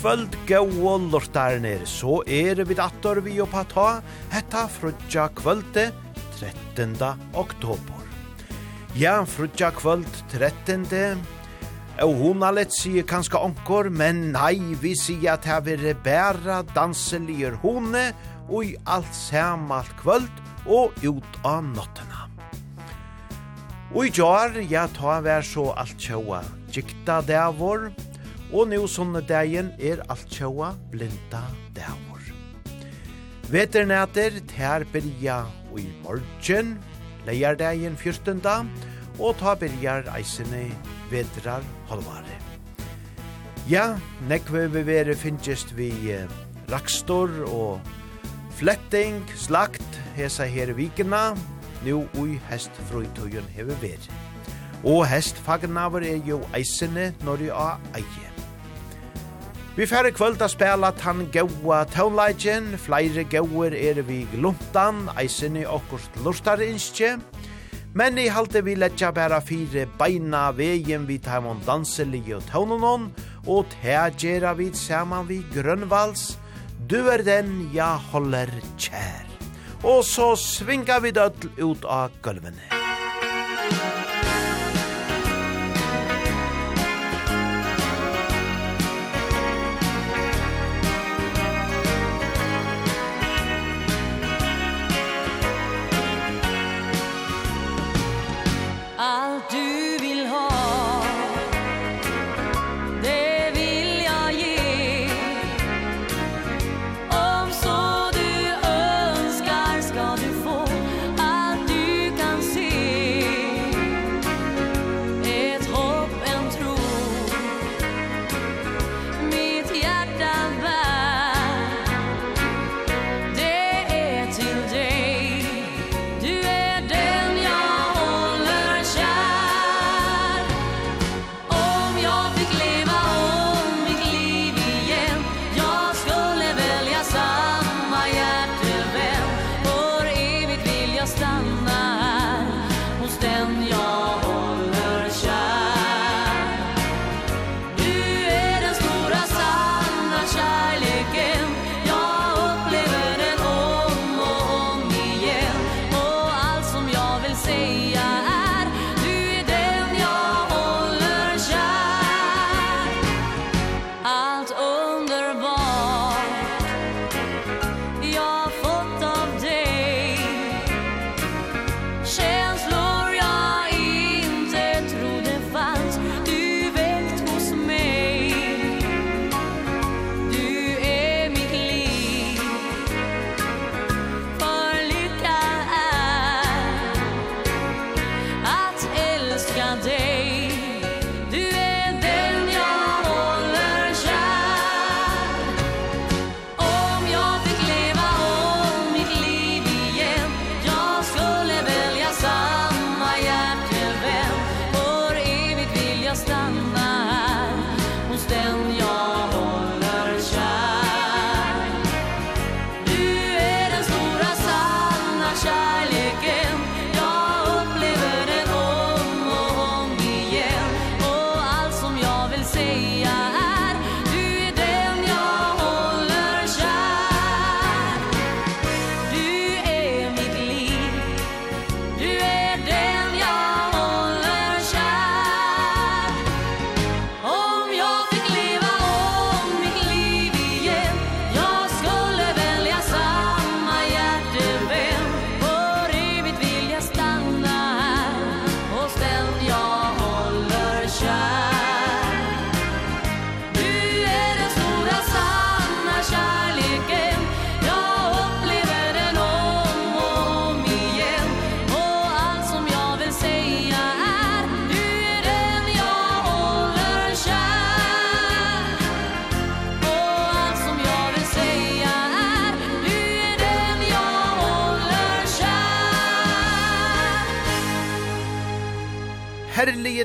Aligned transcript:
kvöld 0.00 0.32
gau 0.48 0.96
lortarnir, 1.12 1.82
så 1.84 2.22
er 2.24 2.62
vi 2.64 2.74
dator 2.78 3.18
vi 3.20 3.34
oppa 3.44 3.66
ta, 3.68 3.88
hetta 4.32 4.62
frutja 4.72 5.26
kvölde 5.36 5.90
13. 6.38 6.94
oktober. 7.36 8.06
Ja, 8.96 9.18
frutja 9.28 9.68
kvöld 9.76 10.08
13. 10.32 11.20
Og 12.00 12.14
hun 12.16 12.40
har 12.40 12.56
lett 12.56 12.72
sige 12.72 13.04
kanska 13.04 13.42
onkor, 13.44 13.90
men 13.92 14.30
nei, 14.32 14.72
vi 14.80 14.94
sige 14.96 15.28
at 15.34 15.44
her 15.44 15.60
vil 15.68 15.84
bæra 16.00 16.62
danselier 16.72 17.60
hone, 17.60 18.14
og 18.48 18.64
i 18.64 18.76
alt 18.88 19.12
samalt 19.12 19.92
kvöld, 20.00 20.32
og 20.64 20.96
ut 21.04 21.42
av 21.44 21.60
nottena. 21.74 22.30
Og 23.92 24.06
i 24.06 24.14
jar, 24.16 24.56
ja, 24.64 24.88
ta 24.88 25.20
vær 25.20 25.44
så 25.44 25.74
alt 25.76 26.00
tjoa, 26.00 26.40
gikta 26.72 27.20
det 27.26 27.50
vår, 27.60 27.90
og 28.52 28.70
nu 28.70 28.84
sånne 28.90 29.22
dagen 29.26 29.70
er 29.78 30.02
alt 30.10 30.28
tjoa 30.32 30.72
blinda 30.90 31.42
dævor. 31.76 32.22
Veternæter 33.50 34.40
tær 34.50 34.84
byrja 34.92 35.44
i 35.78 35.86
morgen, 36.02 36.76
leierdagen 37.26 37.96
14. 37.96 38.42
og 39.18 39.36
ta 39.38 39.54
byrjar 39.54 40.10
eisene 40.16 40.68
vedrar 41.10 41.64
halvare. 41.90 42.38
Ja, 43.70 43.98
nekve 44.28 44.66
vi 44.72 44.82
vere 44.86 45.14
finnest 45.14 45.76
vi 45.76 45.92
rakstor 46.70 47.30
og 47.46 47.80
fletting, 48.58 49.22
slakt, 49.36 50.00
hesa 50.16 50.44
her 50.44 50.72
vikina, 50.74 51.34
nu 51.84 52.04
ui 52.18 52.40
hest 52.50 52.74
frøytøyen 52.90 53.46
hever 53.54 53.78
vere. 53.82 54.18
Og 54.84 55.06
hest 55.06 55.38
fagnaver 55.44 56.04
er 56.06 56.20
jo 56.26 56.40
eisene 56.56 57.12
når 57.24 57.36
de 57.44 57.48
er 57.54 57.80
eie. 58.00 58.39
Vi 59.80 59.86
færre 59.88 60.10
kvöld 60.12 60.42
að 60.44 60.50
spela 60.52 60.90
tann 60.92 61.22
gaua 61.32 61.78
tónleikin, 61.88 62.74
flere 62.76 63.22
gauer 63.32 63.72
er 63.72 64.02
vi 64.04 64.26
glumtan, 64.28 65.06
eisinni 65.16 65.62
okkurt 65.64 66.18
lustar 66.20 66.60
innskje, 66.60 67.14
men 67.96 68.20
i 68.20 68.26
halte 68.28 68.60
vi 68.66 68.74
letja 68.76 69.08
bæra 69.16 69.38
fire 69.40 69.86
beina 69.96 70.50
vegin 70.52 71.06
vi 71.08 71.16
taimon 71.24 71.62
danselige 71.64 72.36
og 72.36 72.44
tónunon, 72.50 73.08
og 73.48 73.72
tegera 73.78 74.52
vi 74.58 74.68
saman 74.76 75.24
vi 75.30 75.40
grønnvals, 75.54 76.34
du 76.84 76.98
er 77.08 77.24
den 77.24 77.70
ja 77.72 77.94
holder 78.10 78.52
kjær. 78.76 79.24
Og 79.80 80.04
så 80.04 80.34
svinga 80.36 81.00
vi 81.00 81.16
dødl 81.16 81.56
ut 81.56 81.88
av 81.88 82.12
gulvene. 82.20 82.79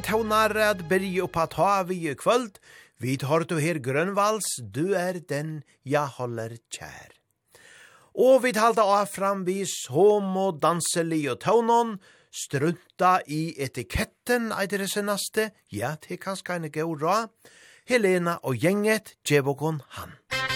tånar 0.06 0.54
at 0.62 0.84
berge 0.90 1.24
oppa 1.24 1.48
ta 1.50 1.84
vi 1.84 1.98
i 2.10 2.16
kvöld, 2.16 2.60
vi 3.02 3.18
tar 3.18 3.46
du 3.50 3.57
her 3.60 3.80
grønvals, 3.81 4.46
du 4.62 4.94
er 4.94 5.19
den 5.30 5.63
jeg 5.84 6.07
holder 6.18 6.57
kjær. 6.69 7.16
Og 8.16 8.44
vi 8.46 8.54
talte 8.56 8.86
av 8.86 9.10
fram 9.12 9.44
vi 9.48 9.63
som 9.68 10.30
og 10.40 10.62
danselig 10.62 11.25
strunta 12.31 13.18
i 13.28 13.56
etiketten 13.57 14.52
eitir 14.56 14.86
det 14.86 14.92
senaste, 14.94 15.50
ja, 15.72 15.96
det 16.00 16.19
er 16.19 16.24
kanskje 16.24 16.60
en 16.60 16.69
gøy 16.72 16.86
Helena 17.90 18.40
og 18.44 18.62
gjenget, 18.62 19.18
djevokon 19.25 19.81
han. 19.98 20.16
Musikk 20.30 20.55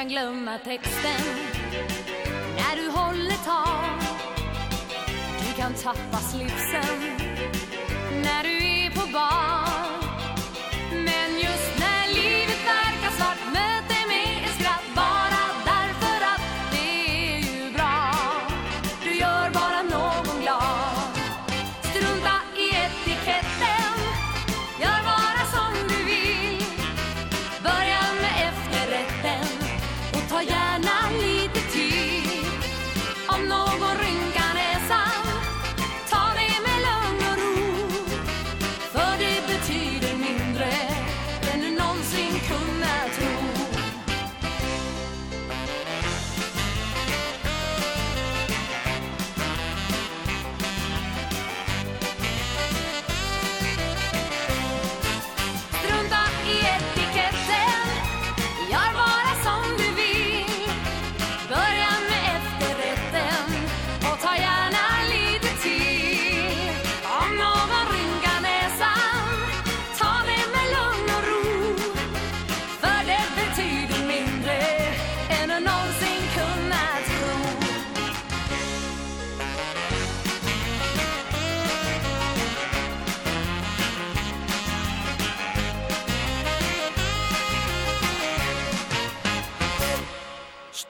kan 0.00 0.08
glömma 0.08 0.58
texten. 0.58 1.20
När 2.56 2.76
du 2.76 2.90
håller 2.90 3.36
tal 3.44 4.00
Du 5.38 5.62
kan 5.62 5.74
tappa 5.74 6.16
slipsen 6.16 7.16
När 8.24 8.42
du 8.42 8.56
är 8.56 8.90
på 8.90 9.12
bar 9.12 9.49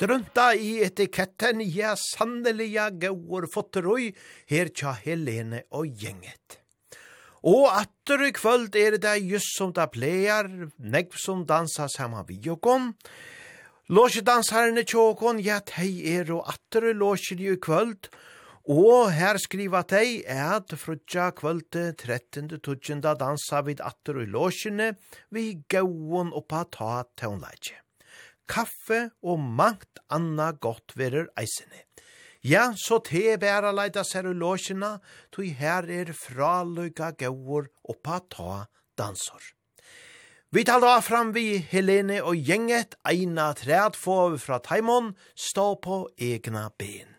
strunta 0.01 0.55
i 0.57 0.79
etiketten, 0.81 1.61
ja 1.61 1.93
sanneliga 1.93 2.87
gåur 2.89 3.45
fotteroi, 3.53 4.15
her 4.49 4.71
tja 4.73 4.95
Helene 4.97 5.67
og 5.77 5.91
gjenget. 6.01 6.57
Og 7.45 7.67
atter 7.69 8.25
i 8.25 8.31
kvöld 8.33 8.79
er 8.81 8.97
det 8.97 9.19
just 9.29 9.53
som 9.59 9.75
det 9.77 9.91
plejar, 9.93 10.49
negv 10.79 11.19
som 11.21 11.43
dansa 11.45 11.89
saman 11.93 12.25
vi 12.29 12.39
jokon. 12.47 12.95
Låsje 13.93 14.23
dansherrene 14.25 14.87
tjåkon, 14.89 15.43
ja 15.45 15.61
tei 15.61 15.93
er 16.15 16.33
og 16.33 16.49
atter 16.49 16.95
låsje 16.97 17.37
i 17.37 17.59
kvöld, 17.61 18.09
Og 18.71 19.11
her 19.11 19.39
skriva 19.41 19.81
tei 19.83 20.23
at 20.29 20.71
frutja 20.79 21.33
kvöld 21.33 21.73
13. 21.73 22.61
tutsjenda 22.61 23.17
dansa 23.19 23.65
vid 23.67 23.81
atter 23.81 24.21
og 24.21 24.29
låsjene 24.29 24.93
vi 25.33 25.65
gauon 25.69 26.31
oppa 26.33 26.65
ta 26.71 27.05
teunleitje 27.17 27.90
kaffe 28.51 29.11
og 29.23 29.39
mangt 29.39 30.03
anna 30.11 30.51
godt 30.53 30.97
verur 30.99 31.31
eisene. 31.39 31.87
Ja, 32.43 32.71
så 32.77 32.99
te 33.05 33.37
bæra 33.37 33.71
leida 33.77 34.03
serulosjena, 34.07 34.95
tui 35.33 35.51
her 35.53 35.85
er 35.85 36.15
fraløyga 36.17 37.13
gaur 37.21 37.69
pa 38.03 38.21
ta 38.33 38.65
dansor. 38.97 39.43
Vi 40.51 40.65
talar 40.65 41.05
fram 41.05 41.35
vi 41.37 41.61
Helene 41.71 42.23
og 42.25 42.35
gjenget 42.35 42.97
eina 43.07 43.53
træd 43.55 43.95
få 43.95 44.37
fra 44.41 44.59
Taimon, 44.59 45.13
stå 45.37 45.75
på 45.85 46.09
egna 46.19 46.71
ben. 46.79 47.10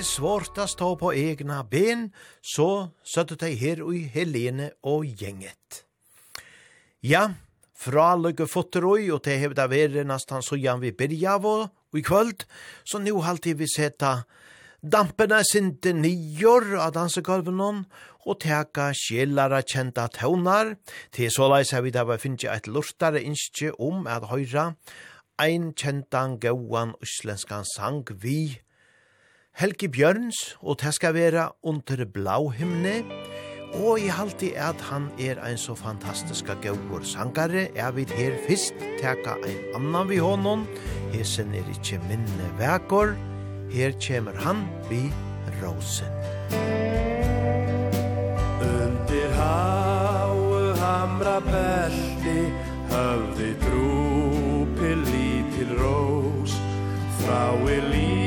er 0.00 0.06
svårt 0.06 0.56
å 0.56 0.64
stå 0.64 0.94
på 0.96 1.10
egna 1.12 1.58
ben, 1.68 2.06
så 2.40 2.88
søtte 3.04 3.36
de 3.42 3.50
her 3.58 3.82
i 3.92 4.06
Helene 4.08 4.70
og 4.88 5.04
gjenget. 5.04 5.82
Ja, 7.04 7.26
fra 7.76 8.14
lykke 8.16 8.46
fotterøy, 8.48 9.10
og 9.12 9.20
det 9.26 9.36
hevda 9.42 9.66
vere 9.68 10.06
nesten 10.08 10.44
så 10.46 10.56
gjerne 10.56 10.86
vi 10.86 10.94
byrja 10.96 11.34
og 11.42 11.98
i 11.98 12.04
kvöld, 12.06 12.46
så 12.84 13.00
nå 13.02 13.12
halte 13.26 13.52
vi 13.58 13.68
seta 13.68 14.22
dampene 14.80 15.42
sinte 15.44 15.92
nyår 15.92 16.78
av 16.80 16.94
dansegolven 16.96 17.60
og 17.60 18.40
teka 18.40 18.90
sjelare 18.96 19.60
kjenta 19.68 20.08
tøvnar, 20.16 20.78
til 21.12 21.28
såleis 21.28 21.74
har 21.76 21.84
vi 21.84 21.92
da 21.92 22.06
finnje 22.16 22.48
et 22.48 22.72
lortare 22.72 23.20
innskje 23.20 23.74
om 23.76 24.08
at 24.08 24.30
høyra 24.32 24.70
ein 25.40 25.74
kjentan 25.76 26.38
gauan 26.40 26.96
uslenskan 27.04 27.68
sang 27.76 28.04
vi 28.24 28.60
Helgi 29.60 29.90
Bjørns, 29.92 30.56
og 30.64 30.78
det 30.80 30.94
skal 30.96 31.12
være 31.14 31.42
under 31.62 32.04
blå 32.14 32.48
himne, 32.48 33.02
og 33.74 33.98
jeg 34.00 34.14
halte 34.16 34.48
at 34.56 34.80
han 34.88 35.10
er 35.20 35.36
ein 35.44 35.58
så 35.60 35.74
fantastisk 35.76 36.48
gaur 36.62 37.02
sangare, 37.04 37.68
jeg 37.76 37.96
vil 37.96 38.08
her 38.16 38.38
fyrst 38.46 38.72
teka 39.02 39.34
ein 39.44 39.58
annan 39.74 40.08
vi 40.08 40.16
hånden, 40.16 40.64
hesen 41.12 41.52
er 41.54 41.68
ikkje 41.74 42.00
minne 42.08 42.48
vekor, 42.56 43.12
her 43.74 43.92
kjemer 44.00 44.40
han 44.40 44.64
vi 44.88 45.12
rosen. 45.60 46.08
Under 48.64 49.28
hau 49.42 50.72
hamra 50.80 51.36
pelti, 51.50 52.48
høvdi 52.94 53.52
pilli 54.80 55.44
til 55.52 55.76
ros, 55.84 56.56
frá 57.20 57.44
er 57.76 58.19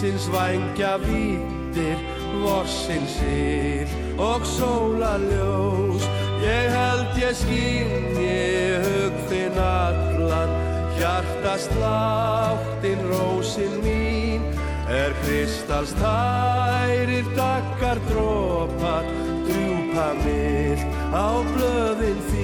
Lífsins 0.00 0.30
vangja 0.32 0.96
vittir 0.96 1.98
vorsins 2.40 3.18
sér 3.20 3.88
og 4.16 4.46
sóla 4.48 5.18
ljós. 5.20 6.06
Ég 6.40 6.72
held 6.72 7.18
ég 7.20 7.36
skinni 7.36 8.80
hugfinn 8.80 9.60
allan 9.60 10.56
Hjartast 10.96 11.76
láttinn 11.82 13.04
rósin 13.12 13.76
mín. 13.84 14.40
Er 14.88 15.12
kristals 15.20 15.92
tærir 16.00 17.28
daggar 17.36 18.00
drópar 18.08 19.04
Drjúpa 19.44 20.08
mill 20.24 20.80
á 21.12 21.44
blöðin 21.52 22.24
þín. 22.32 22.39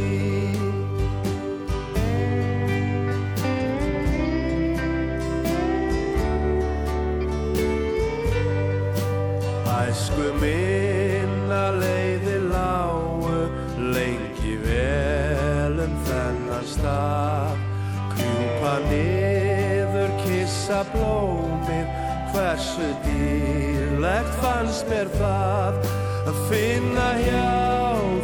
Æsku 9.77 10.31
minna 10.41 11.65
leiði 11.77 12.37
lágu 12.49 13.41
Lengi 13.93 14.55
vel 14.63 15.77
um 15.85 15.97
þennan 16.07 16.65
stað. 16.71 17.59
Kjúpa 18.17 18.73
niður, 18.87 20.15
kissa 20.23 20.81
blómið 20.95 21.91
Hversu 22.33 22.89
dýrlegt 23.05 24.33
fannst 24.41 24.89
mér 24.93 25.13
það? 25.19 25.79
Að 26.27 26.41
finna 26.49 27.11
hjá 27.21 27.53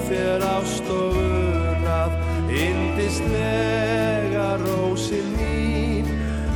þér 0.08 0.46
ást 0.54 0.88
og 0.96 1.20
unað 1.20 2.16
Indislega 2.62 4.48
rósin 4.64 5.28
mín. 5.36 6.10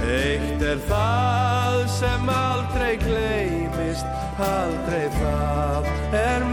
Eitt 0.08 0.66
er 0.72 0.80
það 0.88 1.84
sem 1.98 2.34
aldrei 2.40 2.96
gleið 3.04 3.55
paltrefat 4.36 5.84
er 6.12 6.44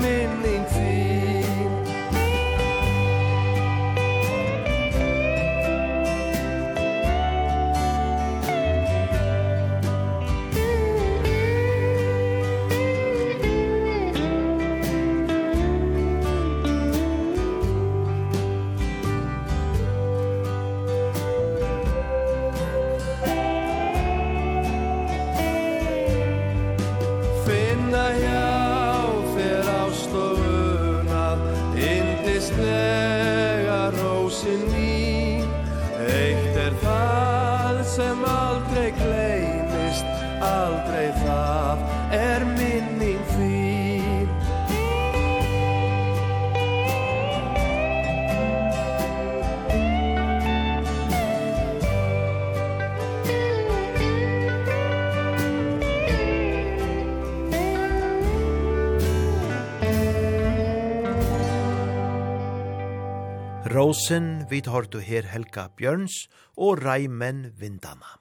Åsen, 63.94 64.48
vi 64.50 64.58
tar 64.66 64.88
du 64.90 64.96
her 65.06 65.28
Helga 65.30 65.68
Bjørns 65.78 66.16
og 66.58 66.80
Reimen 66.82 67.44
Vindana. 67.60 68.16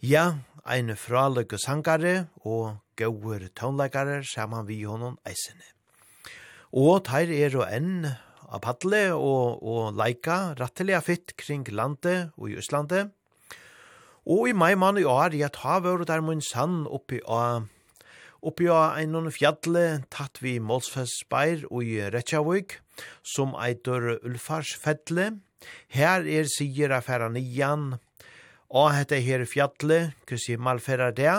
Ja, 0.00 0.38
ein 0.64 0.94
fraløyke 0.96 1.58
sangare 1.60 2.30
og 2.48 2.78
gauur 2.96 3.44
tånleikare 3.60 4.22
saman 4.24 4.64
vi 4.70 4.78
honom 4.88 5.18
eisene. 5.28 5.66
Og 6.72 7.02
teir 7.10 7.28
er 7.34 7.58
og 7.58 7.66
enn 7.66 8.06
av 8.08 8.62
paddle 8.64 9.02
og, 9.18 9.60
og 9.60 9.98
leika 10.00 10.54
rattelig 10.56 11.02
fitt 11.10 11.36
kring 11.44 11.68
landet 11.68 12.32
og 12.38 12.54
i 12.54 12.56
Østlandet. 12.62 13.12
Og 14.24 14.48
i 14.48 14.56
mai 14.56 14.78
mann 14.80 14.96
i 14.96 15.04
år, 15.04 15.36
jeg 15.36 15.52
tar 15.58 15.84
vore 15.84 16.08
der 16.08 16.24
mun 16.24 16.40
sann 16.40 16.86
oppi 16.88 17.20
av 17.28 17.68
oppi 18.40 18.72
av 18.72 18.96
en 18.96 19.28
fjallet 19.28 20.08
tatt 20.08 20.40
vi 20.40 20.56
Målsfest 20.56 21.26
Speir 21.26 21.68
og 21.68 21.84
i 21.84 22.00
Retsjavøk 22.00 22.80
som 23.26 23.56
eitur 23.58 24.14
Ulfarsfettle. 24.22 25.32
Her 25.90 26.22
er 26.22 26.46
sier 26.50 26.94
affæra 26.94 27.28
nian, 27.32 27.96
og 28.70 28.92
hette 28.94 29.18
her 29.22 29.44
fjalle, 29.48 30.12
kussi 30.28 30.56
malfæra 30.56 31.10
det, 31.14 31.34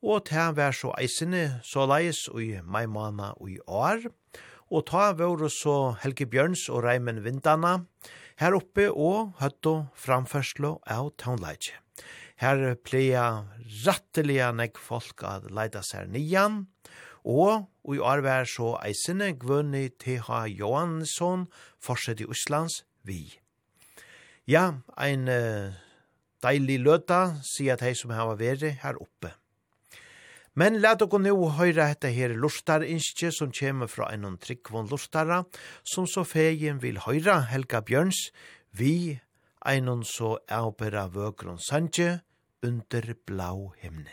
og 0.00 0.24
ta 0.30 0.50
vær 0.56 0.72
så 0.76 0.94
eisene 1.00 1.60
så 1.66 1.84
leis 1.90 2.26
og 2.30 2.42
i 2.42 2.52
maimana 2.62 3.34
og 3.36 3.50
i 3.50 3.58
år, 3.66 4.06
og 4.70 4.86
ta 4.86 5.10
vår 5.18 5.48
så 5.50 5.96
Helge 6.04 6.28
Bjørns 6.30 6.68
og 6.70 6.84
Reimen 6.86 7.24
Vindana 7.24 7.80
her 8.40 8.56
oppe 8.56 8.86
og 8.88 9.34
høtto 9.40 9.74
framførslo 9.98 10.78
av 10.88 11.10
Townleitje. 11.20 11.76
Her 12.40 12.72
pleia 12.80 13.24
rattelige 13.84 14.46
nek 14.56 14.78
folk 14.80 15.20
at 15.28 15.50
leida 15.52 15.82
seg 15.84 16.08
nian, 16.08 16.62
og 17.24 17.68
i 17.94 17.98
år 17.98 18.22
var 18.24 18.48
så 18.48 18.74
eisene 18.84 19.32
Gvunni 19.38 19.88
T.H. 20.00 20.46
Johansson, 20.56 21.48
forsett 21.80 22.20
i 22.20 22.28
Østlands, 22.28 22.84
vi. 23.04 23.38
Ja, 24.48 24.80
ein 24.96 25.28
uh, 25.28 25.76
deilig 26.42 26.80
løta, 26.80 27.40
sier 27.44 27.76
at 27.76 27.84
hei 27.84 27.94
som 27.94 28.14
hava 28.14 28.38
veri 28.40 28.72
her 28.82 28.98
oppe. 29.00 29.34
Men 30.58 30.80
let 30.82 30.98
dere 30.98 31.20
nå 31.22 31.34
høre 31.56 31.76
dette 31.78 32.10
her 32.10 32.34
lortarinskje 32.34 33.30
som 33.32 33.52
kommer 33.54 33.88
fra 33.88 34.10
en 34.12 34.26
og 34.26 34.40
tryggvån 34.42 34.90
lortara, 34.90 35.44
som 35.86 36.08
så 36.10 36.24
fegen 36.26 36.80
vil 36.82 36.98
høre 37.06 37.36
Helga 37.52 37.80
Bjørns, 37.86 38.30
vi 38.72 39.20
en 39.66 39.88
og 39.92 40.02
så 40.08 40.38
avbæra 40.50 41.06
vøkron 41.14 41.60
sanje 41.62 42.20
under 42.66 43.14
blau 43.26 43.72
himne. 43.78 44.12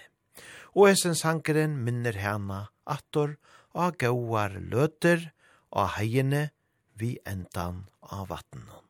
Og 0.77 0.91
hessen 0.91 1.17
sankeren 1.17 1.79
minner 1.81 2.15
henne 2.21 2.67
attor 2.88 3.36
og 3.77 3.98
gauar 4.01 4.58
løter 4.58 5.29
og 5.72 5.94
heiene 5.98 6.50
vi 6.98 7.17
endan 7.27 7.86
av 8.01 8.32
vattnet. 8.32 8.84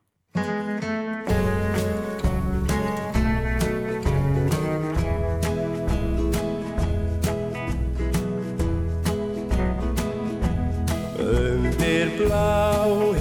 Under 11.18 12.08
blau 12.16 13.17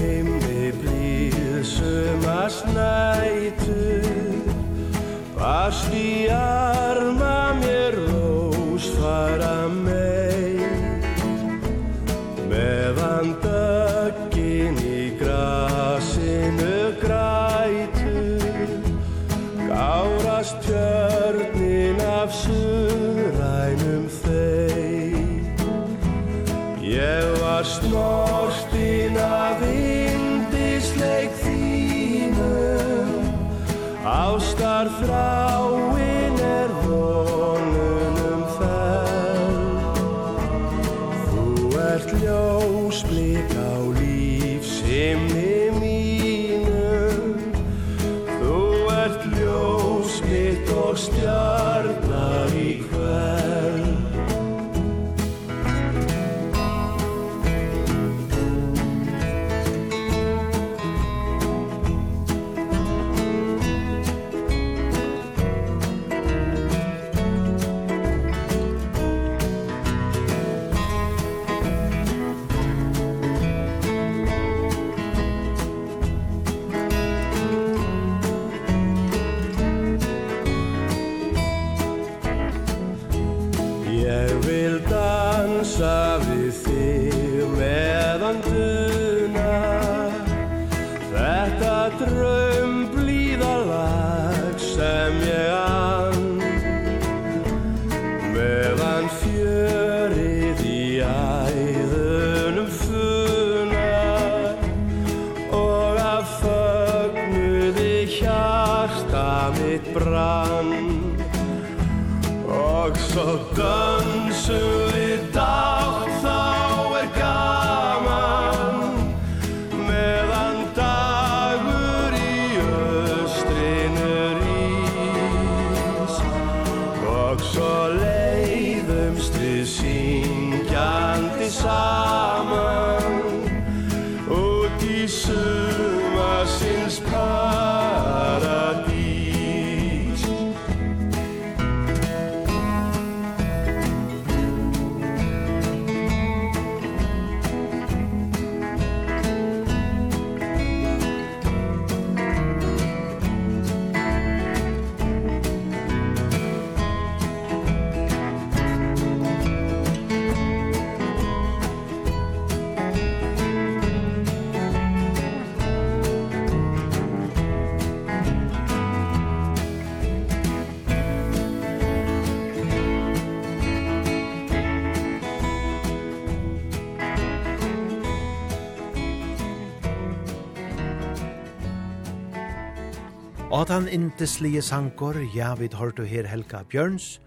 Hentan 183.77 183.93
inteslige 183.93 184.61
sankor, 184.65 185.13
ja, 185.35 185.51
vi 185.53 185.67
hørte 185.69 186.01
her 186.09 186.25
Helga 186.25 186.63
Bjørns 186.65 187.19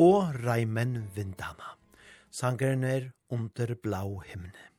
og 0.00 0.30
Reimen 0.40 1.02
Vindana. 1.12 1.74
Sankeren 2.32 2.80
er 2.82 3.10
under 3.28 3.74
blau 3.76 4.22
himne. 4.24 4.70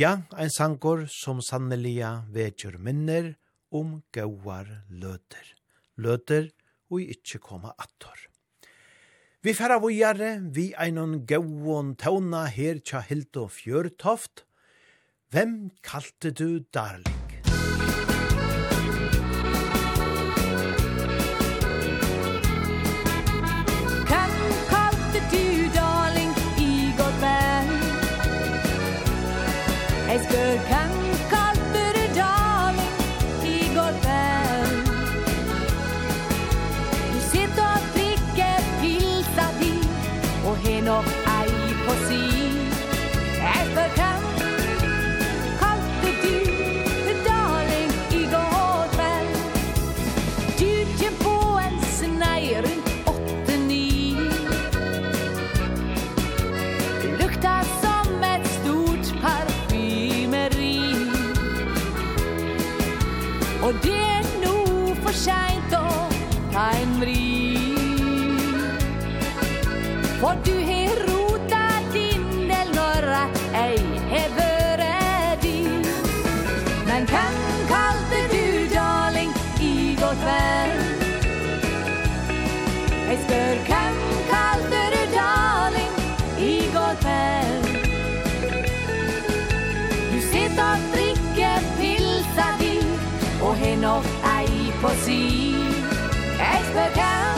Ja, 0.00 0.22
ein 0.32 0.48
sankor 0.48 1.04
som 1.12 1.42
sannelia 1.44 2.24
vetjur 2.32 2.78
minner 2.80 3.34
om 3.70 4.00
gauar 4.16 4.64
løter. 4.88 5.44
Løter 6.00 6.48
og 6.88 7.04
ikkje 7.04 7.42
koma 7.44 7.74
attor. 7.76 8.16
Vi 9.44 9.52
færa 9.52 9.76
vujare, 9.76 10.38
vi 10.40 10.70
einon 10.72 11.26
gauon 11.28 11.92
tauna 12.00 12.46
her 12.48 12.80
tja 12.80 13.04
Hildo 13.04 13.50
Fjørtoft. 13.52 14.46
Hvem 15.28 15.68
kalte 15.84 16.32
du 16.32 16.64
darling? 16.72 17.25
weiß 30.16 30.26
bekannt 30.28 30.95
skjent 65.16 65.72
og 65.78 66.12
heimri. 66.52 67.24
For 70.20 70.36
du 70.46 70.52
down 96.96 97.35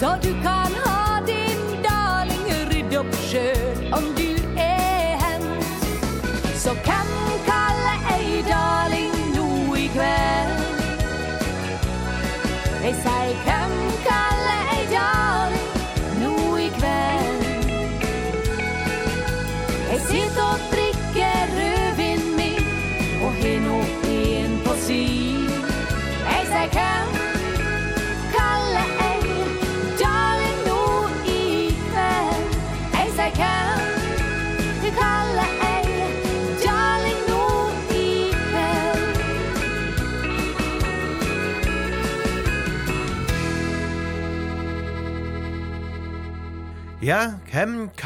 Så 0.00 0.16
du 0.22 0.32
kan 0.42 0.72
ha 0.84 0.95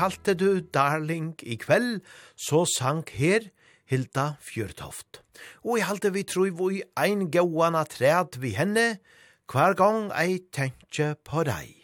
kalte 0.00 0.32
du 0.34 0.60
darling 0.72 1.34
i 1.44 1.58
kveld, 1.60 2.00
så 2.36 2.64
sank 2.64 3.10
her 3.20 3.50
Hilda 3.90 4.30
Fjørtoft. 4.40 5.20
Og 5.66 5.80
i 5.80 5.84
halte 5.84 6.12
vi 6.14 6.22
tror 6.24 6.54
vi 6.56 6.80
ein 6.96 7.28
gauana 7.28 7.84
træd 7.84 8.40
vi 8.40 8.54
henne, 8.56 8.96
hver 9.50 9.76
gang 9.76 10.08
ei 10.16 10.38
tenkje 10.56 11.16
på 11.24 11.44
deg. 11.44 11.76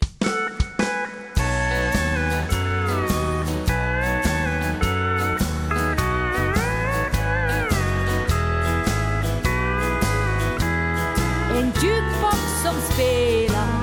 En 11.57 11.69
jukebox 11.83 12.45
som 12.63 12.77
spelar 12.89 13.73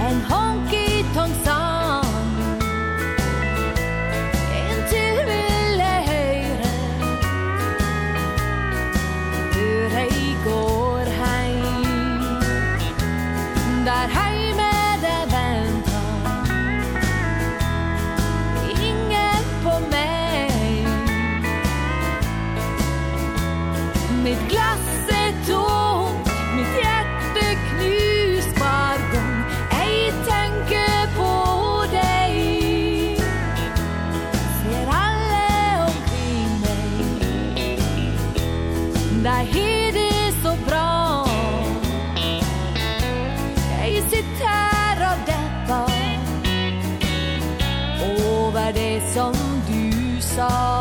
En 0.00 0.24
hånd 0.26 0.49
dag 50.50 50.79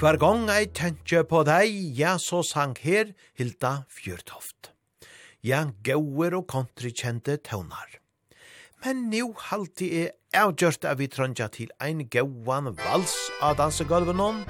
Hver 0.00 0.16
gang 0.16 0.46
jeg 0.48 0.70
tenkje 0.72 1.20
på 1.28 1.42
deg, 1.44 1.74
ja, 1.92 2.14
så 2.16 2.38
sang 2.40 2.70
her 2.80 3.10
Hilda 3.36 3.82
Fjørtoft. 3.92 4.70
Ja, 5.44 5.66
gauer 5.84 6.38
og 6.38 6.46
kontrikjente 6.48 7.34
tøvnar. 7.44 7.98
Men 8.80 9.10
nu 9.12 9.34
halti 9.50 9.90
er 10.06 10.14
avgjørt 10.32 10.88
av 10.88 11.02
vi 11.02 11.10
trøndja 11.12 11.50
til 11.52 11.68
ein 11.84 12.06
gauan 12.08 12.72
vals 12.80 13.18
av 13.44 13.58
dansegolven 13.60 14.24
om, 14.24 14.40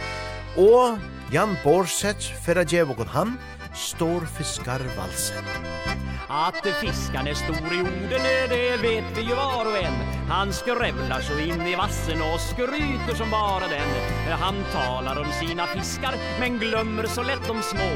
og 0.55 1.03
Jan 1.35 1.59
Borsets, 1.65 2.31
fyrir 2.47 2.71
djevokon 2.71 3.11
han, 3.11 3.35
står 3.75 4.31
fiskar 4.39 4.87
valsen. 4.95 6.10
Att 6.33 6.67
fiskan 6.81 7.27
är 7.27 7.35
stor 7.35 7.75
i 7.75 7.81
orden, 7.81 8.23
det 8.49 8.77
vet 8.77 9.19
vi 9.19 9.21
ju 9.21 9.35
var 9.35 9.67
och 9.67 9.77
en. 9.77 9.93
Han 10.29 10.53
skrävlar 10.53 11.21
så 11.21 11.39
in 11.39 11.67
i 11.67 11.75
vassen 11.75 12.23
och 12.23 12.41
skryter 12.41 13.15
som 13.15 13.31
bara 13.31 13.69
den. 13.69 14.31
Han 14.41 14.55
talar 14.73 15.21
om 15.21 15.33
sina 15.33 15.67
fiskar, 15.67 16.15
men 16.41 16.59
glömmer 16.59 17.07
så 17.07 17.23
lätt 17.23 17.47
de 17.47 17.63
små. 17.63 17.91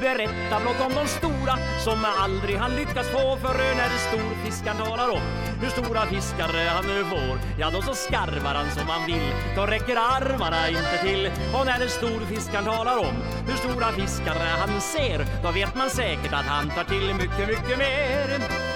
Berätta 0.00 0.60
blott 0.60 0.80
om 0.80 0.92
de 0.94 1.06
stora, 1.06 1.54
som 1.84 2.04
aldrig 2.18 2.56
han 2.56 2.76
lyckas 2.76 3.08
få. 3.08 3.36
För 3.36 3.58
när 3.76 3.90
storfiskaren 4.08 4.76
talar 4.76 5.10
om 5.10 5.22
hur 5.60 5.70
stora 5.70 6.06
fiskar 6.06 6.68
han 6.68 6.86
nu 6.86 7.04
får 7.04 7.38
Ja, 7.58 7.70
då 7.70 7.82
så 7.82 7.94
skarvar 7.94 8.54
han 8.54 8.70
som 8.70 8.88
han 8.88 9.06
vill, 9.06 9.28
då 9.56 9.66
räcker 9.66 9.96
armarna 9.96 10.68
inte 10.68 10.98
till. 11.02 11.30
Och 11.54 11.66
när 11.66 11.86
storfiskaren 11.86 12.64
talar 12.64 12.98
om 12.98 13.14
hur 13.46 13.56
stora 13.56 13.92
fiskar 13.92 14.34
han 14.58 14.80
ser 14.80 15.26
Då 15.42 15.50
vet 15.50 15.74
man 15.74 15.90
säkert 15.90 16.32
att 16.32 16.46
han 16.46 16.70
tar 16.70 16.84
till 16.84 17.14
mycket, 17.14 17.48
mycket 17.48 17.67
mycket 17.68 17.78
mer. 17.78 18.68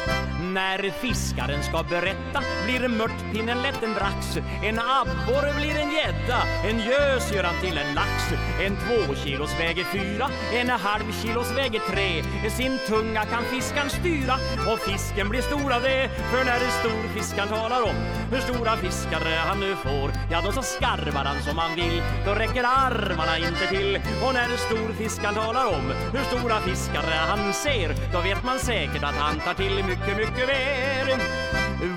När 0.53 0.91
fiskaren 0.91 1.63
ska 1.63 1.83
berätta 1.83 2.43
blir 2.65 2.89
mörtpinnen 2.89 3.63
lätt 3.63 3.83
en 3.83 3.95
brax 3.95 4.37
En 4.63 4.79
abborre 4.79 5.53
blir 5.57 5.77
en 5.77 5.91
gädda, 5.91 6.43
en 6.65 6.79
gös 6.79 7.33
gör 7.33 7.45
han 7.45 7.61
till 7.61 7.79
en 7.79 7.95
lax. 7.95 8.33
En 8.61 8.77
två 8.77 9.15
kilos 9.15 9.61
väger 9.61 9.85
fyra, 9.85 10.29
en 10.55 10.71
halv 10.71 11.13
kilos 11.23 11.57
väger 11.57 11.81
tre. 11.91 12.23
Sin 12.51 12.79
tunga 12.89 13.25
kan 13.25 13.45
fiskan 13.45 13.91
styra 13.91 14.35
och 14.73 14.79
fisken 14.79 15.29
blir 15.29 15.43
stor 15.43 15.73
av 15.73 15.83
det. 15.83 16.09
För 16.31 16.45
när 16.45 16.61
storfiskan 16.81 17.49
talar 17.49 17.83
om 17.83 17.97
hur 18.31 18.41
stora 18.41 18.77
fiskar 18.77 19.21
han 19.47 19.61
nu 19.61 19.77
får 19.77 20.11
Ja 20.31 20.41
då 20.45 20.53
så 20.53 20.63
skarvar 20.63 21.25
han 21.25 21.43
som 21.43 21.59
han 21.59 21.75
vill, 21.75 22.03
då 22.27 22.35
räcker 22.35 22.65
armarna 22.65 23.39
inte 23.39 23.67
till. 23.69 24.01
Och 24.25 24.35
när 24.35 24.57
storfiskan 24.57 25.35
talar 25.35 25.67
om 25.67 25.93
hur 26.13 26.25
stora 26.25 26.61
fiskar 26.61 27.03
han 27.29 27.53
ser, 27.53 27.95
då 28.13 28.21
vet 28.21 28.45
man 28.45 28.59
säkert 28.59 28.82
säkert 28.87 29.05
att 29.05 29.15
han 29.15 29.41
tar 29.41 29.55
till 29.55 29.85
mycket, 29.85 30.17
mycket 30.17 30.47
mer 30.47 30.83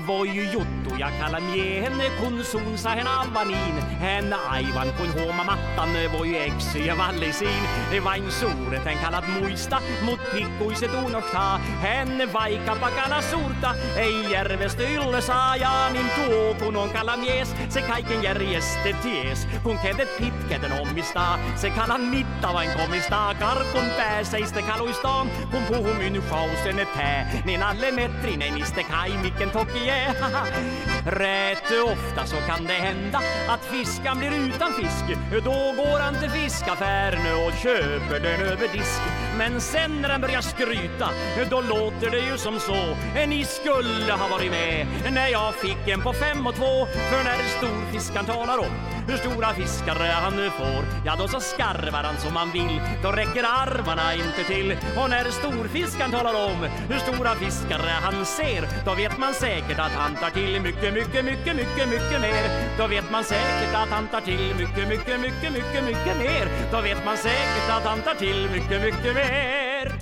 Voi 0.06 0.50
Jotto, 0.52 0.96
jag 0.98 1.10
kallar 1.20 1.40
mig 1.40 1.80
henne 1.80 2.04
konson, 2.20 2.78
sa 2.78 2.88
henne 2.88 3.10
Alvanin 3.10 3.76
Henne 4.00 4.36
aivan 4.50 4.88
kun 4.98 5.10
homa 5.22 5.44
mattan, 5.44 5.88
voi 6.12 6.36
ex, 6.36 6.76
jag 6.76 6.96
vallisin. 6.96 7.62
Det 7.90 8.00
var 8.00 8.16
en 8.16 8.98
kallat 9.04 9.24
moista, 9.40 9.78
mot 10.04 10.20
pikko 10.32 10.72
i 10.72 10.74
sitt 10.74 10.94
onokta 10.94 11.60
Henne 11.82 12.26
vaika 12.26 12.74
pakala 12.74 13.22
surta, 13.22 13.74
ei 13.96 14.32
järvestä 14.32 14.82
ylle 14.82 15.20
saa 15.20 15.56
Ja 15.56 15.88
niin 15.92 16.06
tuo, 16.16 16.54
kun 16.54 16.76
on 16.76 16.90
kalla 16.90 17.16
mies, 17.16 17.54
se 17.68 17.82
kaiken 17.82 18.22
järjeste 18.22 18.96
ties 19.02 19.48
Kun 19.62 19.78
kedet 19.78 20.16
pitketen 20.16 20.72
omista 20.72 21.38
se 21.56 21.70
kallan 21.70 22.00
mittavan 22.00 22.66
komista 22.76 23.34
Karkun 23.38 23.90
pääseistä 23.96 24.62
kaluistaan, 24.62 25.30
kun 25.50 25.62
puhumyn 25.62 26.22
shausen 26.36 26.75
pä 26.84 27.26
Nin 27.44 27.62
alle 27.62 27.92
mettri, 27.92 28.36
miste 28.52 28.82
kai 28.82 29.10
kaj, 29.10 29.22
micken 29.22 29.50
tokie 29.50 30.14
Rätt 31.06 31.70
ofta 31.84 32.26
så 32.26 32.36
kan 32.36 32.64
det 32.64 32.72
hända 32.72 33.20
att 33.48 33.64
fiskan 33.64 34.18
blir 34.18 34.30
utan 34.30 34.72
fisk. 34.72 35.18
Då 35.44 35.74
går 35.76 36.00
han 36.00 36.14
till 36.14 36.30
fiskaffären 36.30 37.46
och 37.46 37.52
köper 37.52 38.20
den 38.20 38.40
över 38.40 38.68
disk. 38.72 39.25
Men 39.38 39.60
sen 39.60 40.02
när 40.02 40.08
han 40.08 40.20
börjar 40.20 40.40
skryta 40.40 41.08
Då 41.50 41.60
låter 41.60 42.10
det 42.10 42.20
ju 42.20 42.36
som 42.38 42.60
så. 42.60 42.96
Ni 43.26 43.44
skulle 43.44 44.12
ha 44.12 44.28
varit 44.28 44.50
med 44.50 44.86
När 45.12 45.28
jag 45.28 45.54
fick 45.54 45.88
en 45.88 46.00
på 46.00 46.12
fem 46.12 46.46
och 46.46 46.54
två? 46.54 46.86
För 46.86 47.24
när 47.24 47.42
storfiskan 47.58 48.24
talar 48.24 48.58
om 48.58 48.72
Hur 49.08 49.16
stora 49.16 49.54
fiskare 49.54 50.12
han 50.12 50.36
nu 50.36 50.50
får 50.50 50.84
Ja 51.04 51.16
då 51.18 51.28
så 51.28 51.40
skarvar 51.40 52.02
han 52.02 52.16
som 52.18 52.36
han 52.36 52.50
vill. 52.50 52.80
Då 53.02 53.12
räcker 53.12 53.44
armarna 53.44 54.14
inte 54.14 54.44
till. 54.46 54.76
Och 54.98 55.10
när 55.10 55.24
storfiskan 55.30 56.10
talar 56.10 56.34
om 56.50 56.58
Hur 56.88 56.98
stora 56.98 57.34
fiskare 57.34 57.90
han 58.02 58.24
ser 58.24 58.68
Då 58.84 58.94
vet 58.94 59.18
man 59.18 59.34
säkert 59.34 59.78
att 59.78 59.92
han 59.92 60.14
tar 60.14 60.30
till 60.30 60.60
Mycket, 60.60 60.94
mycket, 60.94 61.24
mycket, 61.24 61.56
mycket, 61.56 61.88
mycket 61.88 62.20
mer. 62.20 62.44
Då 62.78 62.86
vet 62.86 63.10
man 63.10 63.24
säkert 63.24 63.74
att 63.74 63.88
han 63.88 64.08
tar 64.08 64.20
till 64.20 64.54
Mycket, 64.58 64.88
mycket, 64.88 65.20
mycket, 65.20 65.52
mycket, 65.52 65.84
mycket 65.84 66.16
mer. 66.18 66.44
Då 66.72 66.80
vet 66.80 67.04
man 67.04 67.16
säkert 67.16 67.68
att 67.70 67.84
han 67.84 68.00
tar 68.02 68.14
till 68.14 68.48
Mycket, 68.52 68.82
mycket 68.82 69.14
mer 69.14 69.25
ser 69.26 69.92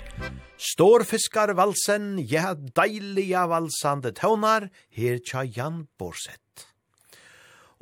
Storfiskar 0.58 1.52
valsen, 1.58 2.18
ja 2.30 2.54
deiliga 2.54 3.46
valsande 3.50 4.14
tøvnar, 4.16 4.70
her 4.96 5.18
tja 5.24 5.44
Jan 5.44 5.87
Borsett. 5.98 6.40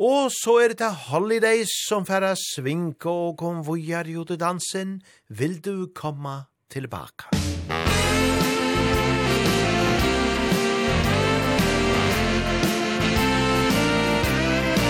Og 0.03 0.33
så 0.35 0.57
er 0.65 0.75
det 0.75 0.89
Holidays 1.09 1.71
som 1.87 2.07
færa 2.09 2.33
svinke 2.39 3.09
og 3.11 3.37
konvojar 3.39 4.09
jo 4.11 4.25
til 4.27 4.41
dansen, 4.41 5.01
vil 5.29 5.61
du 5.63 5.93
komma 5.95 6.49
tilbaka. 6.73 7.31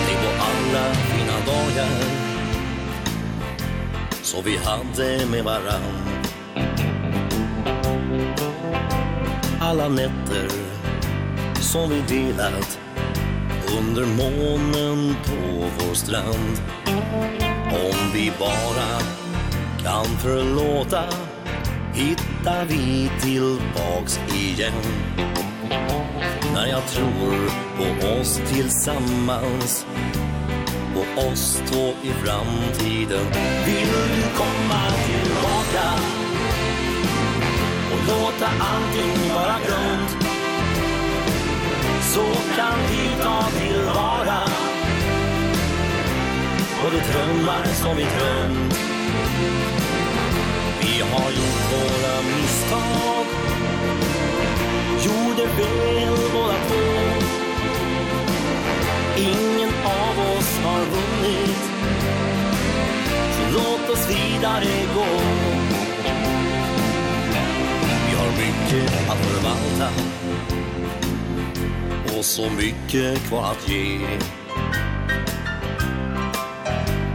Det 0.07 0.17
var 0.23 0.35
alla 0.49 0.85
fina 1.11 1.37
dagar 1.45 2.23
Så 4.23 4.41
vi 4.41 4.57
hade 4.57 5.25
med 5.29 5.43
varann 5.43 6.22
Alla 9.59 9.89
nätter 9.89 10.47
som 11.61 11.89
vi 11.89 12.01
delat 12.01 12.79
Under 13.77 14.05
månen 14.05 15.15
på 15.25 15.69
vår 15.79 15.93
strand. 15.93 16.61
Om 17.71 18.11
vi 18.13 18.31
bara 18.39 18.99
kan 19.83 20.05
förlåta 20.05 21.03
Hittar 21.93 22.65
vi 22.65 23.11
tillbaks 23.21 24.19
igen. 24.35 24.73
När 26.53 26.67
jag 26.67 26.87
tror 26.87 27.49
på 27.77 28.07
oss 28.21 28.41
tillsammans 28.53 29.85
På 30.93 31.21
oss 31.21 31.61
två 31.65 31.93
i 32.03 32.11
framtiden. 32.25 33.25
Vill 33.65 33.87
du 33.87 34.37
komma 34.37 34.81
tillbaka? 35.05 36.22
låta 38.07 38.47
allting 38.59 39.33
vara 39.33 39.57
grunt. 39.65 40.23
Så 42.01 42.23
kan 42.55 42.79
vi 42.89 43.23
ta 43.23 43.43
tillvara. 43.59 44.39
Och 46.83 46.91
de 46.91 46.99
drömmar 47.11 47.65
som 47.65 47.95
vi 47.95 48.03
drömt. 48.03 48.73
Vi 50.81 50.99
har 51.01 51.29
gjort 51.31 51.71
våra 51.71 52.21
misstag. 52.21 53.25
Gjorde 55.05 55.47
fel 55.47 56.17
båda 56.33 56.53
två 56.67 57.03
Ingen 59.17 59.69
av 59.83 60.37
oss 60.37 60.59
har 60.63 60.79
vunnit. 60.79 61.63
Så 63.31 63.57
låt 63.57 63.89
oss 63.89 64.09
vidare 64.09 64.65
gå 64.95 65.52
mycket 68.43 69.09
att 69.09 69.17
förvalta 69.17 69.89
Och 72.17 72.25
så 72.25 72.49
mycket 72.49 73.27
kvar 73.27 73.51
att 73.51 73.69
ge. 73.69 73.99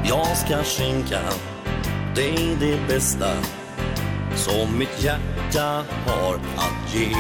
Jag 0.05 0.37
ska 0.37 0.63
skänka 0.65 1.21
dig 2.15 2.57
det, 2.61 2.67
det 2.67 2.89
bästa 2.89 3.31
Som 4.35 4.79
mitt 4.79 5.03
hjärta 5.03 5.85
har 6.07 6.35
att 6.35 6.95
ge. 6.95 7.13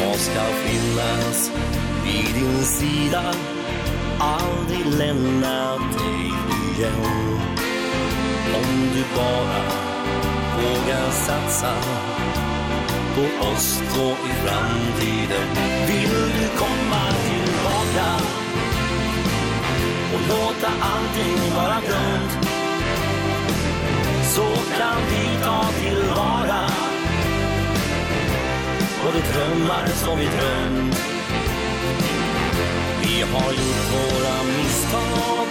Jag 0.00 0.16
ska 0.16 0.40
finnas 0.40 1.50
vid 2.04 2.34
din 2.34 2.64
sida 2.64 3.22
Aldrig 4.18 4.98
lämna 4.98 5.76
dig 5.76 6.32
igen. 6.76 7.40
Om 8.54 8.90
du 8.94 9.04
bara 9.16 9.88
vågar 10.56 11.10
satsa 11.10 11.72
på 13.18 13.46
oss 13.46 13.82
två 13.92 14.10
i 14.10 14.32
framtiden. 14.44 15.46
Vill 15.86 16.08
du 16.08 16.48
komma 16.58 17.04
tillbaka? 17.26 18.08
Och 20.14 20.20
låta 20.28 20.70
allting 20.80 21.54
vara 21.56 21.80
glömt 21.86 22.48
Så 24.24 24.46
kan 24.78 25.00
vi 25.10 25.44
ta 25.44 25.64
tillvara. 25.80 26.64
Och 29.04 29.12
de 29.12 29.20
drömmar 29.32 29.86
som 29.86 30.18
vi 30.18 30.24
drömt 30.24 30.96
Vi 33.02 33.20
har 33.20 33.52
gjort 33.52 33.92
våra 33.92 34.42
misstag. 34.42 35.46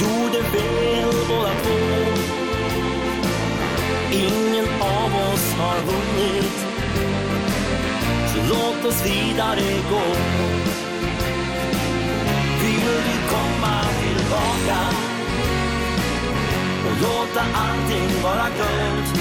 Gjorde 0.00 0.38
väl 0.38 1.14
båda 1.28 1.50
två 1.62 2.11
Ingen 4.12 4.66
av 4.80 5.32
oss 5.32 5.52
har 5.58 5.78
vunnit. 5.86 6.66
Så 8.32 8.38
låt 8.48 8.84
oss 8.84 9.06
vidare 9.06 9.62
gå. 9.90 10.02
Vill 12.62 12.80
du 12.80 13.28
komma 13.30 13.80
tillbaka. 14.00 14.78
Och 16.86 17.02
låta 17.02 17.40
allting 17.54 18.22
vara 18.22 18.46
glömt 18.56 19.18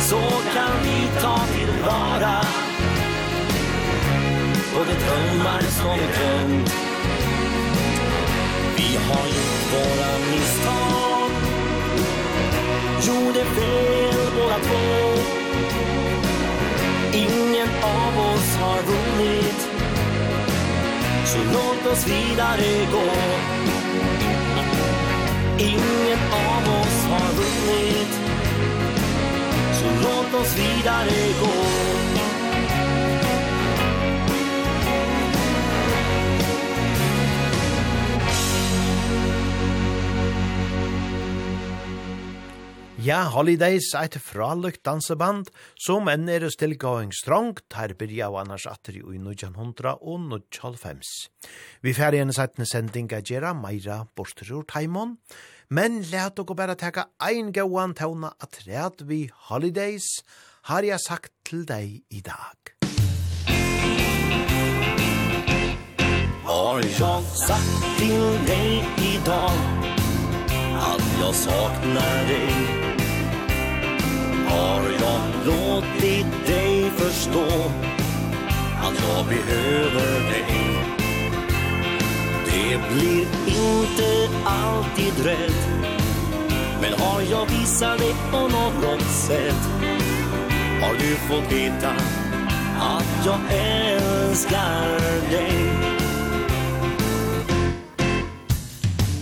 Så 0.00 0.20
kan 0.54 0.72
vi 0.82 1.20
ta 1.20 1.38
tillvara. 1.38 2.40
Och 4.76 4.86
det 4.86 5.06
drömmar 5.06 5.60
som 5.60 5.98
vi 5.98 6.06
glömt 6.18 6.74
Vi 8.76 8.96
har 8.96 9.26
gjort 9.26 9.72
våra 9.72 10.18
misstag 10.30 11.04
gjorde 13.06 13.44
fel 13.44 14.30
båda 14.36 14.58
två 14.58 15.14
Ingen 17.12 17.68
av 17.82 18.18
oss 18.18 18.56
har 18.56 18.82
vunnit. 18.82 19.68
Så 21.24 21.38
låt 21.52 21.92
oss 21.92 22.06
vidare 22.06 22.86
gå. 22.92 23.12
Ingen 25.58 26.18
av 26.32 26.80
oss 26.80 27.04
har 27.10 27.32
vunnit. 27.32 28.20
Så 29.72 29.86
låt 30.02 30.42
oss 30.42 30.58
vidare 30.58 31.32
gå. 31.40 32.03
Ja, 43.04 43.26
Holidays 43.34 43.90
er 43.92 44.06
et 44.06 44.14
fralukt 44.16 44.80
danseband 44.86 45.50
som 45.76 46.06
enn 46.08 46.24
er 46.32 46.46
stilgåing 46.48 47.10
strong, 47.12 47.50
her 47.76 47.92
byrja 48.00 48.30
av 48.30 48.38
annars 48.40 48.64
atri 48.70 49.02
i 49.02 49.18
1900 49.18 49.98
og 50.00 50.22
1995. 50.22 51.10
Vi 51.84 51.92
færre 51.92 52.22
en 52.24 52.32
settene 52.32 52.64
sending 52.64 53.12
av 53.12 53.26
Gjera, 53.28 53.52
Meira, 53.52 53.98
Borsterur, 54.16 54.64
Taimon, 54.64 55.18
men 55.68 56.00
let 56.08 56.38
dere 56.38 56.56
bare 56.56 56.78
teka 56.80 57.10
ein 57.20 57.52
gauan 57.52 57.92
tauna 57.92 58.32
at 58.40 58.62
red 58.64 59.04
vi 59.04 59.26
Holidays 59.50 60.22
har 60.72 60.88
jeg 60.88 61.04
sagt 61.04 61.34
til 61.44 61.68
deg 61.68 62.00
i 62.08 62.24
dag. 62.24 62.72
Har 66.48 66.80
jag 66.80 67.22
sagt 67.36 67.98
till 67.98 68.46
dig 68.48 68.84
idag 69.12 69.84
Att 70.76 71.20
jag 71.20 71.34
saknar 71.34 72.26
dig 72.26 72.93
Har 74.48 74.82
jag 75.00 75.46
låtit 75.46 76.46
dig 76.46 76.90
förstå 76.90 77.46
Att 78.82 79.04
jag 79.08 79.26
behöver 79.26 80.30
dig. 80.30 80.64
Det 82.46 82.94
blir 82.94 83.26
inte 83.46 84.28
alltid 84.44 85.24
rätt 85.24 85.68
Men 86.80 86.92
har 87.00 87.20
jag 87.30 87.46
visat 87.46 87.98
dig 87.98 88.14
på 88.30 88.38
något 88.40 89.02
sätt? 89.02 89.68
Har 90.82 90.94
du 90.94 91.14
fått 91.14 91.52
veta 91.52 91.90
att 92.80 93.26
jag 93.26 93.40
älskar 93.50 95.00
dig? 95.30 95.84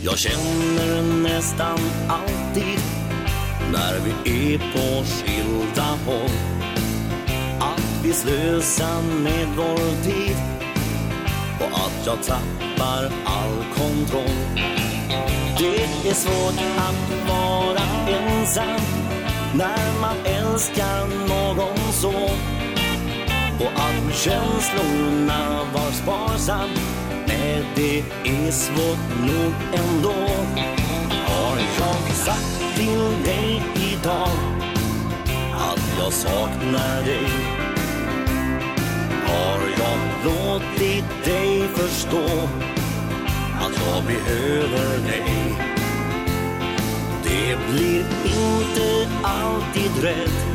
Jag 0.04 0.18
känner 0.18 1.02
nästan 1.22 1.78
alltid 2.08 3.01
När 3.72 4.00
vi 4.04 4.54
är 4.54 4.58
på 4.58 5.04
skilda 5.04 5.98
håll. 6.06 6.30
Att 7.60 8.04
vi 8.04 8.12
slösar 8.12 9.02
med 9.02 9.46
vår 9.56 10.02
tid. 10.02 10.36
Och 11.60 11.78
att 11.78 12.06
jag 12.06 12.22
tappar 12.22 13.04
all 13.24 13.64
kontroll. 13.74 14.36
Det 15.58 16.08
är 16.08 16.14
svårt 16.14 16.60
att 16.76 17.28
vara 17.28 17.82
ensam. 18.08 18.80
När 19.54 20.00
man 20.00 20.16
älskar 20.24 21.06
någon 21.28 21.92
så. 21.92 22.30
Och 23.64 23.72
att 23.74 24.14
känslorna 24.14 25.60
var 25.74 25.90
sparsam. 25.90 26.70
Nej, 27.26 27.64
det 27.74 27.98
är 28.24 28.50
svårt 28.50 29.20
nog 29.20 29.52
ändå. 29.72 30.14
Har 31.26 31.58
jag 31.78 32.11
sagt 32.24 32.76
till 32.76 33.24
dig 33.24 33.62
idag 33.92 34.28
Att 35.54 35.98
jag 35.98 36.12
saknar 36.12 37.02
dig. 37.04 37.28
Har 39.26 39.60
jag 39.78 39.98
låtit 40.24 41.24
dig 41.24 41.68
förstå 41.68 42.26
Att 43.60 43.86
jag 43.86 44.04
behöver 44.04 44.98
dig? 44.98 45.54
Det 47.22 47.58
blir 47.70 48.04
inte 48.24 49.08
alltid 49.22 50.02
rätt. 50.02 50.46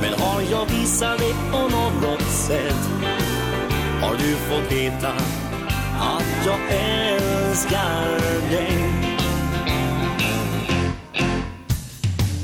Men 0.00 0.20
har 0.20 0.42
jag 0.50 0.66
visat 0.66 1.18
dig 1.18 1.34
på 1.52 1.58
något 1.58 2.22
sätt? 2.22 2.90
Har 4.02 4.14
du 4.14 4.34
fått 4.34 4.72
veta 4.72 5.12
att 6.00 6.46
jag 6.46 6.58
älskar 6.70 8.20
dig? 8.50 9.03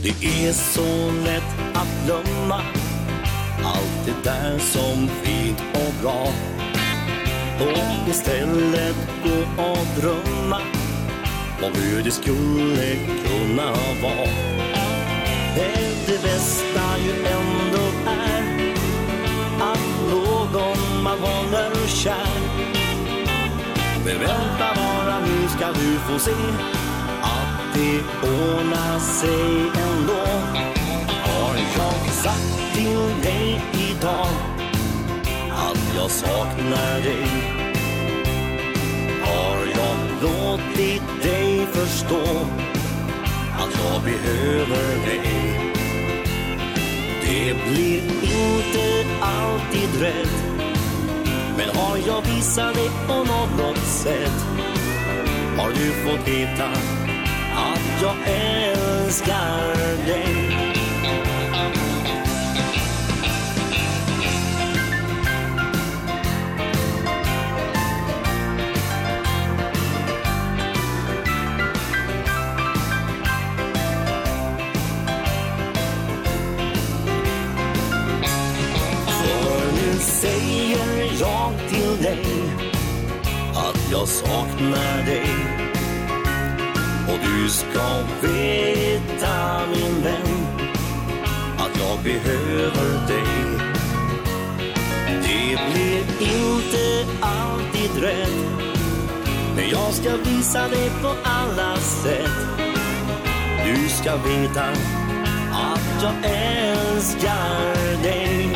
Det 0.03 0.26
är 0.46 0.53
så 0.53 1.11
lätt 1.24 1.76
att 1.76 2.05
glömma 2.07 2.61
Allt 3.64 4.07
det 4.07 4.30
där 4.30 4.59
som 4.59 5.09
fint 5.22 5.62
och 5.74 6.03
bra. 6.03 6.28
Och 7.61 8.09
istället 8.09 8.96
gå 9.24 9.62
och 9.62 9.86
drömma 10.01 10.61
Om 11.62 11.72
hur 11.74 12.03
det 12.03 12.11
skulle 12.11 12.96
kunna 12.96 13.72
vara. 14.03 14.30
Det 15.55 15.90
det 16.07 16.22
bästa 16.22 16.98
ju 17.05 17.12
ändå 17.12 18.11
är 18.11 18.74
Att 19.61 20.11
någon 20.11 21.03
man 21.03 21.18
håller 21.18 21.86
kär. 21.86 22.40
Men 24.05 24.18
vänta 24.18 24.74
bara, 24.76 25.20
nu 25.20 25.48
ska 25.48 25.66
du 25.66 25.98
få 25.98 26.18
se? 26.18 26.80
det 27.81 28.28
ordnar 28.28 28.99
sig 28.99 29.70
ändå. 29.87 30.24
Har 31.09 31.57
jag 31.76 32.12
sagt 32.12 32.74
till 32.74 33.22
dig 33.22 33.62
idag 33.91 34.26
Att 35.51 35.95
jag 35.97 36.11
saknar 36.11 37.01
dig? 37.01 37.26
Har 39.22 39.59
jag 39.78 39.97
låtit 40.22 41.22
dig 41.22 41.66
förstå 41.72 42.22
Att 43.59 43.72
jag 43.85 44.03
behöver 44.03 45.07
dig? 45.07 45.70
Det 47.22 47.55
blir 47.70 48.03
inte 48.22 49.07
alltid 49.20 50.01
rätt. 50.01 50.45
Men 51.57 51.76
har 51.76 51.97
jag 52.07 52.22
visat 52.22 52.74
dig 52.74 52.91
på 53.07 53.14
något 53.14 53.78
sätt? 53.78 54.47
Har 55.59 55.70
du 55.70 55.91
fått 55.91 56.28
veta 56.28 56.64
att 56.64 56.89
jag 58.03 58.16
älskar 58.26 59.76
dig. 60.07 60.36
För 79.07 79.72
nu 79.72 79.98
säger 79.98 81.20
jag 81.20 81.53
till 81.68 82.03
dig 82.03 82.24
Att 83.55 83.90
jag 83.90 84.09
saknar 84.09 85.05
dig. 85.07 85.49
Och 87.12 87.18
du 87.22 87.48
ska 87.48 88.02
veta 88.22 89.61
min 89.74 90.02
vän 90.02 90.46
Att 91.58 91.78
jag 91.78 91.98
behöver 92.04 93.06
dig. 93.08 93.61
Det 95.06 95.58
blir 95.72 96.04
inte 96.20 97.06
alltid 97.20 98.02
rätt 98.02 98.70
Men 99.56 99.68
jag 99.70 99.92
ska 99.92 100.16
visa 100.16 100.68
dig 100.68 100.90
på 101.02 101.14
alla 101.22 101.76
sätt. 101.76 102.30
Du 103.64 103.88
ska 103.88 104.16
veta 104.16 104.64
att 105.52 106.02
jag 106.02 106.30
älskar 106.30 108.02
dig. 108.02 108.48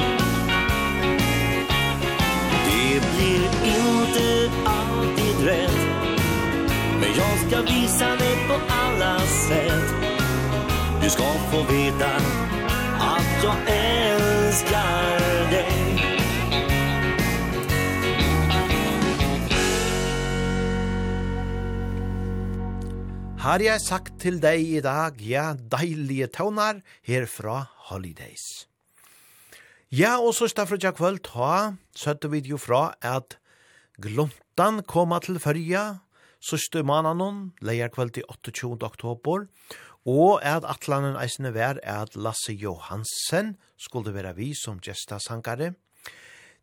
Det 2.66 3.00
blir 3.16 3.44
inte 3.64 4.50
alltid 4.64 5.46
rätt 5.46 5.84
Jag 7.16 7.38
ska 7.46 7.62
visa 7.62 8.16
dig 8.16 8.36
på 8.48 8.54
alla 8.68 9.18
sätt 9.20 9.94
Du 11.02 11.10
ska 11.10 11.22
få 11.22 11.62
veta 11.62 12.16
att 12.98 13.44
jag 13.44 13.56
älskar 13.66 15.50
dig 15.50 15.84
Har 23.44 23.60
jeg 23.60 23.80
sagt 23.80 24.14
til 24.22 24.38
deg 24.40 24.62
i 24.64 24.80
dag, 24.80 25.18
ja, 25.20 25.50
deilige 25.52 26.30
tøvnar, 26.32 26.78
herfra 27.04 27.66
Holidays. 27.90 28.64
Ja, 29.92 30.14
og 30.16 30.32
så 30.32 30.48
stafra 30.48 30.78
tja 30.80 30.94
kvöld, 30.96 31.20
ta, 31.28 31.74
søtte 31.92 32.30
vi 32.32 32.40
jo 32.48 32.56
fra 32.56 32.94
at 33.04 33.36
gluntan 34.00 34.80
koma 34.88 35.20
til 35.20 35.36
fyrja, 35.44 35.84
sørste 36.45 36.82
mananon, 36.86 37.53
leier 37.64 37.90
kveld 37.92 38.18
i 38.20 38.26
28. 38.28 38.76
oktober, 38.84 39.47
og 40.05 40.42
at 40.45 40.66
atlanen 40.68 41.16
eisene 41.16 41.55
vær 41.55 41.80
at 41.80 42.16
Lasse 42.16 42.53
Johansen 42.53 43.55
skulle 43.80 44.12
være 44.14 44.34
vi 44.36 44.53
som 44.59 44.82
gesta 44.84 45.18
sangare. 45.22 45.72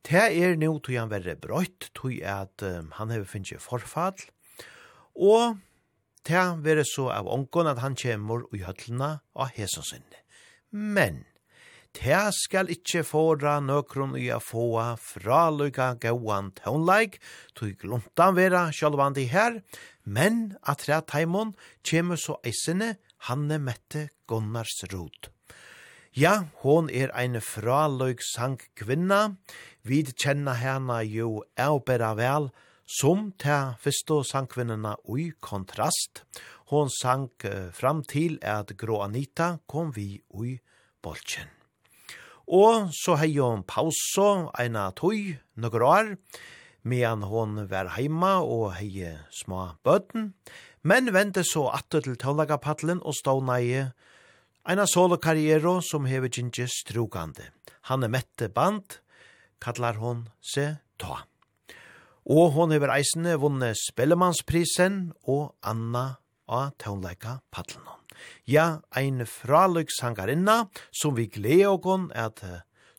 Det 0.05 0.21
er 0.21 0.57
nå 0.57 0.71
tog 0.81 0.97
han 0.97 1.11
være 1.11 1.37
brøyt, 1.41 1.89
tog 1.97 2.13
at 2.21 2.63
um, 2.65 2.93
han 2.97 3.13
har 3.13 3.25
finnet 3.29 3.61
forfall, 3.61 4.17
og 5.17 5.57
det 6.25 6.45
være 6.61 6.85
så 6.85 7.09
av 7.13 7.29
ångon 7.29 7.69
at 7.69 7.81
han 7.81 7.97
kommer 7.97 8.45
i 8.53 8.61
høtlene 8.61 9.17
av 9.33 9.53
hesonsinne. 9.57 10.21
Men, 10.71 11.23
«Te 11.91 12.15
skal 12.31 12.71
ikkje 12.71 13.03
fåra 13.03 13.57
nøkron 13.59 14.15
i 14.15 14.29
a 14.31 14.39
fåa 14.39 14.95
fraløyga 14.95 15.89
gauan 15.99 16.53
tånleik, 16.55 17.19
tog 17.53 17.75
gluntan 17.83 18.37
vera 18.37 18.69
sjálvandi 18.71 19.27
her, 19.27 19.59
men 20.05 20.55
at 20.63 20.87
rea 20.87 21.01
taimon 21.01 21.51
kjemur 21.83 22.17
så 22.17 22.37
eisene 22.47 22.95
Hanne 23.27 23.59
Mette 23.59 24.07
Gunnars 24.27 24.79
rot. 24.93 25.29
Ja, 26.15 26.47
hon 26.63 26.89
er 26.89 27.11
ein 27.15 27.37
fraløyg 27.39 28.23
sang 28.23 28.57
kvinna, 28.75 29.37
vid 29.83 30.15
kjenna 30.15 30.57
hana 30.59 31.03
jo 31.03 31.43
eubera 31.55 32.15
vel, 32.15 32.49
som 32.99 33.31
ta 33.39 33.77
fyrstå 33.83 34.23
sangkvinnerne 34.27 34.97
ui 35.07 35.31
kontrast. 35.39 36.25
Hon 36.71 36.91
sang 36.91 37.29
fram 37.71 38.03
til 38.03 38.39
at 38.41 38.75
Grå 38.75 39.03
Anita 39.07 39.57
kom 39.67 39.95
vi 39.95 40.21
ui 40.35 40.59
bolchen. 41.03 41.60
Og 42.51 42.89
så 42.91 43.15
hei 43.15 43.37
hon 43.37 43.61
pausa 43.63 44.51
eina 44.59 44.89
tøy 44.91 45.37
nokkur 45.55 45.85
år, 45.87 46.09
medan 46.83 47.23
hon 47.23 47.61
var 47.71 47.93
heima 47.95 48.41
og 48.43 48.73
hei 48.75 49.13
små 49.31 49.77
bøten, 49.87 50.33
men 50.83 51.13
vente 51.15 51.45
så 51.47 51.69
atter 51.71 52.03
til 52.03 52.17
tøllagapallen 52.19 52.99
og 53.07 53.15
ståneie, 53.15 53.93
eina 54.67 54.83
solokarriero 54.83 55.77
som 55.79 56.09
hever 56.11 56.27
gynge 56.27 56.67
strugande. 56.67 57.47
Han 57.87 58.03
er 58.03 58.11
mette 58.11 58.51
band, 58.51 58.99
kallar 59.63 60.01
hon 60.03 60.27
se 60.43 60.73
ta. 60.99 61.23
Og 62.27 62.51
hon 62.57 62.75
hever 62.75 62.91
eisene 62.97 63.39
vunne 63.39 63.71
Spellemannsprisen 63.79 65.13
og 65.23 65.55
Anna 65.63 66.19
av 66.51 66.75
tøllagapallen 66.83 67.87
hon. 67.87 68.00
Ja, 68.47 68.81
ein 68.95 69.25
fraløk 69.25 69.91
sangarinna, 69.93 70.65
som 70.91 71.17
vi 71.17 71.27
glede 71.31 71.71
okon 71.71 72.09
at 72.15 72.43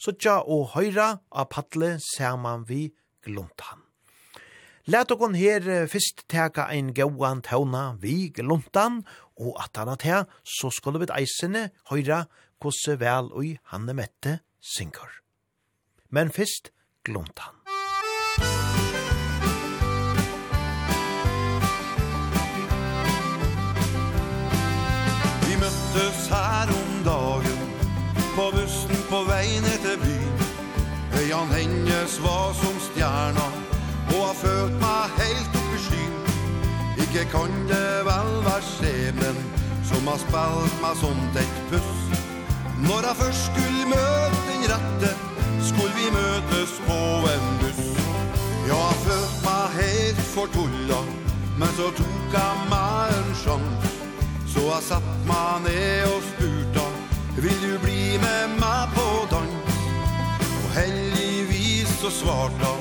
sotja 0.03 0.41
og 0.43 0.73
høyra 0.75 1.15
av 1.31 1.49
patle 1.53 1.97
saman 2.03 2.67
vi 2.69 2.89
gluntan. 3.25 3.83
Læt 4.91 5.15
okon 5.15 5.37
her 5.39 5.87
fyrst 5.87 6.25
teka 6.33 6.67
ein 6.75 6.91
gauan 6.95 7.43
tauna 7.47 7.93
vi 8.03 8.33
gluntan, 8.35 9.05
og 9.39 9.55
at 9.63 9.79
han 9.79 9.93
at 9.93 10.03
her, 10.03 10.25
så 10.43 10.71
skulle 10.75 11.05
vi 11.05 11.11
eisene 11.15 11.69
høyra 11.91 12.25
kosse 12.63 12.99
vel 12.99 13.31
og 13.31 13.57
hanne 13.71 13.95
mette 13.95 14.41
synger. 14.59 15.23
Men 16.11 16.35
fyrst 16.35 16.75
gluntan. 17.07 17.62
her 26.33 26.69
om 26.81 26.93
dagen. 27.05 27.61
På 28.37 28.51
bussen 28.55 28.97
på 29.11 29.19
vei 29.29 29.61
ned 29.61 29.79
til 29.85 29.99
byen 30.05 30.33
Øyan 31.21 31.51
hennes 31.53 32.23
var 32.23 32.53
som 32.53 32.77
stjerna 32.81 33.49
Og 34.15 34.27
har 34.27 34.37
følt 34.45 34.79
meg 34.81 35.19
helt 35.21 35.59
opp 35.61 35.75
i 35.77 35.81
skyen. 35.87 36.15
Ikke 37.05 37.25
kan 37.35 37.53
det 37.69 37.91
vel 38.09 38.33
være 38.47 38.65
skjebnen 38.71 39.43
Som 39.91 40.09
har 40.09 40.19
spelt 40.25 40.81
meg 40.85 40.97
sånt 41.03 41.39
et 41.45 41.61
puss. 41.71 42.01
Når 42.87 43.01
jeg 43.09 43.21
først 43.23 43.45
skulle 43.51 43.85
møte 43.93 44.43
den 44.49 44.67
rette 44.73 45.13
Skulle 45.69 45.95
vi 46.01 46.09
møtes 46.17 46.77
på 46.89 47.01
en 47.35 47.49
buss. 47.61 47.87
Ja, 48.71 48.81
jeg 48.89 49.01
følt 49.07 49.41
meg 49.45 49.81
helt 49.81 50.27
fortulla 50.35 51.05
Men 51.61 51.77
så 51.77 51.93
tok 52.01 52.39
jeg 52.41 52.69
meg 52.73 53.19
en 53.21 53.35
sjans. 53.45 53.92
Så 54.53 54.71
har 54.71 54.81
satt 54.81 55.27
man 55.27 55.63
ned 55.65 56.05
og 56.13 56.23
spurta 56.31 56.85
Vil 57.37 57.61
du 57.63 57.79
bli 57.81 58.19
med 58.21 58.59
meg 58.61 58.93
på 58.97 59.07
dans? 59.31 59.79
Og 60.59 60.69
heldigvis 60.77 61.95
så 62.03 62.11
svarta 62.13 62.75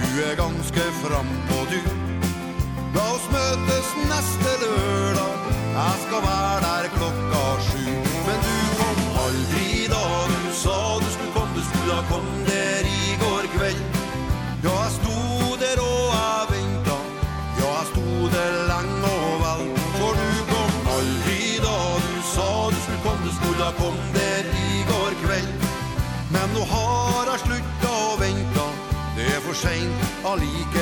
Du 0.00 0.08
er 0.24 0.38
ganske 0.40 0.86
fram 1.02 1.28
på 1.50 1.58
du. 1.72 1.80
La 2.94 3.04
oss 3.14 3.26
møtes 3.32 3.90
neste 4.08 4.54
lørdag. 4.64 5.50
Jeg 5.76 6.04
skal 6.06 6.24
være 6.24 6.60
der 6.64 6.88
klokka 6.96 7.44
sju. 7.68 7.99
og 30.30 30.38
like 30.38 30.79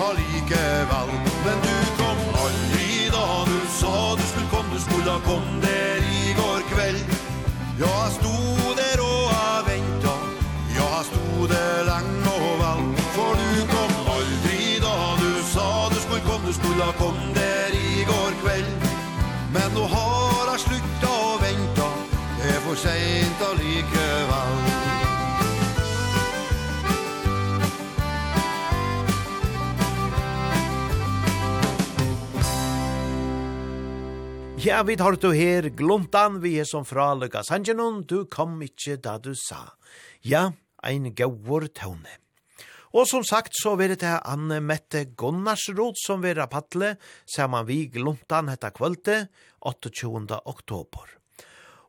allikevel 0.00 1.10
Men 1.44 1.58
du 1.66 1.76
kom 1.98 2.18
aldri 2.44 3.10
da 3.12 3.44
du 3.46 3.58
sa 3.78 4.16
du 4.16 4.22
skulle 4.22 4.48
komme, 4.50 4.74
du 4.74 4.80
skulle 4.80 5.10
ha 5.10 5.20
kommet. 5.20 5.73
Ja, 34.64 34.78
vi 34.82 34.94
tar 34.96 35.12
du 35.20 35.26
her, 35.36 35.66
gluntan 35.76 36.38
vi 36.40 36.54
er 36.56 36.64
som 36.64 36.86
fra 36.88 37.10
Luka 37.12 37.42
Sanjanon, 37.44 37.98
du 38.08 38.22
kom 38.32 38.54
ikkje 38.64 38.94
da 39.04 39.18
du 39.20 39.34
sa. 39.36 39.74
Ja, 40.24 40.54
ein 40.80 41.10
gaur 41.12 41.66
tåne. 41.68 42.14
Og 42.96 43.04
som 43.10 43.26
sagt 43.28 43.58
så 43.60 43.74
vil 43.76 43.92
det 44.00 44.14
Anne 44.24 44.62
Mette 44.64 45.02
Gunnarsrod 45.20 46.00
som 46.00 46.24
vil 46.24 46.38
rappatle 46.38 46.94
saman 47.28 47.68
vi 47.68 47.82
gluntan 47.92 48.48
hetta 48.48 48.70
kvölde 48.72 49.26
28. 49.60 50.40
oktober. 50.48 51.12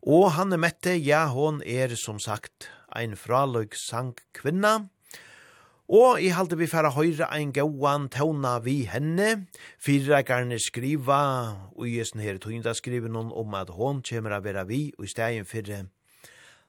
Og 0.03 0.35
Anne 0.35 0.59
Mette, 0.59 0.97
ja, 0.99 1.29
hon 1.31 1.63
er 1.63 1.95
som 1.95 2.19
sagt 2.19 2.67
ein 2.91 3.15
fraløg 3.15 3.79
sang 3.79 4.17
kvinna, 4.35 4.81
Og 5.85 6.17
i 6.17 6.31
halte 6.33 6.57
vi 6.57 6.65
færa 6.65 6.89
høyra 6.95 7.27
ein 7.35 7.51
gauan 7.53 8.07
tauna 8.09 8.55
vi 8.65 8.87
henne. 8.89 9.45
Fyrreikarne 9.77 10.57
skriva, 10.57 11.19
og 11.77 11.85
i 11.85 11.99
sin 12.01 12.23
her 12.25 12.39
tøynda 12.41 12.73
skriver 12.73 13.11
noen 13.13 13.29
om 13.29 13.53
at 13.53 13.69
hon 13.69 14.01
kjemur 14.01 14.33
a 14.33 14.39
vera 14.41 14.63
vi, 14.65 14.89
og 14.97 15.05
i 15.05 15.11
stegin 15.13 15.45
fyrir 15.45 15.85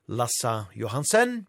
Lassa 0.06 0.66
Johansen, 0.76 1.46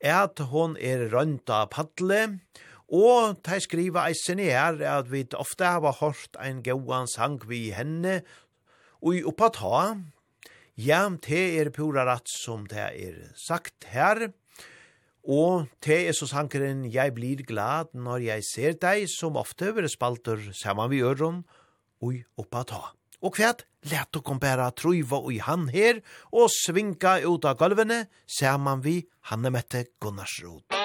er 0.00 0.22
at 0.24 0.40
hon 0.48 0.78
er 0.80 1.10
rønta 1.12 1.66
paddle, 1.68 2.40
og 2.88 3.36
de 3.44 3.60
skriva 3.60 4.08
eisen 4.08 4.40
her 4.40 4.80
at 4.80 5.12
vi 5.12 5.26
ofte 5.36 5.68
har 5.68 6.00
hørt 6.00 6.40
ein 6.40 6.64
gauan 6.64 7.06
sang 7.06 7.36
vi 7.44 7.68
henne, 7.76 8.22
og 9.04 9.20
i 9.20 9.24
oppa 9.28 9.52
ta, 9.52 9.96
ja, 10.80 11.04
det 11.20 11.44
er 11.60 11.70
pura 11.70 12.08
rett 12.08 12.32
som 12.32 12.64
det 12.64 12.80
er 12.80 13.20
sagt 13.36 13.84
her, 13.92 14.30
Og 15.24 15.68
te 15.84 16.06
er 16.08 16.16
så 16.16 16.28
sankeren 16.30 16.86
«Jeg 16.88 17.12
blir 17.16 17.42
glad 17.44 17.92
når 17.92 18.24
jeg 18.24 18.46
ser 18.48 18.78
deg», 18.80 19.04
som 19.12 19.36
ofte 19.36 19.68
over 19.68 19.88
spalter 19.88 20.40
saman 20.56 20.90
vi 20.90 21.02
øron, 21.04 21.44
og 22.00 22.16
oppa 22.40 22.64
ta. 22.64 22.82
Og 23.20 23.36
kvært, 23.36 23.66
let 23.84 24.08
dere 24.16 24.38
bare 24.40 24.70
truiva 24.72 25.20
i 25.28 25.38
han 25.44 25.68
her, 25.68 26.00
og 26.32 26.48
svinka 26.48 27.18
ut 27.28 27.44
av 27.44 27.60
gulvene 27.60 28.06
saman 28.24 28.80
vi 28.80 29.02
Hannemette 29.28 29.90
Gunnarsrod. 30.00 30.79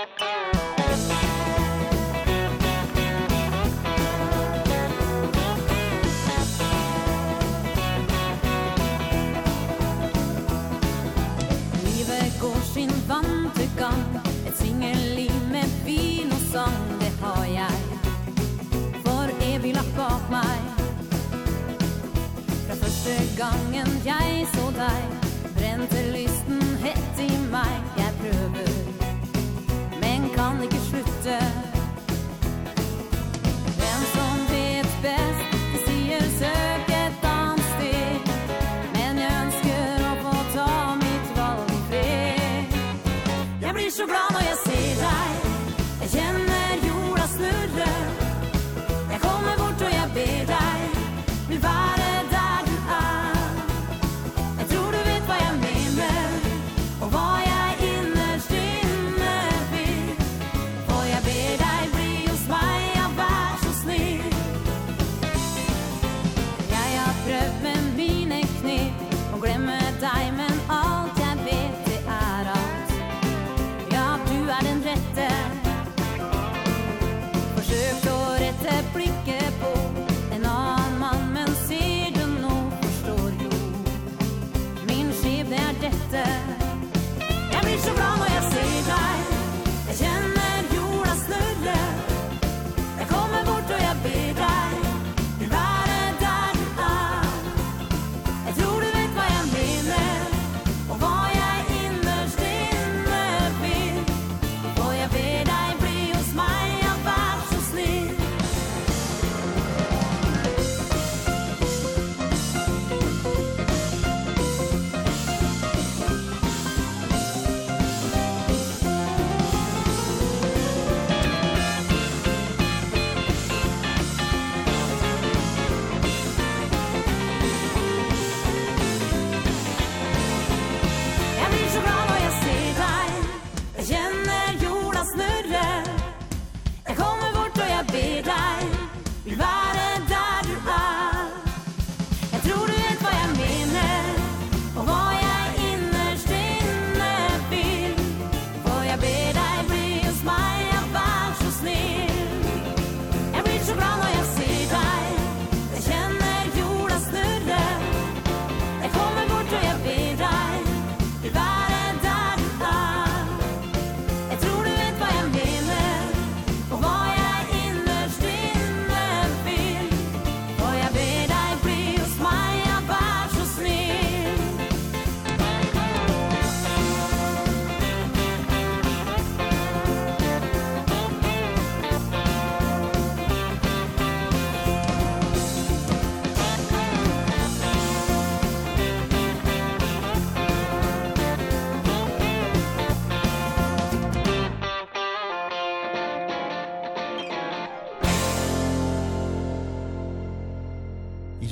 gangen 23.36 24.01
jeg 24.05 24.47
så 24.53 24.71
deg. 24.71 25.14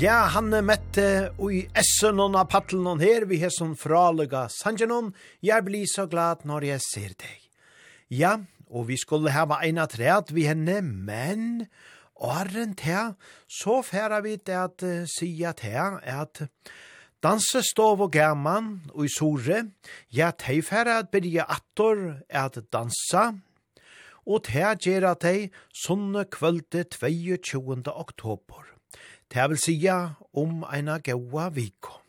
Ja, 0.03 0.25
han 0.33 0.49
mette 0.67 1.03
i 1.47 1.59
essen 1.79 2.17
og 2.19 2.33
av 2.35 2.49
paddelen 2.51 2.89
og 2.91 3.03
her 3.05 3.23
vi 3.29 3.37
har 3.39 3.51
som 3.55 3.69
fralega 3.79 4.41
sanjenon. 4.51 5.13
Jeg 5.39 5.63
blir 5.63 5.85
så 5.87 6.03
glad 6.11 6.41
når 6.49 6.65
jeg 6.67 6.83
ser 6.83 7.13
deg. 7.21 7.37
Ja, 8.11 8.33
og 8.67 8.89
vi 8.89 8.97
skulle 8.99 9.31
hava 9.31 9.61
eina 9.63 9.85
av 9.85 9.93
treat 9.93 10.33
vi 10.35 10.43
henne, 10.49 10.81
men 10.83 11.69
åren 12.19 12.73
til, 12.75 13.13
så 13.47 13.77
færa 13.79 14.19
vi 14.25 14.35
til 14.43 14.59
at 14.65 14.83
uh, 14.83 15.07
sida 15.07 15.53
til 15.61 15.95
at 16.03 16.43
danse 17.23 17.63
stov 17.63 18.03
og 18.03 18.11
gaman 18.11 18.73
og 18.91 19.07
i 19.07 19.13
sore, 19.13 19.61
ja, 20.11 20.33
tei 20.35 20.59
færa 20.59 20.99
at 21.05 21.13
byrja 21.15 21.47
attor 21.47 22.03
at 22.27 22.59
dansa, 22.75 23.29
og 24.27 24.43
til 24.51 24.67
gjerra 24.83 25.15
tei 25.15 25.47
sånne 25.85 26.27
kvölde 26.27 26.89
22. 26.91 27.87
oktober. 27.87 28.72
Det 29.33 29.49
vil 29.49 29.57
sija 29.57 29.97
om 30.37 30.61
eina 30.69 30.99
gaua 31.01 31.47
viko. 31.49 31.99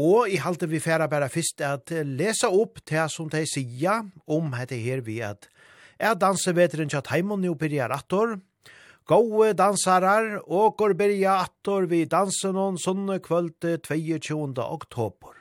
Og 0.00 0.30
i 0.32 0.38
halte 0.40 0.68
vi 0.70 0.80
færa 0.80 1.08
bare 1.10 1.28
fyrst 1.28 1.60
at 1.60 1.92
lesa 2.06 2.48
opp 2.48 2.80
det 2.88 3.10
som 3.12 3.28
de 3.28 3.42
sija 3.44 4.00
om 4.24 4.54
hette 4.56 4.78
her 4.80 5.02
vi 5.04 5.18
at 5.20 5.50
er 6.00 6.16
danseveteren 6.16 6.88
tjatt 6.88 7.10
Taimon 7.10 7.44
jo 7.44 7.52
byrja 7.60 7.90
rattor, 7.92 8.38
Gåe 9.10 9.54
dansarar 9.58 10.36
og 10.46 10.76
går 10.78 10.92
byrja 10.94 11.40
attor 11.42 11.88
vi 11.90 12.04
dansen 12.06 12.54
on 12.54 12.76
sånne 12.78 13.16
kvöld 13.24 13.56
22. 13.82 14.60
oktober. 14.62 15.32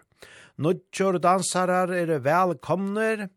Nudjor 0.58 1.20
dansarar 1.22 1.94
er 1.94 2.16
velkomner. 2.26 3.28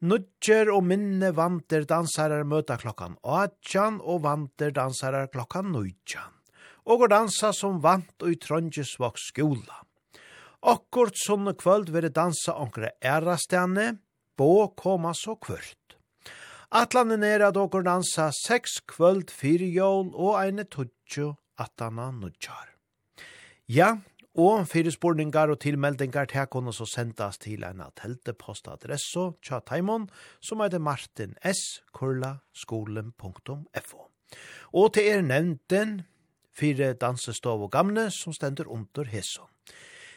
Nudjor 0.00 0.72
og 0.72 0.86
minne 0.88 1.34
vanter 1.36 1.84
dansarar 1.84 2.48
møta 2.48 2.78
klokkan 2.80 3.18
18 3.20 4.00
og 4.00 4.24
vanter 4.24 4.72
dansarar 4.72 5.28
klokkan 5.28 5.68
19 5.74 6.35
og 6.86 7.02
går 7.02 7.12
dansa 7.12 7.52
som 7.52 7.80
vant 7.82 8.22
og 8.22 8.32
i 8.32 8.38
Trondjesvaks 8.40 9.30
skola. 9.32 9.82
Akkurat 10.66 11.18
sånne 11.18 11.54
kvöld 11.58 11.90
vil 11.94 12.08
dansa 12.10 12.56
onkre 12.58 12.94
ærastene, 13.04 13.98
bå 14.38 14.68
koma 14.78 15.12
så 15.14 15.36
kvørt. 15.36 15.96
Atlanen 16.70 17.22
er 17.22 17.44
at 17.46 17.56
okkur 17.56 17.84
dansa 17.86 18.30
seks 18.34 18.80
kvöld 18.90 19.30
fyrir 19.30 19.70
jól 19.70 20.10
og 20.14 20.40
eine 20.40 20.64
tutsju 20.64 21.34
atana 21.58 22.10
nudjar. 22.10 22.74
Ja, 23.68 23.96
og 24.36 24.66
fyrir 24.68 24.92
spurningar 24.92 25.50
og 25.50 25.60
tilmeldingar 25.64 26.28
til 26.30 26.46
kunne 26.50 26.74
så 26.74 26.84
sendas 26.86 27.38
til 27.38 27.64
en 27.64 27.80
teltepostadresso 27.96 29.30
tja 29.42 29.60
Taimon, 29.60 30.10
som 30.40 30.60
heter 30.60 30.78
martin 30.78 31.34
s.kurla 31.42 32.36
skolen.fo. 32.52 34.02
Og 34.74 34.92
til 34.92 35.08
er 35.08 35.22
nevnten 35.22 36.02
fire 36.56 36.94
dansestov 36.98 37.66
og 37.66 37.72
gamle 37.72 38.08
som 38.14 38.34
stender 38.36 38.68
under 38.72 39.08
hesson. 39.12 39.48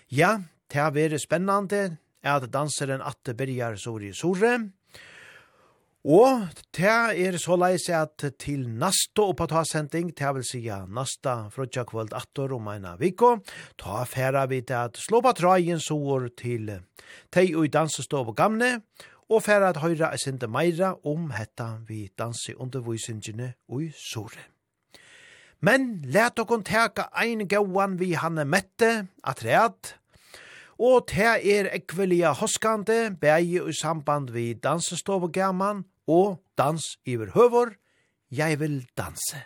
Ja, 0.10 0.40
det 0.72 0.82
har 0.82 0.96
vært 0.96 1.22
spennende 1.22 1.98
at 2.24 2.50
danseren 2.52 3.04
Atte 3.06 3.36
Bergar 3.38 3.78
Sori 3.78 4.14
Sore, 4.14 4.58
Og 6.08 6.48
det 6.78 6.88
er 6.88 7.36
så 7.38 7.58
leis 7.60 7.90
at 7.92 8.24
til 8.40 8.62
nasta 8.72 9.26
oppatarsending, 9.28 10.14
det 10.16 10.30
vil 10.36 10.46
sija 10.48 10.86
nasta 10.88 11.50
frutja 11.52 11.84
kvöld 11.84 12.14
attor 12.16 12.54
om 12.56 12.70
eina 12.72 12.96
viko, 12.96 13.42
ta 13.78 14.06
færa 14.08 14.46
vi 14.48 14.62
til 14.62 14.74
at 14.80 14.96
slå 14.98 15.20
på 15.22 15.34
trajen 15.36 15.80
sår 15.80 16.30
til 16.40 16.72
tei 17.32 17.52
og 17.54 17.68
dansestov 17.74 18.32
og 18.32 18.38
gamle, 18.38 18.80
og 19.30 19.44
færa 19.44 19.74
at 19.74 19.82
høyra 19.84 20.14
er 20.14 20.24
sinde 20.24 20.48
meira 20.48 20.96
om 21.04 21.32
hetta 21.36 21.84
vi 21.88 22.08
dansi 22.18 22.56
undervisingene 22.56 23.54
og 23.68 23.92
sore. 23.92 24.59
Men 25.62 26.02
let 26.08 26.40
okon 26.40 26.64
teka 26.64 27.10
ein 27.20 27.44
gauan 27.52 27.98
vi 28.00 28.14
hanne 28.16 28.46
mette, 28.48 29.08
at 29.28 29.44
ræd, 29.44 29.94
og 30.80 31.08
te 31.12 31.26
er 31.36 31.68
ekvelia 31.76 32.32
hoskande, 32.40 33.18
bægi 33.20 33.60
i 33.60 33.74
samband 33.76 34.32
vi 34.32 34.54
dansestovegaman 34.54 35.84
og 36.08 36.40
dans 36.58 36.84
iver 37.06 37.32
høvor, 37.36 37.74
jeg 38.32 38.60
vil 38.60 38.86
danse. 38.98 39.44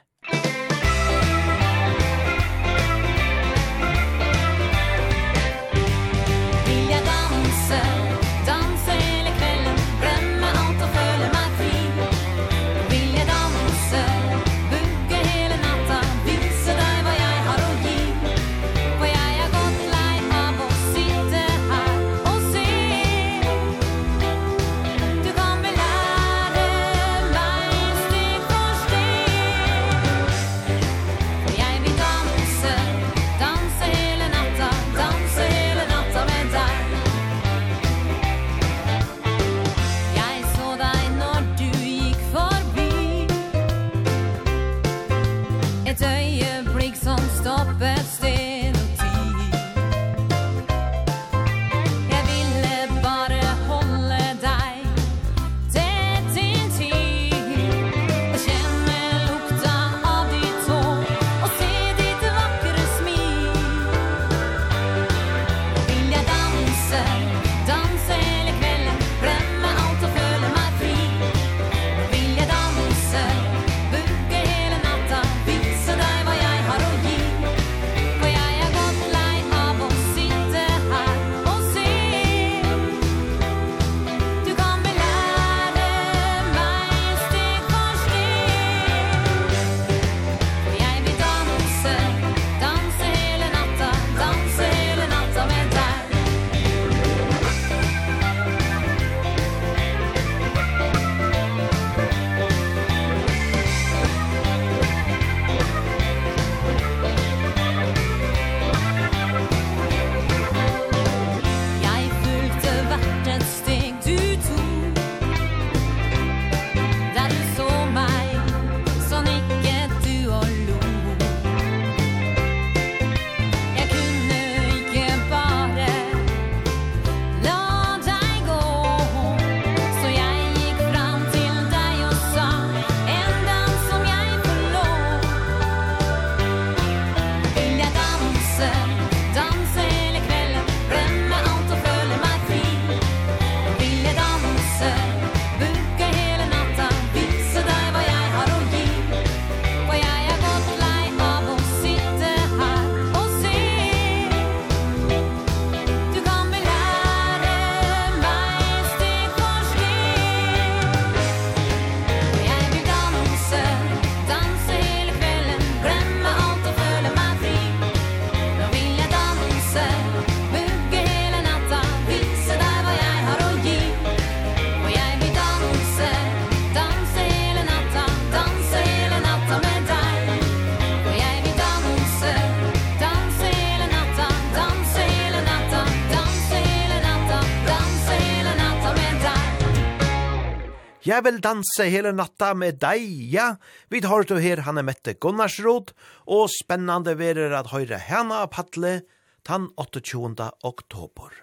Jeg 191.03 191.25
vil 191.25 191.41
danse 191.43 191.89
hele 191.91 192.13
natta 192.15 192.53
med 192.55 192.77
deg, 192.79 193.03
ja. 193.27 193.57
Vi 193.91 193.99
tar 194.03 194.23
til 194.23 194.39
her 194.39 194.61
han 194.63 194.79
er 194.79 194.85
Mette 194.87 195.17
Gunnarsrod, 195.19 195.91
og 196.31 196.45
spennende 196.53 197.17
verer 197.19 197.51
at 197.57 197.73
høyre 197.73 197.99
henne 197.99 198.37
av 198.45 198.53
Patle, 198.55 199.01
tann 199.43 199.67
28. 199.75 200.47
oktober. 200.63 201.33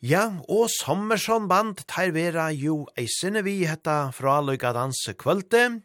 Ja, 0.00 0.24
og 0.48 0.70
Sommersson 0.72 1.50
band 1.52 1.82
tar 1.84 2.14
vera 2.16 2.48
jo 2.52 2.86
eisene 2.96 3.44
vi 3.44 3.58
hetta 3.68 4.08
fra 4.16 4.38
Løyga 4.40 4.72
Danse 4.72 5.12
kvölde, 5.20 5.82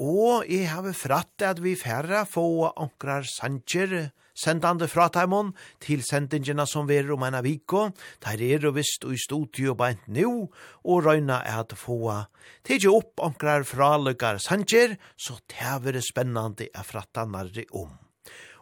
og 0.00 0.48
jeg 0.48 0.70
har 0.72 0.88
fratt 0.96 1.44
at 1.44 1.60
vi 1.60 1.76
færre 1.76 2.24
få 2.28 2.70
ankrar 2.80 3.28
sanger, 3.28 4.14
sendande 4.38 4.86
fra 4.90 5.08
Taimon 5.12 5.50
til 5.82 6.04
sendingina 6.06 6.66
som 6.68 6.86
verur 6.88 7.16
om 7.16 7.26
ena 7.26 7.40
viko. 7.42 7.90
der 8.24 8.40
er 8.42 8.66
og 8.66 8.76
vist 8.76 9.04
og 9.04 9.12
i 9.12 9.18
studio 9.18 9.74
beint 9.74 10.06
nu, 10.08 10.50
og 10.84 11.04
røyna 11.04 11.42
er 11.44 11.60
at 11.60 11.72
få 11.76 12.24
tidsi 12.64 12.88
opp 12.88 13.20
onkrar 13.20 13.64
fralukar 13.64 14.38
sanger, 14.38 14.96
så 15.16 15.38
teir 15.48 15.96
er 15.96 16.00
spennande 16.00 16.68
er 16.74 16.82
fratta 16.82 17.24
narri 17.24 17.66
om. 17.72 17.90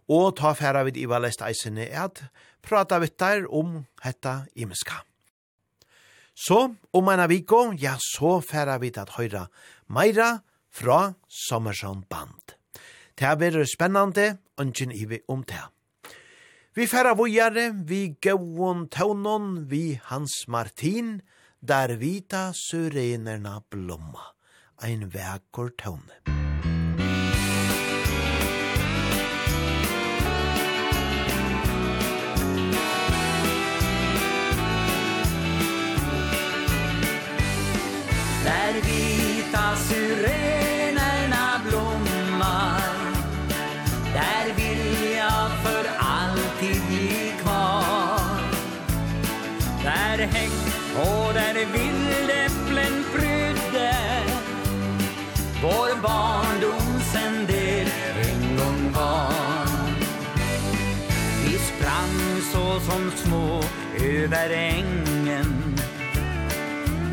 Og 0.09 0.37
ta 0.37 0.55
færa 0.55 0.85
vid 0.85 0.97
Iva 0.97 1.19
Lest 1.19 1.43
Eisene 1.43 1.89
er 1.91 2.05
at 2.07 2.23
prata 2.63 2.99
vitt 2.99 3.19
der 3.19 3.47
om 3.51 3.85
hetta 4.03 4.47
imeska. 4.55 5.03
Så, 6.37 6.75
om 6.93 7.09
ena 7.09 7.27
viko, 7.27 7.73
ja, 7.81 7.97
så 7.99 8.41
færa 8.41 8.79
vid 8.79 8.99
at 8.99 9.17
høyra 9.17 9.47
meira 9.89 10.43
fra 10.71 11.15
Sommersson 11.29 12.05
Band. 12.11 12.56
Det 13.19 13.25
er 13.25 13.37
veldig 13.41 13.65
spennende, 13.65 14.37
ønsken 14.61 14.91
i 14.93 15.05
vi 15.09 15.19
om 15.29 15.41
det. 15.49 15.63
Vi 16.77 16.85
færa 16.87 17.15
vujare, 17.17 17.71
vi 17.89 18.17
gauon 18.21 18.89
taunon, 18.93 19.71
vi 19.71 19.99
Hans 20.05 20.45
Martin, 20.49 21.23
der 21.69 21.97
vita 21.97 22.53
syrenerna 22.53 23.61
blomma. 23.71 24.37
Ein 24.83 25.09
vekor 25.15 25.73
taune. 25.79 26.13
Der 38.45 38.75
vita 38.85 39.16
över 64.27 64.51
ängen 64.51 65.79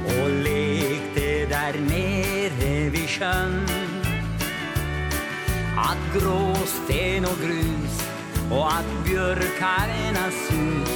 Och 0.05 0.29
lekte 0.29 1.45
där 1.45 1.79
nere 1.79 2.89
vid 2.89 3.09
sjön. 3.09 3.65
Att 5.77 6.13
gråsten 6.13 7.25
och 7.25 7.37
grus 7.41 8.09
Och 8.51 8.73
att 8.73 9.05
björkarna 9.05 10.31
sus 10.49 10.89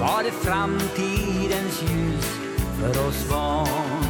Var 0.00 0.22
det 0.22 0.30
framtidens 0.30 1.82
ljus 1.82 2.26
för 2.80 3.08
oss 3.08 3.28
barn. 3.28 4.04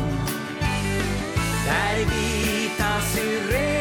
Där 1.66 1.96
vita 1.96 3.00
syren 3.14 3.71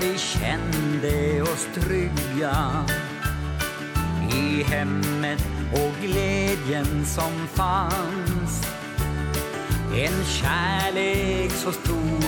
vi 0.00 0.18
kände 0.18 1.42
oss 1.42 1.68
trygga 1.74 2.84
I 4.32 4.62
hemmet 4.62 5.44
och 5.72 6.02
glädjen 6.02 7.06
som 7.06 7.46
fanns. 7.54 8.66
En 9.94 10.24
kärlek 10.24 11.50
så 11.50 11.72
stor 11.72 12.22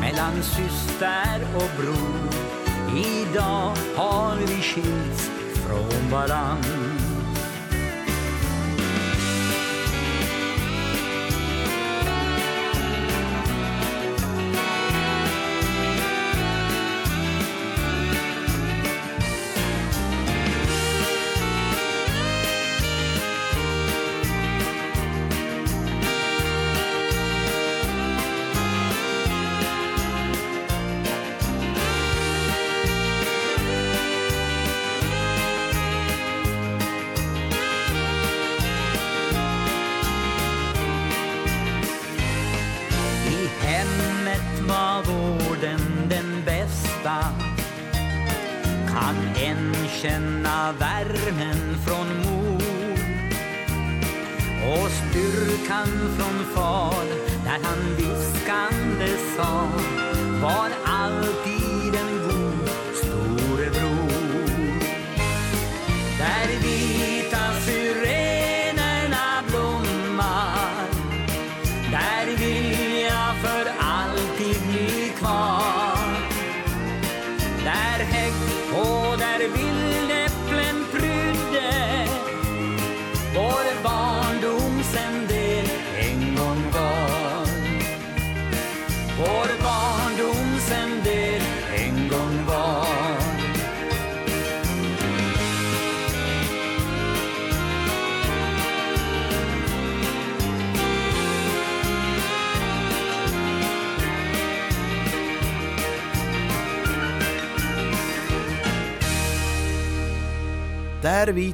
mellan 0.00 0.42
syster 0.42 1.40
och 1.54 1.82
bror. 1.82 2.30
Idag 2.96 3.76
har 3.96 4.36
vi 4.36 4.62
skilts 4.62 5.30
från 5.66 6.10
varann 6.10 6.99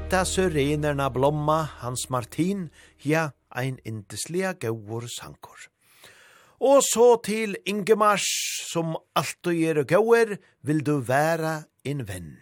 Etta 0.06 0.20
syrenerna 0.22 1.08
blomma 1.10 1.64
Hans 1.80 2.04
Martin, 2.10 2.68
ja, 3.02 3.32
ein 3.50 3.80
indeslega 3.82 4.52
gaur 4.54 5.08
sankor. 5.10 5.58
Og 6.62 6.78
så 6.86 7.08
til 7.26 7.56
Ingemars, 7.66 8.22
som 8.70 8.94
alt 9.18 9.34
du 9.42 9.50
gjør 9.50 9.82
gauer, 9.82 10.36
vil 10.62 10.84
du 10.86 11.00
være 11.02 11.64
en 11.82 12.06
venn. 12.06 12.36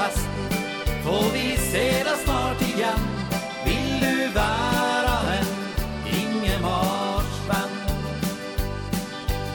festen 0.00 0.58
Får 1.04 1.26
vi 1.34 1.46
se 1.70 1.86
deg 2.06 2.18
snart 2.24 2.62
igjen 2.64 3.06
Vil 3.64 4.04
du 4.04 4.16
være 4.36 5.16
en 5.36 5.50
Ingemarsvenn 6.20 7.76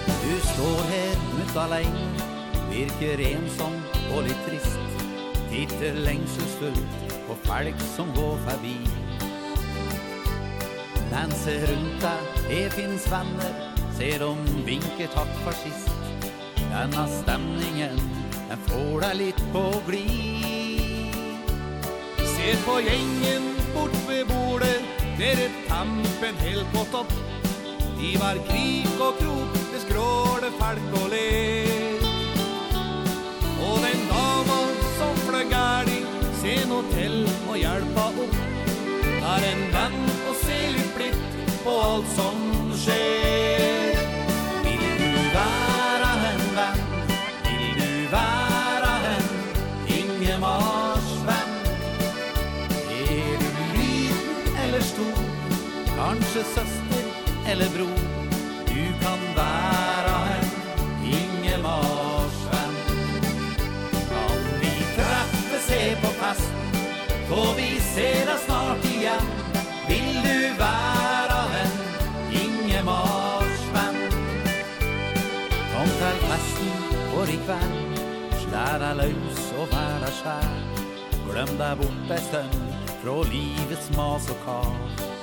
Du 0.09 0.33
står 0.51 0.81
her 0.91 1.23
ut 1.39 1.59
alene 1.65 2.31
Virker 2.75 3.21
ensom 3.23 3.75
og 4.11 4.25
litt 4.25 4.41
trist. 4.45 4.97
Titter 5.51 5.97
lengselsfullt 6.05 7.13
På 7.29 7.37
folk 7.47 7.85
som 7.95 8.11
går 8.17 8.35
forbi 8.49 8.75
Men 11.13 11.31
se 11.39 11.55
rundt 11.69 12.03
deg, 12.03 12.29
det 12.49 12.65
finns 12.75 13.07
venner 13.11 13.63
Ser 13.95 14.25
om 14.25 14.41
vinker 14.67 15.07
takk 15.13 15.29
for 15.45 15.55
sist. 15.55 15.93
Denne 16.59 17.05
stemningen 17.13 18.01
Den 18.49 18.59
får 18.67 19.01
deg 19.01 19.15
litt 19.17 19.39
på 19.53 19.63
glid 19.87 21.15
Se 22.35 22.51
på 22.65 22.75
gjengen 22.85 23.47
bort 23.73 23.95
ved 24.09 24.27
bordet 24.29 24.77
Dere 25.17 25.47
tampen 25.69 26.35
helt 26.43 26.73
på 26.73 26.83
topp. 26.91 27.13
I 28.03 28.17
var 28.21 28.37
krik 28.49 28.99
og 29.01 29.17
krok 29.21 29.57
Det 29.71 29.81
skråle 29.85 30.51
falk 30.59 30.97
og 31.01 31.07
ler 31.13 32.09
Og 33.65 33.77
den 33.85 34.03
dama 34.11 34.59
som 34.99 35.21
fløg 35.25 35.53
gærlig 35.53 36.01
Se 36.41 36.57
nå 36.69 36.83
til 36.91 37.23
og 37.47 37.55
hjelpa 37.57 38.09
opp 38.25 38.41
Er 39.35 39.47
en 39.53 39.63
venn 39.73 40.03
og 40.27 40.35
se 40.43 40.59
litt 40.75 40.91
blitt 40.99 41.23
På 41.63 41.79
alt 41.87 42.13
som 42.19 42.45
skjer 42.83 43.74
kanskje 56.35 56.53
søster 56.53 57.51
eller 57.51 57.65
bror. 57.77 57.99
Du 58.67 58.83
kan 59.01 59.19
være 59.35 60.15
en 60.37 60.47
Ingemarsvenn 61.03 62.75
Kan 64.09 64.41
vi 64.61 64.73
treffe, 64.95 65.59
se 65.67 65.95
på 66.01 66.11
fest 66.19 66.51
For 67.29 67.55
vi 67.55 67.79
ser 67.93 68.25
deg 68.27 68.39
snart 68.45 68.85
igjen. 68.85 69.31
Vil 69.87 70.11
du 70.27 70.39
være 70.59 71.39
en 71.61 71.73
Ingemarsvenn 72.43 73.97
Kom 75.71 75.89
til 76.01 76.21
festen 76.27 76.77
for 77.13 77.31
i 77.31 77.39
kveld 77.47 77.81
Slær 78.43 78.79
deg 78.83 79.03
løs 79.03 79.43
og 79.55 79.67
vær 79.71 79.99
deg 80.03 80.15
skjær 80.19 80.55
Glem 81.25 81.57
deg 81.59 81.83
bort 81.83 82.15
ei 82.17 82.23
stund 82.27 82.63
Fra 83.01 83.19
livets 83.31 83.93
mas 83.95 84.33
og 84.33 84.41
kav 84.43 85.14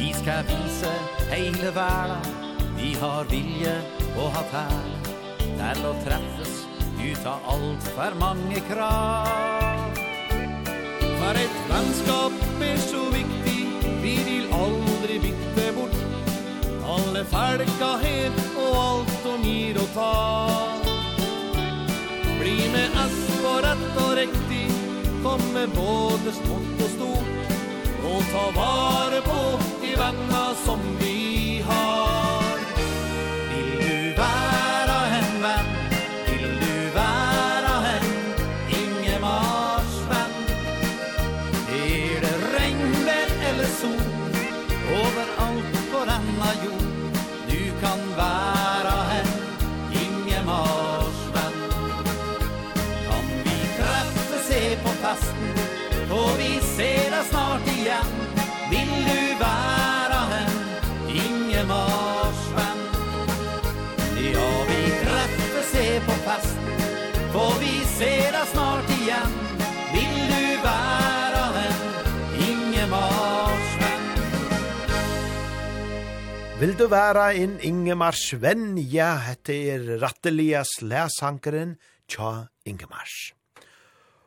Vi 0.00 0.12
ska 0.12 0.32
vise 0.42 0.92
hele 1.30 1.70
verden 1.70 2.16
Vi 2.76 2.94
har 2.94 3.24
vilje 3.24 3.72
og 4.16 4.30
har 4.32 4.46
her 4.52 4.78
Til 5.58 5.82
å 5.84 5.90
treffes 6.04 6.54
ut 7.00 7.26
av 7.28 7.48
alt 7.52 7.88
for 7.92 8.16
mange 8.20 8.62
krav. 8.68 9.98
For 11.20 11.40
et 11.40 11.58
vennskap 11.68 12.64
er 12.64 12.80
så 12.80 13.02
viktig 13.12 13.58
Vi 14.00 14.14
vil 14.24 14.46
aldri 14.56 15.18
bytte 15.26 15.66
bort. 15.76 15.98
Alle 16.96 17.24
felka 17.28 17.90
her 18.00 18.38
og 18.54 18.78
alt 18.84 19.26
og 19.34 19.44
gir 19.44 19.80
og 19.82 19.90
ta 19.98 20.14
Bli 22.40 22.56
med 22.72 22.96
oss 23.04 23.20
på 23.42 23.52
rett 23.66 24.00
og 24.06 24.14
riktig 24.22 24.64
Kom 25.20 25.44
med 25.52 25.76
både 25.76 26.32
smått 26.40 26.86
og 26.86 26.96
stort. 26.96 27.52
Og 28.00 28.24
ta 28.32 28.46
vare 28.56 29.20
på 29.28 29.69
vänner 30.00 30.54
som 30.54 30.99
Får 67.40 67.54
vi 67.56 67.76
ser 67.88 68.34
deg 68.34 68.48
snart 68.50 68.90
igjen 68.92 69.36
Vil 69.94 70.16
du 70.28 70.48
være 70.60 71.44
den 71.54 71.78
Ingemarsvenn 72.44 74.10
Vil 76.60 76.74
du 76.76 76.84
være 76.92 77.22
en 77.40 77.54
Ingemarsvenn? 77.64 78.66
Ja, 78.92 79.14
hette 79.24 79.56
er 79.72 79.86
rattelias 80.02 80.74
lesankeren 80.84 81.78
Tja 82.12 82.50
Ingemars. 82.68 83.32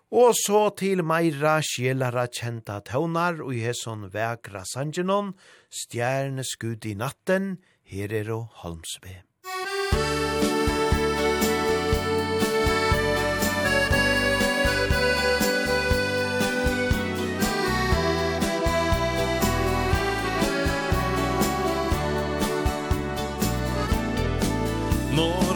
Og 0.09 0.33
så 0.39 0.63
til 0.79 1.05
meira 1.05 1.59
sjelara 1.61 2.25
kjenta 2.33 2.79
tøvnar 2.87 3.43
og 3.45 3.53
hesson 3.53 4.07
vekra 4.09 4.65
sangenon, 4.73 5.35
stjerne 5.69 6.47
skud 6.47 6.89
i 6.89 6.97
natten, 6.97 7.59
her 7.85 8.17
er 8.23 8.33
og 8.39 8.63
Holmsby. 8.63 9.19
Musik 9.45 10.22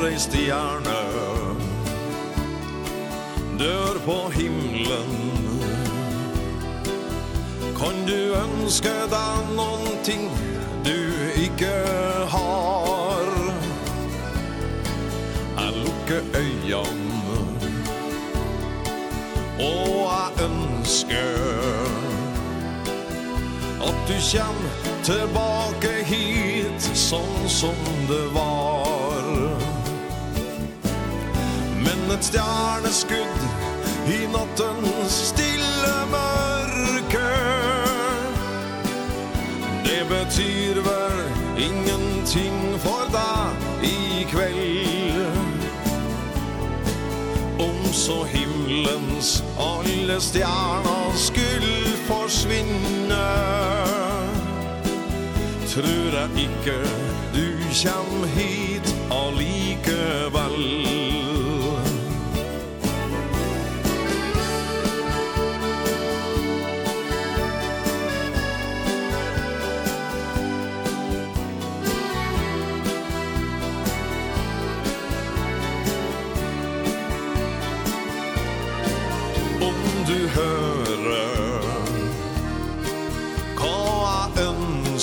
ei 0.08 0.20
stjerne 0.20 1.00
Dør 3.60 3.98
på 4.06 4.18
himlen 4.34 5.14
Kan 7.78 8.06
du 8.08 8.34
ønske 8.38 8.94
deg 9.12 9.52
noen 9.58 9.98
ting 10.04 10.30
du 10.88 11.04
ikke 11.36 11.74
har. 12.32 13.26
Jeg 15.58 15.74
lukker 15.84 16.22
øynene 16.38 17.40
Og 19.60 19.94
jeg 20.08 20.48
ønsker 20.48 21.34
At 23.90 23.98
du 24.08 24.16
kjem 24.32 24.62
tilbake 25.04 25.94
hit 26.08 26.92
Sånn 27.08 27.50
som 27.52 27.86
det 28.10 28.26
var. 28.36 29.27
Men 31.88 32.12
et 32.12 32.26
stjerneskudd 32.26 33.44
i 34.12 34.18
nattens 34.32 35.14
stille 35.30 35.94
mørke 36.12 37.30
Det 39.86 40.02
betyr 40.10 40.82
vel 40.84 41.22
ingenting 41.68 42.58
för 42.84 43.08
dig 43.16 43.92
i 43.92 44.28
kveld 44.32 45.64
Om 47.60 47.94
så 47.94 48.24
himmelens 48.24 49.44
alle 49.60 50.20
stjerner 50.22 51.16
skulle 51.16 51.98
forsvinne 52.08 53.26
Tror 55.72 56.20
jeg 56.20 56.48
ikke 56.50 56.80
du 57.36 57.48
kjem 57.72 58.24
hit 58.36 58.96
allikevel 59.12 61.07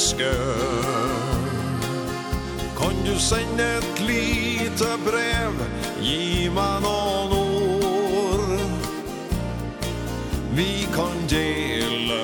flaskor 0.04 1.24
Kan 2.78 3.04
du 3.04 3.18
sende 3.18 3.64
et 3.78 4.00
lite 4.00 4.88
brev? 5.04 5.54
Gi 6.00 6.50
meg 6.52 6.82
noen 6.84 7.32
ord. 7.32 8.60
Vi 10.54 10.86
kan 10.94 11.16
dele 11.28 12.20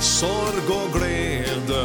Sorg 0.00 0.70
og 0.70 0.94
glede. 0.96 1.84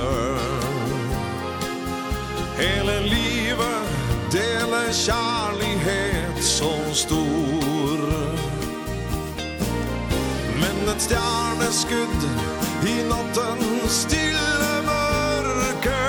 Hele 2.58 3.00
livet 3.10 3.92
Dele 4.32 4.86
kjærlighet 4.94 6.44
så 6.44 6.74
stor. 6.94 8.43
Som 10.84 10.92
ett 10.92 11.02
stjärneskudd 11.02 12.24
i 12.88 13.04
nattens 13.10 13.92
stille 13.92 14.82
mørke 14.86 16.02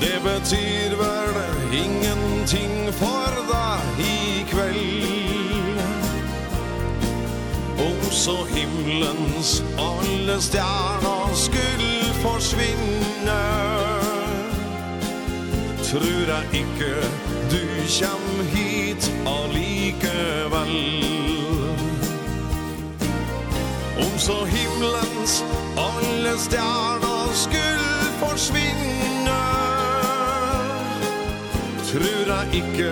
Det 0.00 0.20
betyr 0.24 0.96
vel 0.96 1.34
ingenting 1.72 2.92
for 2.92 3.36
deg 3.50 4.00
i 4.06 4.44
kveld 4.48 5.78
Om 7.88 8.00
så 8.10 8.38
himmelens 8.54 9.62
alle 9.76 10.40
stjerner 10.40 11.34
skulle 11.36 12.14
forsvinne 12.22 13.42
Tror 15.90 16.32
jeg 16.32 16.64
ikke 16.64 16.94
du 17.52 17.60
kjem 17.98 18.48
hit 18.54 19.10
allikevel 19.28 21.13
Om 23.98 24.18
så 24.18 24.44
himlens 24.44 25.44
alle 25.78 26.34
stjerner 26.38 27.34
skulle 27.38 27.98
forsvinne 28.22 29.40
Tror 31.90 32.32
jeg 32.32 32.62
ikke 32.62 32.90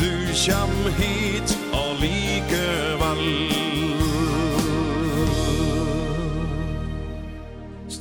du 0.00 0.12
kjem 0.34 0.78
hit 0.98 1.56
allikevel 1.78 3.26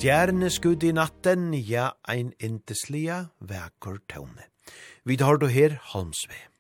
Stjerneskudd 0.02 0.82
i 0.82 0.96
natten, 0.98 1.52
ja, 1.54 1.92
ein 2.10 2.32
indeslia 2.42 3.28
vekker 3.38 4.00
tåne. 4.10 4.48
Vi 5.06 5.18
tar 5.22 5.38
du 5.38 5.46
her 5.46 5.78
Holmsvei. 5.92 6.51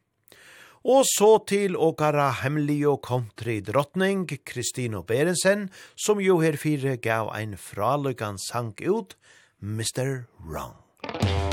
Og 0.81 1.05
så 1.05 1.35
til 1.45 1.77
åkara 1.77 2.31
hemmelig 2.41 2.87
og 2.89 3.01
country 3.05 3.59
drottning 3.61 4.25
Kristino 4.45 5.03
Berensen, 5.05 5.69
som 5.95 6.21
jo 6.21 6.39
herfire 6.41 6.97
gav 6.97 7.29
ein 7.37 7.53
fraløkan 7.53 8.41
sang 8.41 8.73
ut, 8.81 9.17
Mr. 9.61 10.25
Wrong. 10.41 10.73
Mr. 11.05 11.21
Wrong. 11.21 11.50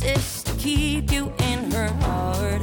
promises 0.00 0.42
to 0.42 0.52
keep 0.54 1.12
you 1.12 1.32
in 1.38 1.70
her 1.70 1.88
heart. 2.00 2.62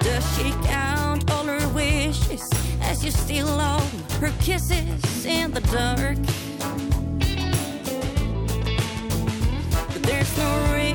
Does 0.00 0.36
she 0.36 0.52
count 0.64 1.30
all 1.30 1.44
her 1.44 1.68
wishes 1.68 2.48
As 2.82 3.04
you 3.04 3.10
steal 3.10 3.48
all 3.48 3.80
her 4.20 4.32
kisses 4.40 5.24
in 5.24 5.50
the 5.52 5.60
dark? 5.60 6.18
But 9.92 10.02
there's 10.02 10.38
no 10.38 10.72
reason 10.74 10.93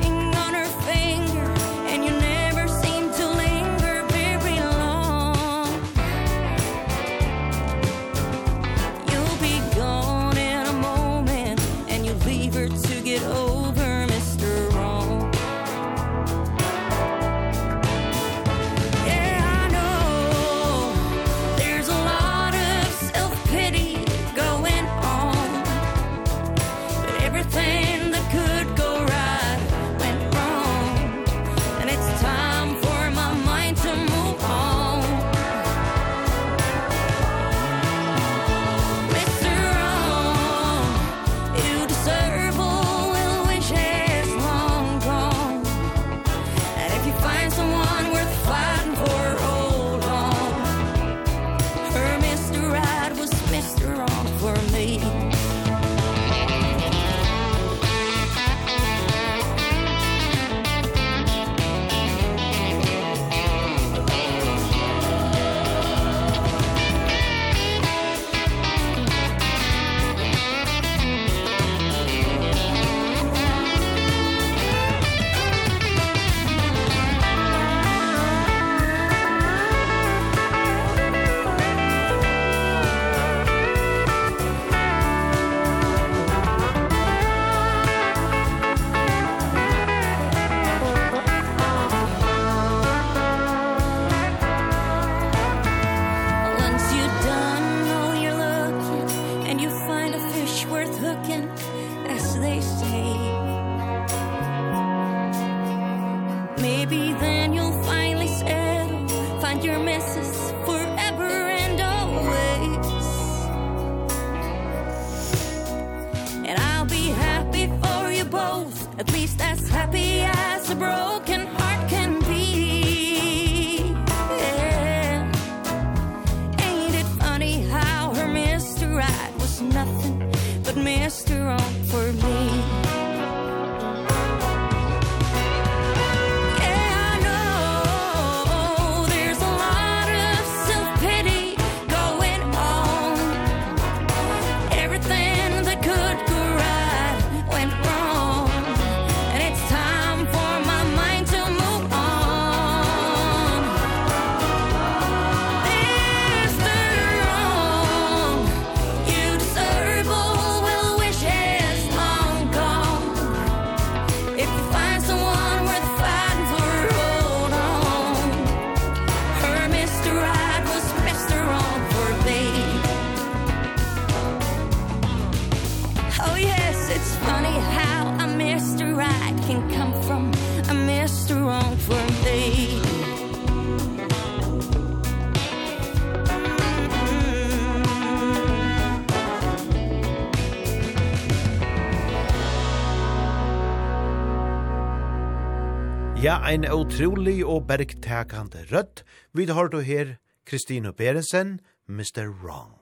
ein 196.50 196.66
utrolig 196.66 197.44
og 197.46 197.68
bergtakande 197.70 198.64
rødt. 198.72 199.04
Vi 199.38 199.46
har 199.46 199.68
du 199.70 199.80
her 199.86 200.16
Kristine 200.46 200.94
Berensen, 200.94 201.60
Mr. 201.88 202.26
Wrong. 202.42 202.80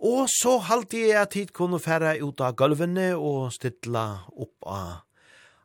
Og 0.00 0.28
så 0.28 0.58
halte 0.58 1.00
jeg 1.00 1.16
at 1.20 1.34
hit 1.34 1.52
kunne 1.56 1.80
fære 1.80 2.18
ut 2.20 2.40
av 2.44 2.58
gulvene 2.60 3.14
og 3.16 3.54
stilla 3.56 4.26
opp 4.36 4.68
av 4.68 4.98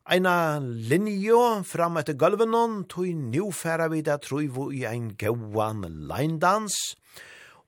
Eina 0.05 0.61
linje 0.61 1.63
fram 1.65 1.97
etter 1.97 2.13
gulvenon, 2.13 2.83
tog 2.85 3.09
nu 3.09 3.49
færa 3.51 3.89
vi 3.89 4.03
da 4.05 4.19
truivo 4.21 4.69
i 4.71 4.85
ein 4.85 5.15
gauan 5.17 5.81
leindans, 6.07 6.77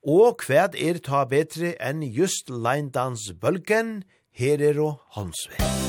og 0.05 0.37
kvæd 0.45 0.77
er 0.77 1.01
ta 1.01 1.25
betre 1.25 1.73
enn 1.81 2.05
just 2.05 2.53
leindansbølgen, 2.53 4.03
her 4.37 4.61
er 4.61 4.79
og 4.85 5.01
håndsvei. 5.17 5.86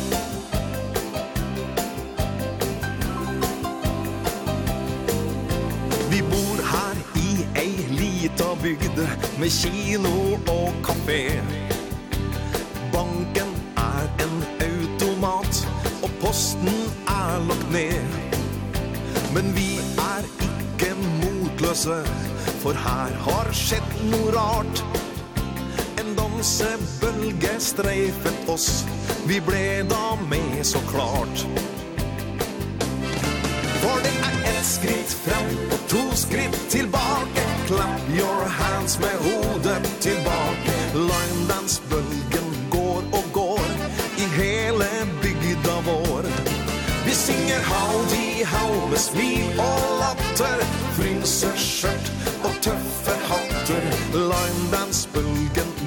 Vi 6.11 6.23
bor 6.23 6.61
her 6.73 6.97
i 7.21 7.45
ei 7.61 7.75
lita 7.93 8.55
bygde 8.63 9.09
Med 9.39 9.51
kino 9.51 10.39
og 10.49 10.73
kafé 10.87 11.41
Banken 12.93 13.53
er 13.77 14.09
en 14.25 14.39
automat 14.69 15.69
Og 16.03 16.11
posten 16.23 16.79
er 17.09 17.39
lagt 17.49 17.73
ned. 17.73 18.17
Men 19.35 19.53
vi 19.57 19.77
er 19.99 20.25
ikke 20.49 20.95
motløse 21.21 22.01
For 22.63 22.73
her 22.73 23.13
har 23.29 23.53
skjedd 23.53 23.97
noe 24.09 24.33
rart. 24.35 24.85
En 26.01 26.15
dansebølge 26.17 27.53
streifet 27.61 28.49
oss. 28.49 28.85
Vi 29.29 29.43
ble 29.45 29.85
da 29.91 30.17
med 30.31 30.65
så 30.67 30.81
klart 30.89 31.47
skritt 34.69 35.13
fram 35.13 35.71
och 35.73 35.89
två 35.89 36.17
skritt 36.17 36.71
tillbaka. 36.71 37.43
Clap 37.67 38.01
your 38.19 38.45
hands 38.49 38.99
med 38.99 39.17
hodet 39.27 40.01
tillbaka. 40.01 40.75
Løgndansbølgen 40.95 42.49
går 42.71 43.03
og 43.13 43.25
går 43.33 43.67
i 44.19 44.25
hele 44.41 44.89
bygda 45.23 45.75
vår 45.87 46.25
Vi 47.07 47.15
synger 47.15 47.61
howdy 47.73 48.45
how 48.45 48.89
med 48.91 48.99
smil 48.99 49.61
og 49.61 49.81
latter 50.01 50.65
Frynseskjørt 50.97 52.13
og 52.45 52.55
tøffe 52.63 53.15
hatter. 53.29 53.85
Løgndansbølgen 54.13 55.78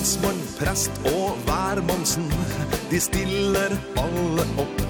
landsmann, 0.00 0.40
prest 0.58 0.90
og 1.04 1.36
værmannsen 1.46 2.32
De 2.90 3.00
stiller 3.00 3.76
alle 3.96 4.44
opp. 4.58 4.80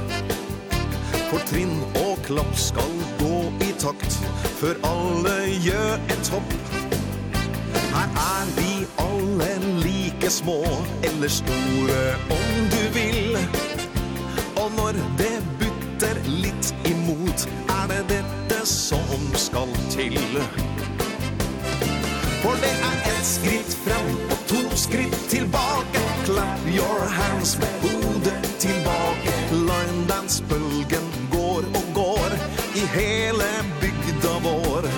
For 1.30 1.42
trinn 1.50 1.80
og 1.98 2.18
klapp 2.26 2.54
skal 2.54 2.92
gå 3.18 3.38
i 3.66 3.72
takt 3.82 4.18
Før 4.60 4.78
alle 4.86 5.34
gjør 5.66 5.98
et 6.14 6.30
hopp. 6.30 6.54
Her 7.90 8.14
er 8.22 8.52
vi 8.58 8.86
alle 9.02 9.50
like 9.82 10.30
små 10.30 10.62
Eller 11.02 11.28
store 11.28 12.00
om 12.30 12.70
du 12.70 12.82
vil. 12.94 13.38
Og 14.62 14.70
når 14.76 15.02
det 15.18 15.36
butter 15.58 16.22
litt 16.28 16.74
imot 16.86 17.48
Er 17.80 17.90
det 17.90 18.04
dette 18.14 18.62
som 18.66 19.32
skal 19.34 19.74
til. 19.90 20.20
Musikk 20.38 20.79
For 22.42 22.56
det 22.64 22.72
er 22.88 22.96
ett 23.12 23.26
skritt 23.26 23.74
fram 23.84 24.10
og 24.32 24.38
to 24.48 24.60
skritt 24.76 25.16
tilbake. 25.28 26.04
Clap 26.24 26.62
your 26.72 27.00
hands 27.18 27.58
med 27.60 27.72
hodet 27.82 28.48
tilbake. 28.58 29.34
Løgndansbølgen 29.52 31.06
går 31.32 31.68
og 31.80 31.84
går 31.94 32.36
i 32.80 32.86
hele 32.96 33.50
bygda 33.82 34.34
vår. 34.46 34.88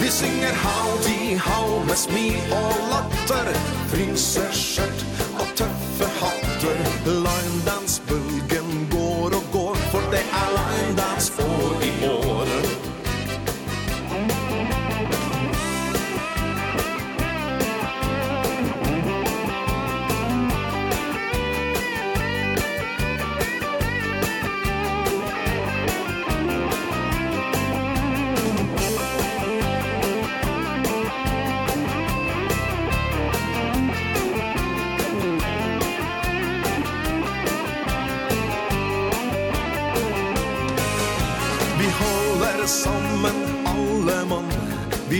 Vi 0.00 0.10
synger 0.10 0.54
howdy 0.66 1.38
how 1.38 1.84
med 1.86 1.96
smil 1.96 2.52
og 2.52 2.74
latter 2.90 3.54
Fryser 3.92 4.50
skjørt 4.52 5.06
og 5.40 5.46
tøffe 5.56 6.13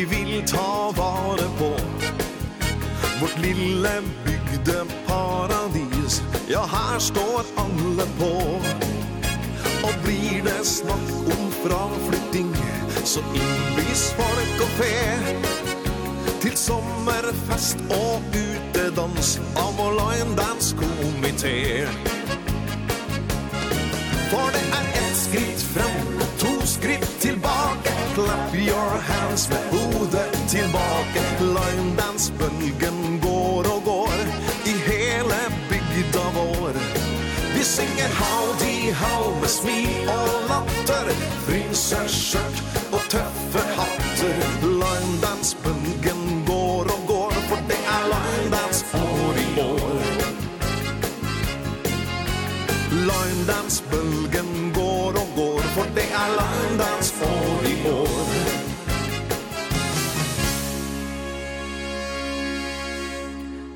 vi 0.04 0.16
vill 0.16 0.48
ta 0.48 0.92
vare 0.96 1.48
på. 1.58 1.70
Vårt 3.20 3.38
lille 3.38 4.02
bygdeparadis 4.24 6.22
Ja, 6.48 6.66
her 6.66 6.98
står 6.98 7.42
alle 7.56 8.06
på. 8.18 8.60
Og 9.84 9.94
blir 10.04 10.42
det 10.44 10.66
snakk 10.66 11.12
om 11.38 11.50
fraflytting 11.62 12.56
Så 13.04 13.20
innbys 13.20 14.12
folk 14.16 14.60
og 14.60 14.68
fe. 14.78 14.96
Til 16.40 16.56
sommerfest 16.56 17.76
og 17.90 18.22
utedans 18.32 19.38
Av 19.56 19.72
vår 19.78 19.92
line 20.00 20.36
dance 20.36 20.76
komité 20.76 21.86
For 24.32 24.52
det 24.56 24.66
er 24.80 24.90
ett 25.04 25.16
skritt 25.16 25.64
frem 25.72 26.20
og 26.20 26.38
to 26.38 26.53
skritt 26.66 27.20
tillbaka 27.20 27.90
Clap 28.14 28.54
your 28.54 28.98
hands 29.10 29.48
med 29.48 29.64
hodet 29.70 30.48
tillbaka 30.48 31.22
Løgndansbølgen 31.40 33.20
går 33.22 33.64
og 33.74 33.82
går 33.84 34.18
I 34.64 34.74
hele 34.88 35.40
bygda 35.70 36.24
vår. 36.34 36.74
Vi 37.56 37.64
synger 37.64 38.08
howdy 38.20 38.92
how 38.92 39.40
med 39.40 39.48
smil 39.48 40.08
og 40.08 40.28
latter 40.48 41.12
Fryser 41.46 42.08
skjørt 42.08 42.62
og 42.92 43.00
tøffe 43.12 43.64
hatter. 43.76 44.36
Løgndansbølgen 44.62 45.73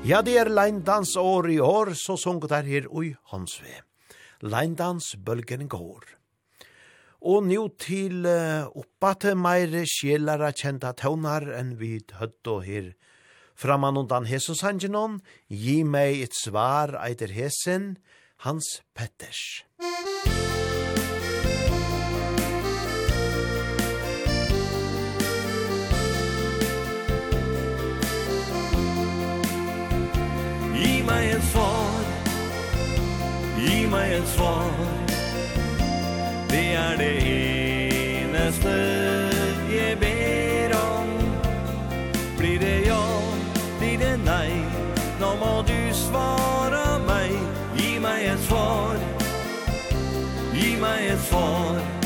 Ja, 0.09 0.23
det 0.25 0.39
er 0.41 0.49
leindans 0.49 1.11
år 1.21 1.51
i 1.53 1.59
år, 1.61 1.91
så 1.93 2.15
sunget 2.17 2.49
der 2.49 2.65
her 2.65 2.87
ui 2.89 3.11
Hansve. 3.29 3.83
Leindans 4.41 5.11
bølgen 5.21 5.67
går. 5.69 6.07
Og 7.29 7.45
nå 7.45 7.67
til 7.77 8.25
uh, 8.25 8.65
oppa 8.73 9.11
til 9.21 9.37
meir 9.37 9.85
sjelare 9.85 10.49
kjenta 10.57 10.95
tøvnar 10.97 11.45
enn 11.59 11.75
vi 11.77 11.99
høtt 12.17 12.49
og 12.49 12.65
her. 12.65 12.89
Framan 13.53 14.01
undan 14.01 14.25
Hesus 14.25 14.65
Angenon, 14.65 15.21
gi 15.45 15.83
meg 15.85 16.23
et 16.25 16.41
svar 16.41 16.97
eiter 17.03 17.29
hesen, 17.29 17.99
Hans 18.47 18.79
Petters. 18.97 19.67
Gi 30.79 31.01
meg 31.03 31.25
et 31.35 31.43
svar. 31.51 32.03
Gi 33.59 33.85
meg 33.91 34.13
et 34.19 34.27
svar. 34.27 34.71
Det 36.49 36.65
er 36.75 36.95
det 36.97 37.15
eneste 37.27 38.75
jeg 39.73 39.97
ber 39.99 40.75
om. 40.79 41.11
Blir 42.37 42.59
det 42.59 42.77
ja, 42.87 43.03
blir 43.79 43.97
det 43.99 44.15
nei 44.23 44.51
Nå 45.19 45.35
må 45.35 45.53
du 45.67 45.77
svara 45.93 46.97
meg. 47.07 47.35
Gi 47.75 47.99
meg 47.99 48.31
et 48.31 48.43
svar. 48.47 48.95
Gi 50.55 50.75
meg 50.79 51.11
et 51.11 51.23
svar. 51.27 51.98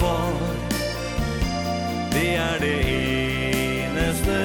svar 0.00 0.32
Det 2.12 2.36
er 2.36 2.58
det 2.58 2.78
eneste 3.84 4.36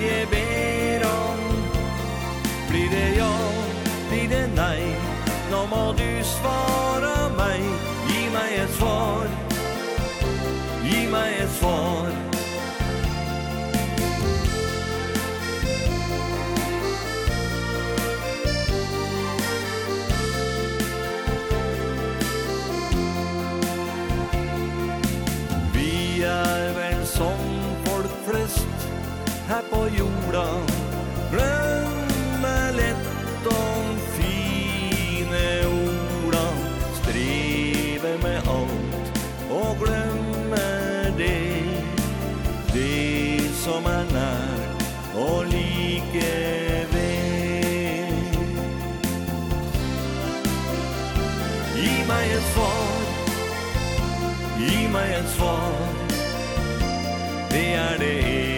jeg 0.00 0.28
ber 0.30 1.06
om. 1.08 1.40
Blir 2.68 2.88
det 2.90 3.08
ja, 3.16 3.32
blir 4.10 4.28
det 4.28 4.44
nei 4.56 4.80
Nå 5.50 5.64
må 5.72 5.84
du 5.96 6.08
svara 6.36 7.16
meg. 7.38 7.64
Gi 8.10 8.28
meg 8.34 8.52
et 8.64 8.74
svar. 8.76 9.26
Gi 10.84 11.06
meg 11.12 11.40
et 11.42 11.52
svar. 11.60 12.07
her 29.48 29.62
på 29.70 29.86
jorda 29.98 30.46
Glømmer 31.30 32.72
lett 32.76 33.46
om 33.46 33.96
fine 34.16 35.44
orda 35.66 36.46
Strever 36.98 38.18
med 38.22 38.38
alt 38.48 39.22
og 39.50 39.76
glømmer 39.80 41.16
det. 41.16 41.64
Det 42.74 43.50
som 43.64 43.84
er 43.84 44.04
nær 44.12 44.60
og 45.16 45.46
like 45.46 46.28
ved 46.92 48.12
Gi 51.78 51.96
meg 52.10 52.36
et 52.36 52.52
svar. 52.52 53.02
Gi 54.58 54.86
meg 54.92 55.16
et 55.22 55.34
svar. 55.38 55.72
Det 57.50 57.66
er 57.74 57.98
det 57.98 58.14
eneste 58.18 58.57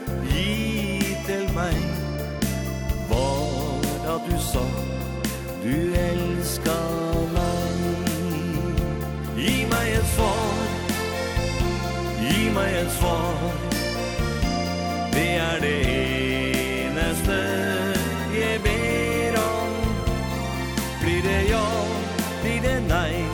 meg. 1.61 1.77
Var 3.09 4.13
at 4.13 4.21
du 4.29 4.37
sa 4.51 4.65
Du 5.63 5.77
elska 5.93 6.79
meg? 7.35 7.77
Gi 9.37 9.65
meg 9.73 9.87
et 9.99 10.07
svar. 10.15 10.63
Gi 12.21 12.49
meg 12.55 12.71
et 12.81 12.91
svar. 12.97 13.53
Det 15.13 15.29
er 15.49 15.59
det 15.65 15.77
eneste 16.85 17.39
jeg 18.39 18.61
ber 18.65 19.37
om. 19.41 19.75
Blir 21.01 21.21
det 21.27 21.41
ja, 21.49 21.67
blir 22.41 22.61
det 22.61 22.79
nei 22.87 23.25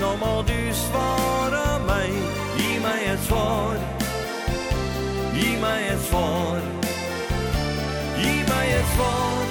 Nå 0.00 0.14
må 0.22 0.34
du 0.46 0.58
svara 0.86 1.78
meg. 1.86 2.10
Gi 2.58 2.78
meg 2.82 3.06
et 3.12 3.22
svar. 3.26 3.78
Gi 5.34 5.54
meg 5.62 5.92
et 5.92 6.02
svar 6.10 6.77
mig 8.68 8.76
ett 8.76 8.94
svar. 8.96 9.46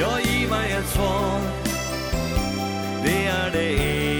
Ja, 0.00 0.20
giv 0.20 0.50
mig 0.50 0.72
ett 0.72 0.88
svar. 0.88 1.40
Det 3.04 3.26
är 3.26 3.50
det 3.50 3.72
ena 3.72 4.15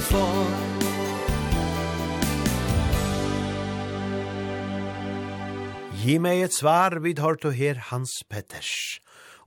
for 0.00 0.78
Gi 5.98 6.14
meg 6.22 6.44
et 6.46 6.54
svar 6.54 6.94
vi 7.04 7.10
tar 7.18 7.36
til 7.42 7.52
her 7.52 7.80
Hans 7.90 8.12
Petters. 8.30 8.70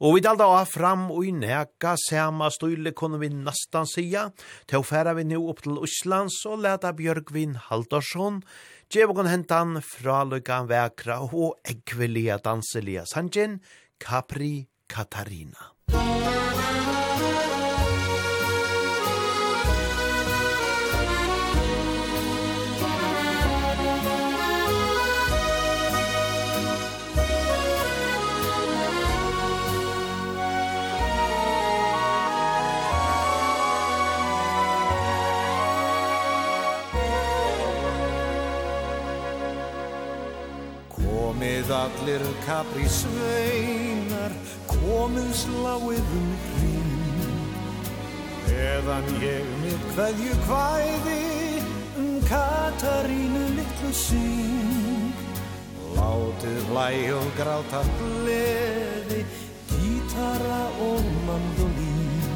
Og 0.01 0.17
vi 0.17 0.21
dalda 0.25 0.45
av 0.49 0.67
fram 0.69 1.07
og 1.13 1.23
i 1.25 1.31
neka 1.33 1.95
sama 1.97 2.49
style 2.53 2.91
kunne 2.97 3.17
vi 3.21 3.31
nastan 3.31 3.87
sia, 3.89 4.27
til 4.69 4.81
å 4.81 4.85
færa 4.85 5.15
vi 5.17 5.25
nu 5.29 5.39
opp 5.49 5.63
til 5.65 5.79
Øslands 5.81 6.41
og 6.49 6.61
leta 6.65 6.91
Bjørgvin 6.97 7.55
Haldorsson, 7.69 8.41
djevokon 8.93 9.31
hentan 9.31 9.79
fra 9.85 10.21
lukkan 10.27 10.69
vekra 10.69 11.21
og 11.29 11.61
ekvelia 11.65 12.41
danselia 12.43 13.07
sanjen, 13.09 13.61
Capri 14.01 14.67
Katarina. 14.91 15.71
Musik 15.93 16.50
allir 41.71 42.23
kapri 42.45 42.87
sveinar 42.91 44.33
komið 44.69 45.29
sláið 45.41 46.13
um 46.19 46.29
hring. 46.45 47.51
Eðan 48.51 49.07
ég 49.23 49.51
mitt 49.63 49.85
kveðju 49.93 50.37
kvæði 50.45 51.21
um 52.01 52.09
Katarínu 52.27 53.45
litlu 53.57 53.91
syng 53.95 55.13
Látið 55.95 56.59
hlæ 56.71 56.89
og 57.17 57.31
gráta 57.39 57.81
gleði 57.99 59.21
gítara 59.71 60.63
og 60.87 61.07
mandolín. 61.27 62.35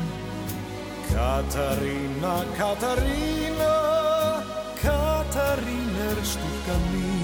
Katarína, 1.12 2.36
Katarína 2.58 3.74
Katarín 4.82 5.92
er 6.10 6.20
stúka 6.24 6.76
mín 6.92 7.15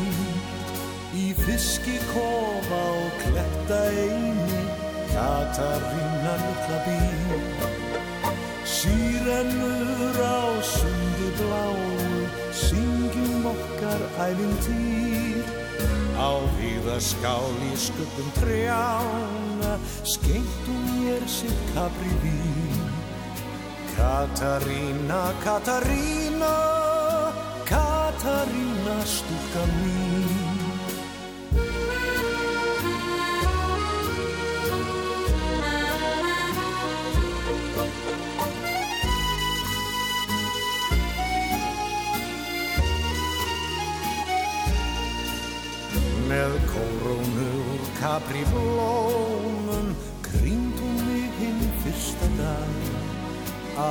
fiski 1.33 1.95
fiskikova 1.99 2.81
og 2.91 3.11
kletta 3.21 3.79
eini 4.03 4.63
Katarina 5.11 6.33
lukla 6.43 6.79
bí 6.85 6.99
Sýrennur 8.65 10.17
á 10.19 10.61
sundi 10.63 11.29
bláu 11.37 11.79
Syngjum 12.51 13.45
okkar 13.53 14.01
ævintýr 14.27 15.45
Á 16.19 16.31
viða 16.59 16.99
skál 16.99 17.55
í 17.71 17.73
skuggum 17.79 18.29
trjána 18.39 19.79
Skeintum 20.03 20.83
mér 21.11 21.23
sitt 21.27 21.61
kapri 21.73 22.13
vín. 22.23 22.83
Katarina, 23.95 25.33
Katarina 25.43 26.55
Katarina 27.65 28.97
stúlka 29.05 29.63
mín. 29.79 30.30
med 46.31 46.53
koronu 46.71 47.51
kapri 47.99 48.43
blómum 48.51 49.87
kringt 50.27 50.79
um 50.87 50.93
mig 51.07 51.27
hinn 51.39 51.61
fyrsta 51.83 52.27
dag. 52.39 52.75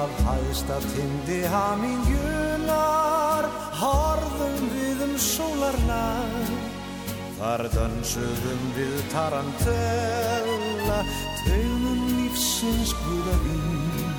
Av 0.01 0.11
hæsta 0.27 0.77
tindi 0.93 1.41
hamin 1.53 2.01
junar 2.13 3.45
Harðum 3.81 4.59
við 4.75 4.99
um 5.07 5.15
sólarnar 5.17 6.51
Þar 7.39 7.63
dansuðum 7.75 8.63
við 8.77 8.99
tarantella 9.15 10.99
Tönum 11.41 12.03
lífsins 12.13 12.93
guða 13.03 13.37
vín. 13.45 14.13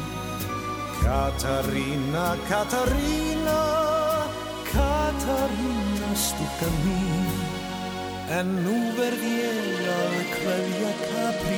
Katarina, 1.02 2.27
Katarina 2.49 3.61
Katarina 4.73 6.11
stukka 6.27 6.69
mín. 6.81 7.30
En 8.31 8.47
nú 8.63 8.77
verð 8.95 9.23
ég 9.27 9.87
að 9.91 10.13
kveðja 10.31 10.91
Capri 11.01 11.57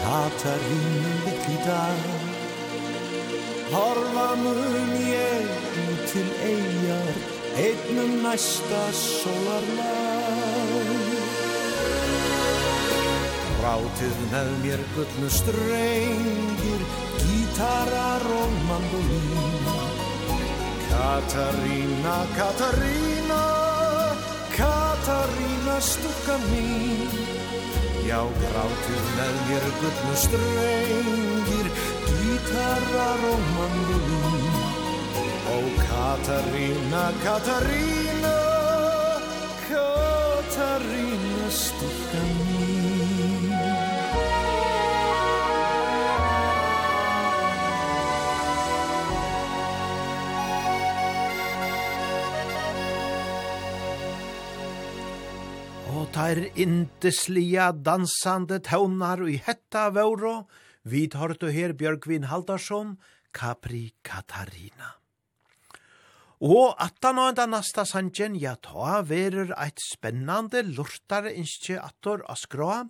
Katarínu 0.00 1.12
litt 1.26 1.48
í 1.52 1.58
dag 1.66 2.00
Horfa 3.74 4.28
mun 4.40 4.94
ég 5.04 5.50
út 5.84 6.02
til 6.14 6.24
eigar 6.48 7.20
Einnum 7.66 8.16
næsta 8.24 8.82
solarlag 8.96 10.88
Rátið 13.60 14.16
með 14.32 14.52
mér 14.64 14.80
gullnu 14.96 15.28
strengir 15.36 16.82
Gítarar 17.20 18.24
og 18.24 18.52
mandolin. 18.68 19.66
Katarina, 20.88 22.16
Katarina. 22.36 23.59
Katarina 24.60 25.80
stukka 25.80 26.36
mín. 26.52 27.08
Já, 28.04 28.20
grátur 28.42 29.02
með 29.16 29.34
mér 29.48 29.64
guttnum 29.80 30.16
strengir 30.24 31.66
Gítarar 32.04 33.20
og 33.32 33.42
mandolín. 33.56 34.44
Ó, 35.48 35.56
Katarina, 35.88 37.04
Katarina 37.24 38.36
Katarina 39.70 41.48
stukka 41.48 42.20
mín. 42.28 42.39
Og 56.10 56.14
tar 56.16 56.38
indeslia 56.58 57.68
dansande 57.70 58.56
tøvnar 58.66 59.20
i 59.30 59.36
hetta 59.38 59.84
våro, 59.94 60.48
vi 60.82 61.04
tar 61.06 61.36
du 61.38 61.46
her 61.54 61.70
Bjørkvin 61.70 62.26
Haldarsson, 62.26 62.96
Capri 63.30 63.92
Katarina. 64.02 64.96
Og 66.42 66.74
attan 66.82 67.22
og 67.22 67.30
enda 67.30 67.46
nasta 67.46 67.86
sanjen, 67.86 68.34
ja 68.34 68.56
ta 68.58 69.04
verur 69.06 69.54
eit 69.54 69.78
spennande 69.86 70.64
lortare 70.66 71.30
innskje 71.30 71.78
attor 71.78 72.26
a 72.26 72.34
skroa, 72.34 72.82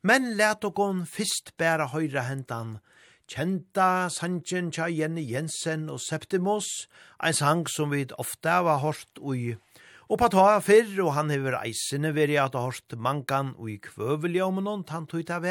men 0.00 0.32
let 0.40 0.64
gon 0.72 1.04
fyrst 1.04 1.52
bæra 1.60 1.92
høyra 1.92 2.24
hendan, 2.30 2.78
kjenta 3.28 4.08
sanjen 4.08 4.72
tja 4.72 4.88
Jenny 4.88 5.28
Jensen 5.28 5.90
og 5.92 6.00
Septimus, 6.00 6.88
ein 7.20 7.36
sang 7.36 7.68
som 7.68 7.92
vi 7.92 8.06
ofte 8.16 8.62
har 8.64 8.80
hørt 8.80 9.20
ui 9.20 9.58
Og 10.10 10.18
på 10.18 10.26
ta 10.26 10.56
fyrr, 10.58 10.96
og 11.04 11.12
han 11.14 11.28
hever 11.30 11.54
eisene 11.60 12.10
veri 12.16 12.34
at 12.42 12.56
hårst 12.58 12.96
mankan 12.98 13.52
og 13.54 13.68
i 13.70 13.76
kvøvelja 13.78 14.48
om 14.50 14.58
noen 14.58 14.82
tant 14.82 15.12
ut 15.14 15.28
av 15.30 15.44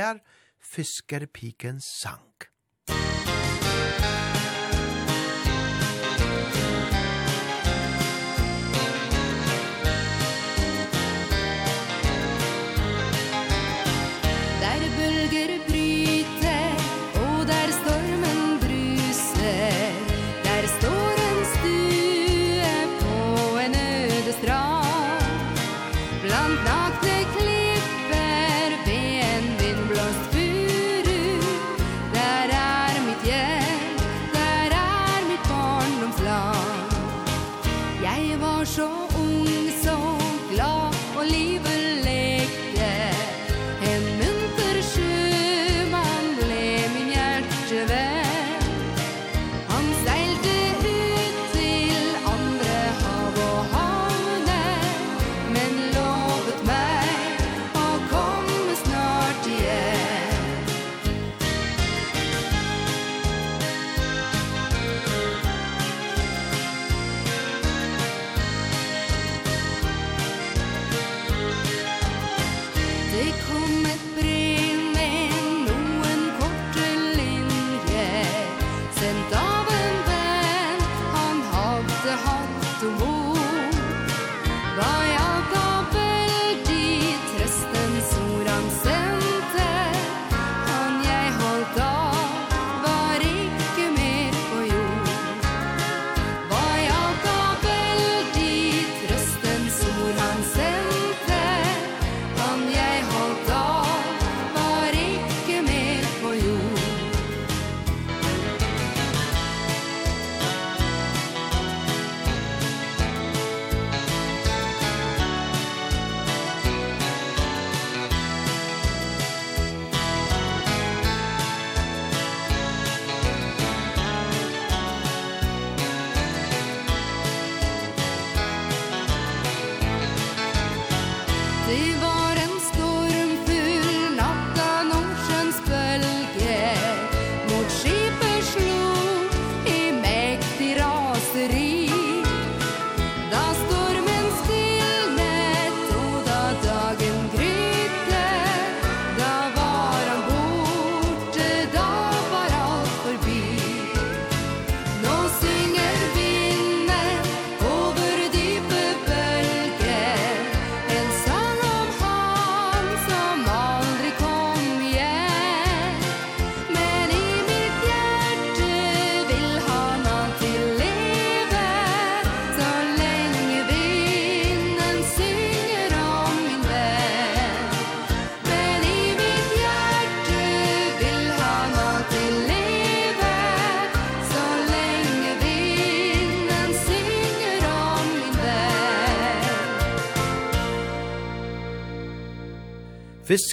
fisker 0.60 1.23
piken 1.31 1.80
sank. 1.80 2.49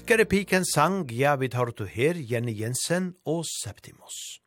Tyskere 0.07 0.29
piken 0.31 0.63
sang, 0.63 1.01
ja, 1.11 1.33
vi 1.35 1.49
tar 1.51 1.73
du 1.75 1.83
her, 1.91 2.15
Jenny 2.15 2.53
Jensen 2.55 3.09
og 3.27 3.41
Septimus. 3.43 4.39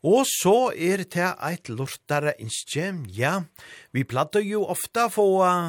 Og 0.00 0.22
så 0.24 0.70
er 0.72 1.02
det 1.04 1.26
eit 1.44 1.68
lortare 1.68 2.32
innskje, 2.40 2.86
ja. 3.12 3.42
Vi 3.92 4.06
platter 4.08 4.40
jo 4.40 4.62
ofta 4.64 5.10
få 5.12 5.26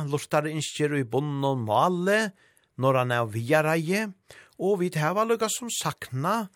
lortare 0.08 0.54
innskje 0.54 0.94
i 0.96 1.04
bonden 1.04 1.44
og 1.44 1.60
male, 1.60 2.32
når 2.80 3.02
han 3.02 3.12
er 3.18 3.28
viareie, 3.28 4.06
og 4.56 4.80
vi 4.80 4.94
hava 4.96 5.28
lukka 5.28 5.52
som 5.52 5.68
sakna, 5.68 6.48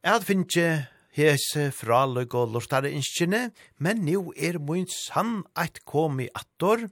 at 0.00 0.24
finnje 0.24 0.86
hese 1.12 1.68
fra 1.76 2.06
lukka 2.08 2.46
og 2.46 2.56
lortare 2.56 2.94
innskjene, 2.96 3.50
men 3.76 4.06
nu 4.08 4.32
er 4.32 4.56
mun 4.56 4.88
sann 4.88 5.42
eit 5.52 5.84
kom 5.84 6.16
i 6.24 6.32
attor, 6.32 6.88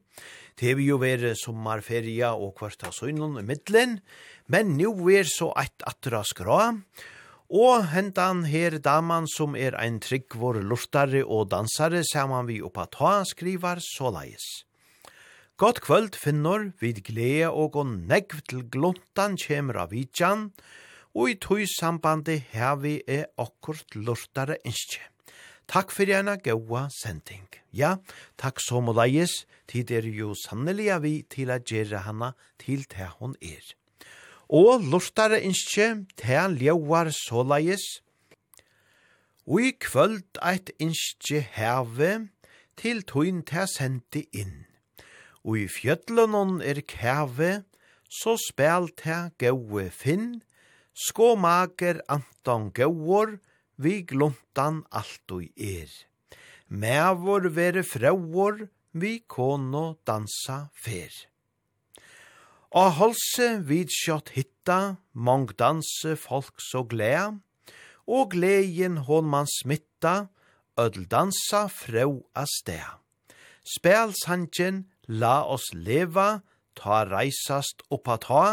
Det 0.60 0.74
vil 0.76 0.90
jo 0.90 0.96
være 1.00 1.32
sommerferie 1.40 2.28
og 2.36 2.52
kvarta 2.58 2.90
søgnen 2.92 3.38
i 3.40 3.44
middelen, 3.48 3.94
Men 4.50 4.74
nu 4.74 4.90
er 5.14 5.28
så 5.30 5.52
eit 5.60 5.84
atra 5.86 6.24
skra, 6.26 6.72
og 7.50 7.84
hentan 7.92 8.42
her 8.50 8.80
daman 8.82 9.28
som 9.30 9.54
er 9.54 9.76
ein 9.78 10.00
tryggvor 10.02 10.58
lortare 10.66 11.22
og 11.22 11.52
dansare 11.52 12.02
saman 12.06 12.48
vi 12.48 12.58
oppa 12.62 12.88
ta 12.90 13.12
skrivar 13.26 13.78
såleis. 13.78 14.66
Godt 15.54 15.82
kvöld 15.86 16.18
finnor, 16.18 16.72
vid 16.80 17.02
glede 17.06 17.50
og 17.50 17.76
og 17.76 17.86
negv 17.86 18.40
til 18.48 18.66
gluntan 18.66 19.36
kjemur 19.38 19.76
av 19.84 19.94
vidjan, 19.94 20.50
og 21.14 21.30
i 21.30 21.38
tog 21.38 21.62
sambandi 21.70 22.40
hevi 22.50 23.00
er 23.06 23.28
akkurt 23.38 23.94
lortare 23.94 24.58
innskje. 24.64 25.02
Takk 25.70 25.92
fyrir 25.94 26.24
hana 26.24 26.34
gaua 26.42 26.88
sending. 26.90 27.46
Ja, 27.70 27.98
takk 28.34 28.58
som 28.58 28.90
og 28.90 28.98
leis, 28.98 29.44
tid 29.70 29.92
er 29.94 30.10
jo 30.10 30.34
sannelig 30.34 30.90
vi 31.02 31.20
til 31.22 31.54
a 31.54 31.60
gjerra 31.62 32.02
hana 32.08 32.32
til 32.58 32.82
det 32.90 33.12
hon 33.20 33.36
er 33.38 33.62
og 34.50 34.82
lortare 34.82 35.38
innskje 35.46 36.06
til 36.18 36.56
ljauar 36.58 37.12
såleis. 37.14 38.02
Og 39.46 39.62
i 39.62 39.70
kvöld 39.78 40.40
eit 40.42 40.72
innskje 40.82 41.44
heve 41.54 42.10
til 42.78 43.04
tøyn 43.06 43.44
til 43.46 43.70
sendte 43.70 44.24
inn. 44.34 44.66
Og 45.46 45.62
i 45.62 45.66
fjöllunum 45.70 46.58
er 46.60 46.82
kæve, 46.82 47.62
så 48.10 48.34
spel 48.42 48.90
til 48.98 49.30
gaue 49.38 49.86
finn, 49.94 50.42
skåmager 51.06 52.02
antan 52.10 52.70
gauor, 52.74 53.38
vi 53.78 54.02
gluntan 54.02 54.82
alt 54.90 55.32
og 55.32 55.46
er. 55.56 55.88
Mævor 56.68 57.48
vere 57.54 57.86
frauor, 57.86 58.66
vi 58.92 59.22
kono 59.26 59.94
dansa 60.06 60.66
fer. 60.74 61.29
Og 62.70 62.92
halse 63.00 63.46
vid 63.66 63.90
skjått 63.90 64.30
hitta, 64.36 65.02
mong 65.12 65.50
danse 65.58 66.14
folk 66.14 66.62
så 66.62 66.84
glea, 66.86 67.40
og 68.06 68.30
gleien 68.30 69.00
hon 69.08 69.26
man 69.26 69.48
smitta, 69.50 70.30
ødel 70.78 71.08
dansa 71.10 71.66
frau 71.66 72.22
a 72.34 72.44
stea. 72.46 73.00
Spel 73.66 74.14
sanjen, 74.22 74.84
la 75.06 75.42
oss 75.42 75.72
leva, 75.74 76.42
ta 76.78 77.02
reisast 77.10 77.82
oppa 77.90 78.16
ta, 78.22 78.44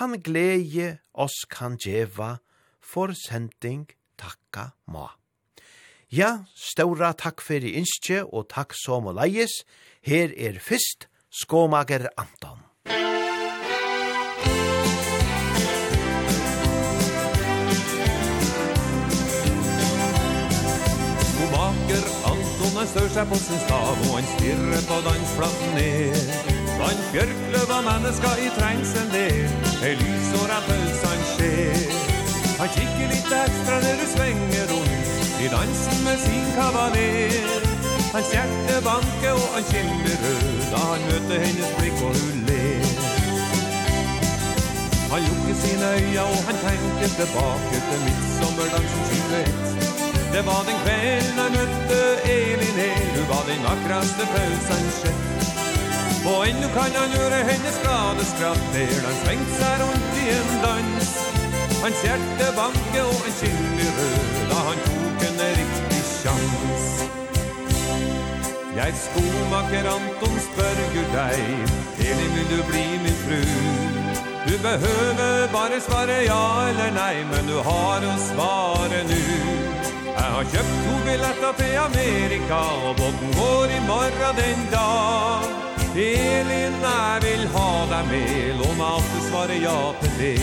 han 0.00 0.16
gleie 0.24 0.96
oss 1.12 1.44
kan 1.52 1.76
djeva, 1.76 2.38
for 2.80 3.12
sending 3.12 3.84
takka 4.16 4.72
ma. 4.88 5.10
Ja, 6.08 6.46
ståra 6.56 7.12
takk 7.12 7.42
fyrir 7.44 7.76
innskje 7.76 8.22
og 8.24 8.48
takk 8.54 8.72
som 8.78 9.10
og 9.10 9.18
leies, 9.20 9.60
her 10.06 10.32
er 10.32 10.56
fyrst, 10.62 11.10
skåmager 11.28 12.08
Anton. 12.16 12.65
han 22.86 22.92
stør 22.94 23.08
seg 23.14 23.26
på 23.30 23.38
sin 23.42 23.60
stav 23.66 23.96
Og 24.06 24.12
han 24.14 24.26
stirrer 24.36 24.82
på 24.86 24.96
dansflaten 25.06 25.72
ned. 25.74 26.18
Blant 26.76 27.06
bjørkløv 27.14 27.72
av 27.76 27.82
menneska 27.86 28.30
i 28.44 28.50
trengsel 28.58 29.08
der 29.14 29.86
Ei 29.86 29.94
lysår 29.98 30.52
av 30.56 30.68
pøls 30.68 31.00
han 31.08 31.24
skjer. 31.32 31.80
Han 32.60 32.70
kikker 32.76 33.10
litt 33.12 33.32
ekstra 33.40 33.80
når 33.82 33.98
du 34.00 34.06
svenger 34.12 34.70
rundt 34.70 35.42
I 35.42 35.50
dansen 35.56 35.98
med 36.06 36.22
sin 36.26 36.46
kavaler 36.54 37.66
Hans 38.14 38.30
hjerte 38.32 38.78
banke 38.86 39.34
og 39.34 39.48
han 39.56 39.68
skimmer 39.72 40.16
rød 40.22 40.48
Da 40.70 40.86
han 40.92 41.06
møter 41.10 41.44
hennes 41.44 41.76
blikk 41.80 42.00
og 42.06 42.16
hun 42.22 42.42
ler. 42.48 42.90
Han 45.10 45.26
lukker 45.26 45.62
sine 45.64 45.94
øya 46.00 46.30
og 46.30 46.42
han 46.48 46.64
tenker 46.64 47.14
tilbake 47.18 47.86
Til 47.90 48.04
midsommerdansen 48.06 49.06
21 49.10 50.05
Det 50.32 50.42
var 50.42 50.64
den 50.68 50.78
kväll 50.84 51.28
när 51.36 51.50
mötte 51.50 51.98
Elin 52.24 52.76
her. 52.82 53.06
Du 53.16 53.22
var 53.32 53.44
den 53.50 53.62
vackraste 53.68 54.24
pölsanskett 54.34 55.22
Og 56.26 56.48
ennå 56.48 56.68
kan 56.74 56.92
han 57.00 57.12
gjøre 57.16 57.38
hennes 57.50 57.76
glade 57.82 58.24
skratt 58.32 58.64
Der 58.74 58.94
han 59.06 59.16
svengt 59.22 59.52
seg 59.58 59.74
rundt 59.82 60.16
i 60.22 60.26
en 60.38 60.50
dans. 60.64 61.10
Hans 61.82 62.00
hjerte 62.06 62.48
banke 62.56 63.04
og 63.12 63.28
en 63.28 63.36
kinn 63.40 63.78
i 63.86 63.88
rød 63.98 64.32
Da 64.50 64.58
han 64.68 64.80
tok 64.88 65.26
en 65.28 65.38
riktig 65.60 66.02
sjans. 66.10 66.88
Jeg 68.76 68.92
skomaker 69.04 69.86
Anton 69.94 70.36
spørger 70.48 71.06
deg 71.14 71.38
Elin 72.08 72.34
vil 72.36 72.50
du 72.50 72.60
bli 72.70 72.84
min 73.04 73.18
fru? 73.22 73.40
Du 74.48 74.54
behøver 74.62 75.48
bare 75.52 75.80
svare 75.80 76.18
ja 76.26 76.42
eller 76.68 76.90
nei 76.98 77.14
Men 77.30 77.48
du 77.48 77.56
har 77.70 78.04
å 78.04 78.18
svare 78.28 79.00
nu 79.08 79.75
har 80.36 80.48
kjøpt 80.52 80.74
to 80.84 80.94
billetter 81.06 81.52
til 81.56 81.76
Amerika 81.80 82.58
Og 82.86 82.96
båten 82.98 83.30
går 83.36 83.70
i 83.72 83.80
morgen 83.86 84.40
den 84.40 84.66
dag. 84.72 85.46
Elin, 85.96 86.76
jeg 86.86 87.22
vil 87.24 87.44
ha 87.54 87.68
deg 87.92 88.10
med. 88.10 88.50
Låna 88.58 88.88
alt 88.96 89.08
du 89.14 89.20
svarer 89.28 89.60
ja 89.62 89.78
til 90.02 90.12
det. 90.18 90.34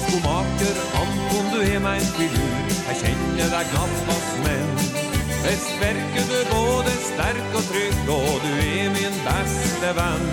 Skomaker 0.00 0.80
Anton, 1.02 1.46
du 1.52 1.60
er 1.62 1.78
meg 1.86 2.02
en 2.02 2.10
figur, 2.16 2.58
Jeg 2.88 2.98
kjenner 3.02 3.54
deg 3.54 3.70
knapt 3.70 4.02
hans 4.10 4.32
menn 4.42 4.74
Dess 5.44 5.66
verke 5.78 6.22
du 6.26 6.38
både 6.50 6.94
sterk 7.04 7.54
og 7.54 7.64
trygg 7.70 8.10
Og 8.16 8.34
du 8.42 8.52
er 8.58 8.90
min 8.96 9.22
beste 9.28 9.94
venn. 10.00 10.26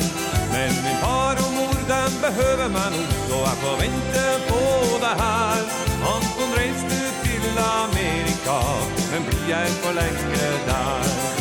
Men 0.53 0.73
min 0.81 0.99
far 1.05 1.37
og 1.45 1.53
mor, 1.59 1.77
den 1.93 2.19
behøver 2.25 2.73
meg 2.73 2.97
nå 2.97 3.05
Så 3.29 3.45
jeg 3.45 3.63
forventer 3.67 4.45
på 4.49 4.61
det 5.05 5.15
her. 5.21 5.65
Anton, 6.15 6.57
reis 6.57 6.85
du 6.89 7.02
till 7.53 7.63
Amerika 7.63 8.59
Men 9.11 9.23
blir 9.29 9.49
jeg 9.49 9.67
for 9.67 9.93
lenge 9.93 10.49
der? 10.67 11.32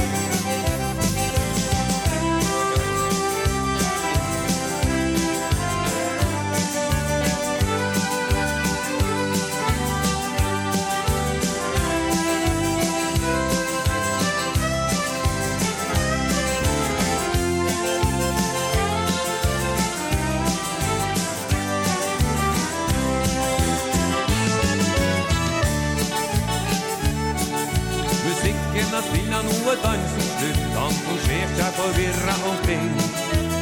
på 29.72 29.86
dansen 29.86 30.28
slutt 30.38 30.64
Han 30.76 30.92
dansutflyttan 30.92 30.94
Hon 31.08 31.18
seg 31.58 31.72
forvirra 31.76 32.34
omkring. 32.50 32.88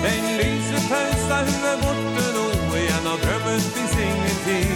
Den 0.05 0.25
lyse 0.39 0.79
pausa 0.91 1.39
hun 1.47 1.67
er 1.73 1.79
borte 1.83 2.25
nå 2.35 2.45
Igjen 2.81 3.07
av 3.13 3.21
drømmen 3.25 3.61
finnes 3.75 3.95
ingenting 4.07 4.73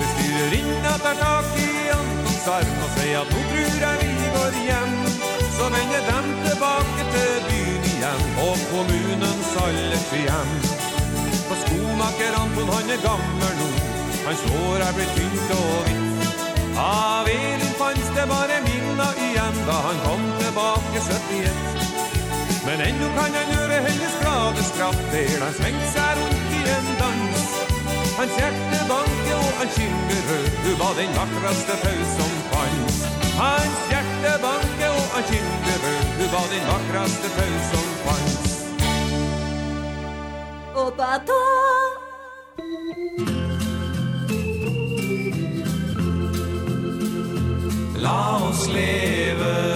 Bestyrer 0.00 0.54
inn 0.58 0.86
at 0.92 1.06
er 1.10 1.18
tak 1.22 1.56
i 1.62 1.70
Antons 1.96 2.46
arm 2.56 2.84
Og 2.84 2.92
sier 2.98 3.18
at 3.22 3.32
nå 3.32 3.42
tror 3.48 3.80
jeg 3.86 4.02
vi 4.02 4.30
går 4.36 4.60
hjem. 4.68 4.94
Så 5.56 5.72
vender 5.74 6.06
dem 6.10 6.30
tilbake 6.46 7.08
til 7.16 7.34
byen 7.48 7.90
igjen 7.94 8.24
Og 8.46 8.64
kommunens 8.70 9.52
alle 9.64 10.00
hjem. 10.12 10.54
For 11.48 11.58
skomaker 11.66 12.40
Anton 12.44 12.72
han 12.76 12.96
er 12.98 13.04
gammel 13.08 13.60
nå. 13.64 13.74
Hans 14.28 14.48
hår 14.52 14.88
er 14.88 14.96
blitt 15.00 15.14
tynt 15.18 15.54
og 15.58 15.76
vitt 15.90 16.11
Av 16.76 17.28
Elin 17.28 17.74
fanns 17.80 18.08
det 18.16 18.26
bare 18.28 18.60
minna 18.64 19.08
igjen 19.26 19.56
Da 19.66 19.76
han 19.86 19.98
kom 20.06 20.22
tilbake 20.40 21.00
71 21.00 22.66
Men 22.66 22.80
ennå 22.80 23.08
kan 23.16 23.34
han 23.38 23.54
høre 23.56 23.80
hennes 23.86 24.14
glade 24.22 24.62
skrapp. 24.70 25.00
Der 25.12 25.40
han 25.44 25.54
svengt 25.58 25.88
seg 25.94 26.20
rundt 26.20 26.54
i 26.58 26.62
en 26.76 26.90
dans. 27.00 27.52
Han 28.16 28.28
hjerte 28.38 28.80
banke 28.88 29.34
og 29.34 29.52
han 29.58 29.70
kynner 29.76 30.22
rød 30.28 30.48
Du 30.64 30.72
var 30.82 30.92
den 31.00 31.12
vakraste 31.16 31.76
paus 31.82 32.12
som 32.18 32.34
fanns 32.52 32.98
Han 33.38 33.72
hjerte 33.90 34.34
banke 34.44 34.90
og 34.98 35.06
han 35.14 35.24
kynner 35.30 35.78
rød 35.86 36.04
Du 36.20 36.26
var 36.36 36.46
den 36.54 36.64
vakraste 36.72 37.32
paus 37.38 37.64
som 37.72 37.88
fanns 38.04 38.50
Opa, 40.84 41.10
ta! 41.26 41.42
la 48.12 48.48
oss 48.48 48.68
leve 48.68 49.71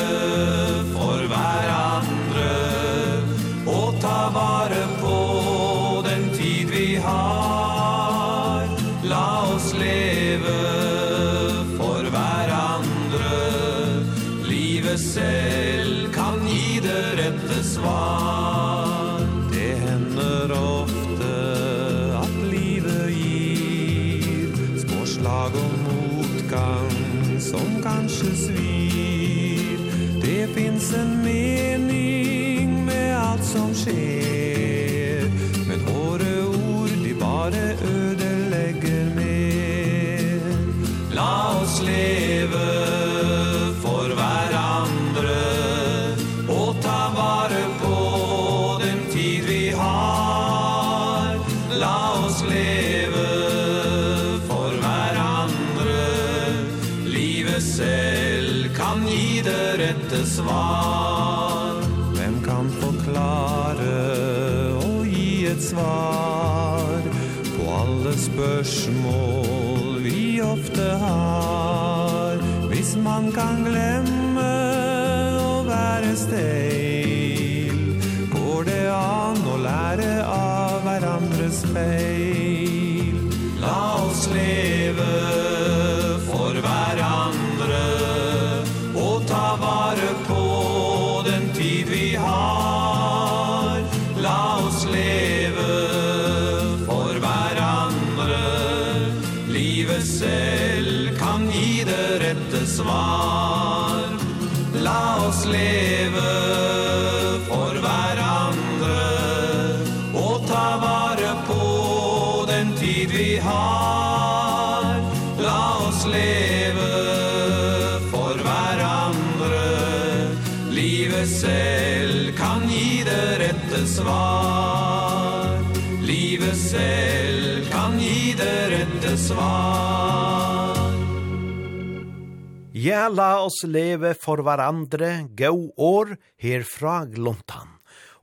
Ja, 132.97 133.11
la 133.13 133.43
oss 133.45 133.59
leve 133.69 134.15
for 134.17 134.41
hverandre, 134.41 135.27
gau 135.37 135.67
år, 135.77 136.15
her 136.41 136.63
fra 136.65 137.03
glontan. 137.05 137.75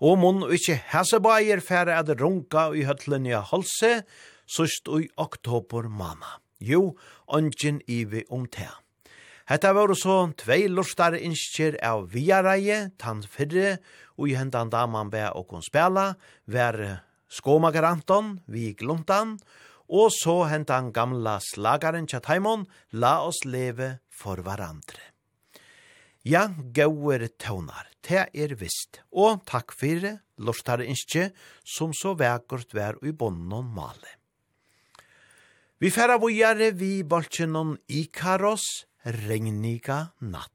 Og 0.02 0.16
mun 0.18 0.40
ikkje 0.56 0.80
hasebaier 0.90 1.62
færre 1.62 2.00
at 2.00 2.10
runka 2.18 2.64
i 2.74 2.82
høtlen 2.88 3.28
i 3.30 3.36
halse, 3.38 3.92
sust 4.50 4.90
i 4.98 5.12
oktober 5.22 5.86
mamma. 5.86 6.40
Jo, 6.58 6.96
ongen 7.30 7.84
ivi 7.86 8.24
om 8.34 8.48
te. 8.50 8.66
Hetta 9.52 9.76
var 9.78 9.94
så 10.00 10.16
tvei 10.42 10.64
lortare 10.72 11.20
innskjer 11.22 11.78
av 11.86 12.08
viareie, 12.16 12.96
tann 12.98 13.22
fyrre, 13.22 13.76
og 14.18 14.32
i 14.32 14.40
hendan 14.40 14.74
daman 14.74 15.14
be 15.14 15.28
og 15.38 15.52
kon 15.52 15.62
spela, 15.62 16.16
vær 16.50 16.80
skåmagaranton, 17.30 18.40
vi 18.50 18.72
glontan, 18.80 19.38
og 19.94 20.10
så 20.16 20.48
hendan 20.50 20.90
gamla 20.96 21.38
slagaren 21.44 22.10
Tjataimon, 22.10 22.66
la 22.98 23.20
oss 23.28 23.44
leve 23.46 24.00
for 24.24 24.40
hverandre. 24.46 25.12
Ja, 26.24 26.48
gauer 26.72 27.26
tøvnar, 27.36 27.90
te 28.00 28.24
er 28.32 28.56
vist, 28.56 29.02
og 29.12 29.44
takk 29.50 29.76
fyrir, 29.76 30.22
lortare 30.40 30.88
innskje, 30.88 31.34
som 31.68 31.92
så 31.92 32.14
vekkert 32.16 32.72
vær 32.72 32.96
i 33.04 33.12
og 33.12 33.66
male. 33.76 34.16
Vi 35.84 35.92
færa 35.92 36.16
vujare 36.16 36.72
vi 36.72 37.04
bolsjenon 37.04 37.76
Ikaros, 37.92 38.86
regniga 39.04 40.14
natt. 40.22 40.53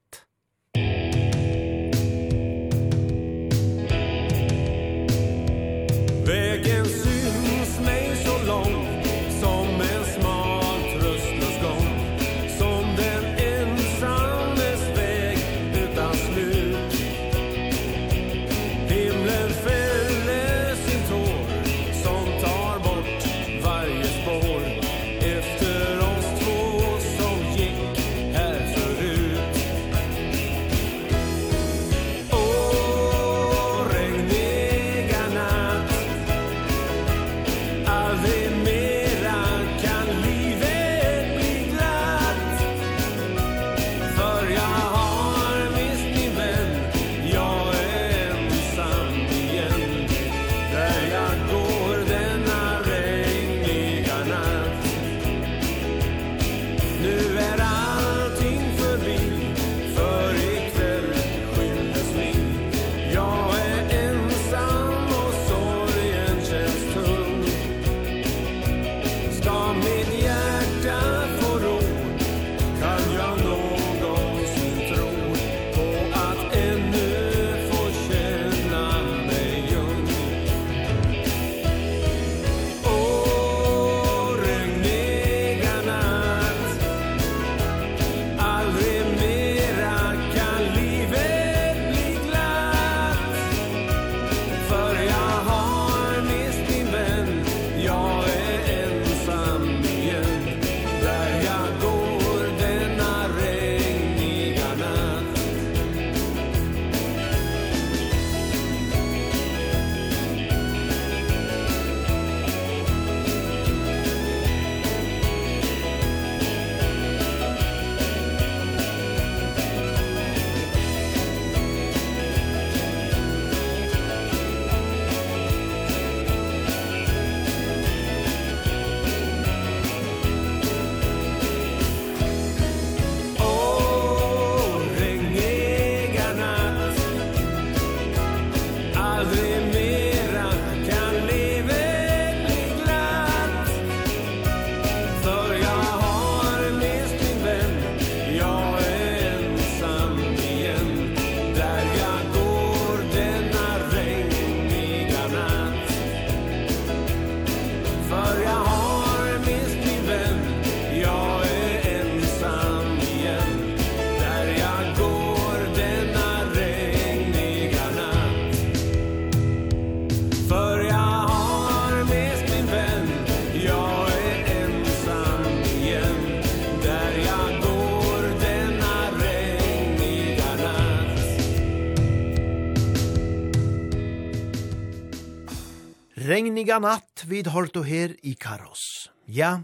regniga 186.68 186.84
natt 186.84 187.22
vid 187.24 187.46
horto 187.48 187.80
her 187.80 188.12
i 188.28 188.34
Karos. 188.36 189.08
Ja, 189.24 189.62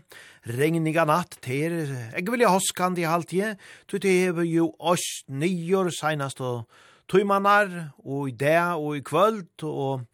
regniga 0.49 1.05
natt 1.05 1.37
ter, 1.45 1.75
eg 2.17 2.31
vilja 2.33 2.49
hoskandi 2.49 3.03
i 3.03 3.11
halvtje, 3.11 3.51
tu 3.85 3.99
te 4.01 4.09
heve 4.09 4.47
jo 4.49 4.71
oss 4.81 5.21
nýjor 5.29 5.91
seinast 5.93 6.41
og 6.41 6.65
tøymanar, 7.13 7.93
og 8.01 8.31
i 8.31 8.33
dag 8.33 8.81
og 8.81 8.97
i 8.97 9.03
kvöld, 9.05 9.67
og, 9.69 10.07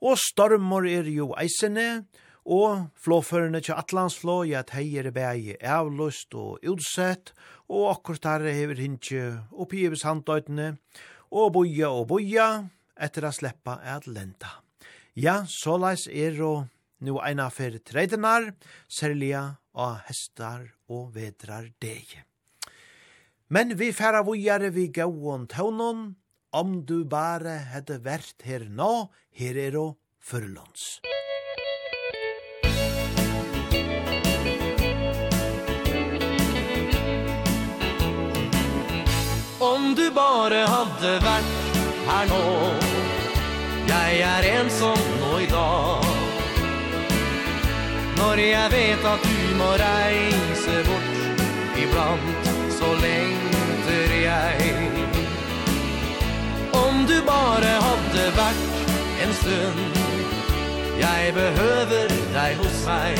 og 0.00 0.16
stormor 0.16 0.88
er 0.88 1.10
jo 1.12 1.34
eisene, 1.36 2.06
og 2.48 2.88
flåførene 2.96 3.60
til 3.60 3.76
Atlantsflå, 3.76 4.38
ja, 4.48 4.64
teier 4.64 5.10
er 5.10 5.12
bæg 5.12 5.60
avlust 5.60 6.32
og 6.32 6.64
utsett, 6.64 7.34
og 7.68 7.98
akkurat 7.98 8.24
der 8.40 8.48
hever 8.62 8.80
hintje 8.80 9.28
oppi 9.52 9.84
i 9.84 9.92
besandøytene, 9.92 10.72
og 11.36 11.52
boja 11.60 11.92
og 11.92 12.08
boja, 12.16 12.48
etter 12.96 13.28
å 13.28 13.36
sleppa 13.36 13.76
at 13.84 14.08
lenta. 14.08 14.59
Ja, 15.18 15.42
såleis 15.46 16.06
er 16.06 16.36
og 16.46 16.68
nu 17.02 17.16
eina 17.18 17.48
fer 17.50 17.80
treidenar, 17.82 18.52
særliga 18.86 19.56
av 19.74 20.04
hestar 20.06 20.68
og 20.90 21.14
vedrar 21.16 21.66
deg. 21.82 22.20
Men 23.50 23.74
vi 23.74 23.90
færa 23.90 24.22
vujare 24.22 24.70
vi 24.70 24.86
gauon 24.94 25.48
taunon, 25.50 26.14
om 26.52 26.82
du 26.86 27.02
bare 27.04 27.56
hadde 27.72 27.98
vært 28.04 28.46
her 28.46 28.68
nå, 28.70 29.10
her 29.34 29.58
er 29.58 29.78
og 29.78 29.96
fyrlåns. 30.22 31.00
Om 39.60 39.92
du 39.98 40.06
bare 40.14 40.62
hadde 40.70 41.18
vært 41.26 41.82
her 42.06 42.30
nå, 42.30 42.89
Jeg 43.90 44.20
är 44.20 44.60
ensom 44.60 44.98
nå 45.20 45.40
idag. 45.40 46.04
Når 48.16 48.38
jag 48.38 48.70
vet 48.70 49.04
att 49.04 49.22
du 49.22 49.56
må 49.58 49.70
reise 49.72 50.84
bort 50.88 51.38
Ibland 51.82 52.20
så 52.70 52.86
lengter 52.86 54.14
jag. 54.24 54.62
Om 56.72 57.06
du 57.06 57.22
bare 57.26 57.72
hadde 57.86 58.26
vært 58.36 58.92
en 59.24 59.32
stund 59.34 59.98
Jeg 61.00 61.34
behøver 61.34 62.08
deg 62.34 62.60
hos 62.62 62.84
meg 62.86 63.18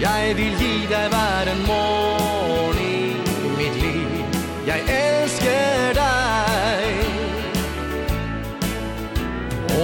Jeg 0.00 0.36
vil 0.36 0.56
gi 0.60 0.86
deg 0.90 1.10
hver 1.12 1.52
en 1.52 1.66
morgen 1.66 2.78
i 2.80 3.56
mitt 3.58 3.76
liv. 3.82 4.40
Jeg 4.66 4.80
elsker 4.80 5.13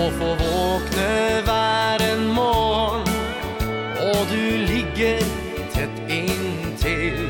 og 0.01 0.13
få 0.13 0.29
våkne 0.41 1.43
hver 1.45 2.03
en 2.13 2.27
morgen. 2.35 3.09
Og 4.01 4.21
du 4.31 4.45
ligger 4.71 5.21
tett 5.75 5.97
inntil 6.09 7.29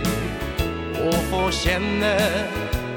Og 1.02 1.16
få 1.30 1.40
kjenne 1.50 2.14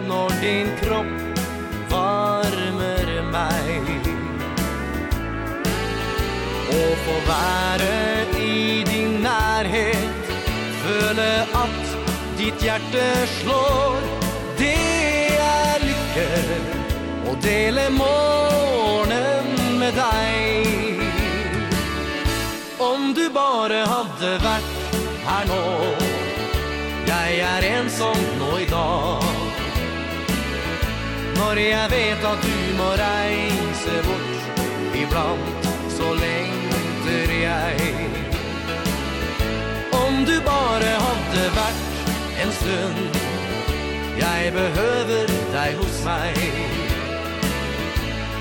når 0.07 0.35
din 0.41 0.69
kropp 0.81 1.41
varmer 1.89 3.09
meg. 3.33 4.09
Og 6.73 6.91
få 7.05 7.17
være 7.27 7.93
i 8.41 8.83
din 8.89 9.21
nærhet 9.25 10.31
Føle 10.83 11.29
at 11.63 11.93
ditt 12.37 12.65
hjerte 12.65 13.05
slår. 13.37 14.01
Det 14.59 14.75
er 15.39 15.85
lykke 15.87 16.27
Å 17.29 17.37
dele 17.45 17.87
morgenen 17.97 19.32
med 19.83 19.93
deg 19.93 21.01
Om 22.79 23.13
du 23.17 23.25
bare 23.35 23.81
hadde 23.87 24.31
vært 24.43 24.69
her 25.27 25.47
nå. 25.49 25.63
Jeg 27.07 27.39
er 27.47 27.65
ensom 27.67 28.21
nå 28.39 28.51
idag 28.63 29.25
Når 31.39 31.61
jeg 31.63 31.91
vet 31.95 32.27
at 32.31 32.45
du 32.47 32.59
må 32.79 32.89
reise 33.01 33.97
bort 34.07 34.61
Iblant 35.03 35.67
så 35.93 36.13
lengter 36.17 37.33
jeg. 37.33 37.91
Om 39.99 40.23
du 40.29 40.35
bare 40.45 40.93
hadde 41.07 41.49
vært 41.57 42.15
en 42.45 42.55
stund 42.61 43.19
Jeg 44.21 44.55
behøver 44.55 45.35
deg 45.57 45.77
hos 45.81 46.01
meg. 46.07 46.82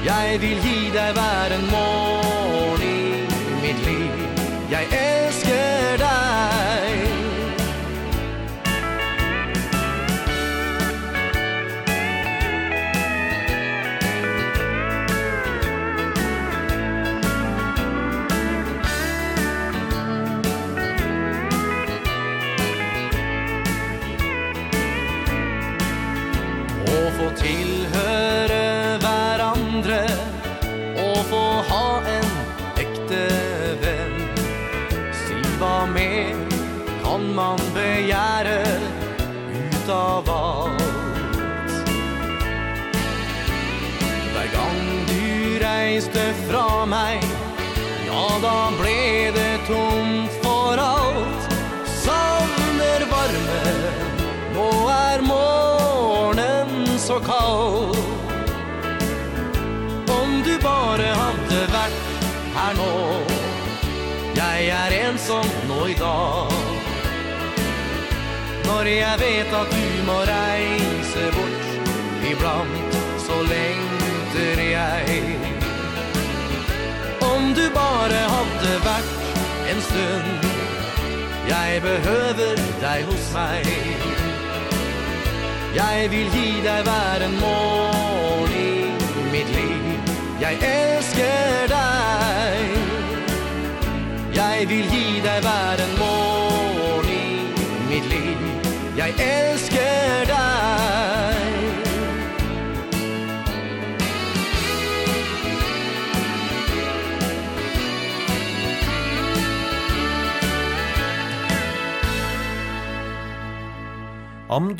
Jeg 0.04 0.40
vil 0.40 0.58
gi 0.64 0.90
deg 0.90 1.12
hver 1.14 1.52
en 1.58 1.66
morgen 1.70 2.82
i 2.82 3.54
mitt 3.62 3.86
liv. 3.86 4.18
Jeg 4.70 4.82
elsker 4.82 5.01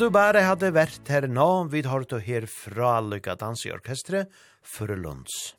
du 0.03 0.09
bare 0.11 0.41
hadde 0.43 0.73
vært 0.75 1.07
her 1.07 1.29
nå, 1.31 1.69
vi 1.71 1.79
har 1.87 2.03
du 2.09 2.17
her 2.19 2.43
fra 2.49 2.97
Lykka 2.99 3.37
Dans 3.39 3.61
i 3.63 3.69
Orkestre, 3.71 4.25
Førelunds. 4.59 5.53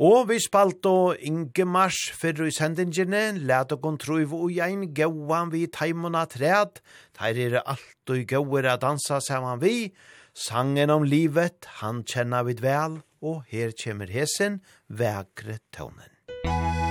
Og 0.00 0.26
vi 0.28 0.36
spalt 0.42 0.84
og 0.88 1.16
Inge 1.24 1.64
Mars 1.64 1.96
fyrir 2.20 2.50
i 2.50 2.52
sendingene, 2.52 3.38
let 3.48 3.72
og 3.72 3.80
kontruiv 3.86 4.34
og 4.36 4.52
ein 4.52 4.84
gauan 4.92 5.52
vi 5.52 5.64
taimona 5.72 6.26
træd, 6.28 6.82
der 7.16 7.40
er 7.46 7.58
alt 7.62 8.12
og 8.12 8.26
gauer 8.28 8.68
a 8.68 8.76
dansa 8.76 9.20
saman 9.24 9.62
vi, 9.64 9.94
sangen 10.34 10.92
om 10.92 11.04
livet, 11.04 11.70
han 11.80 12.04
kjenna 12.04 12.44
vid 12.44 12.60
vel, 12.60 13.00
og 13.24 13.44
her 13.48 13.72
kjemmer 13.72 14.12
hesen, 14.12 14.60
vekre 14.88 15.60
tånen. 15.72 16.12
Musikk 16.44 16.89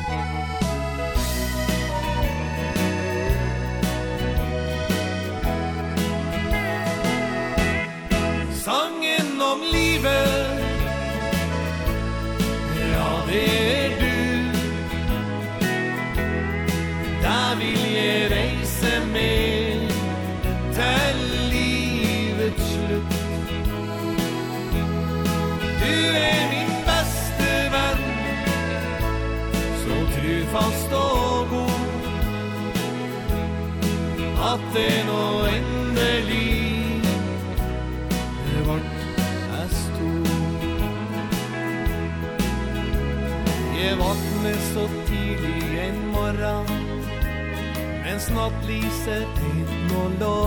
at 34.53 34.61
det 34.73 35.05
nå 35.05 35.23
endelig. 35.45 37.01
Er 38.53 38.63
vart 38.65 38.93
jeg 39.49 39.67
stod 39.69 40.29
Jeg 43.77 43.99
vakne 43.99 44.53
så 44.71 44.87
tidlig 45.09 45.79
en 45.85 46.01
morgen. 46.15 46.73
Mens 48.03 48.29
nattlyset 48.33 49.43
inn 49.51 49.95
og 50.01 50.17
lå. 50.23 50.41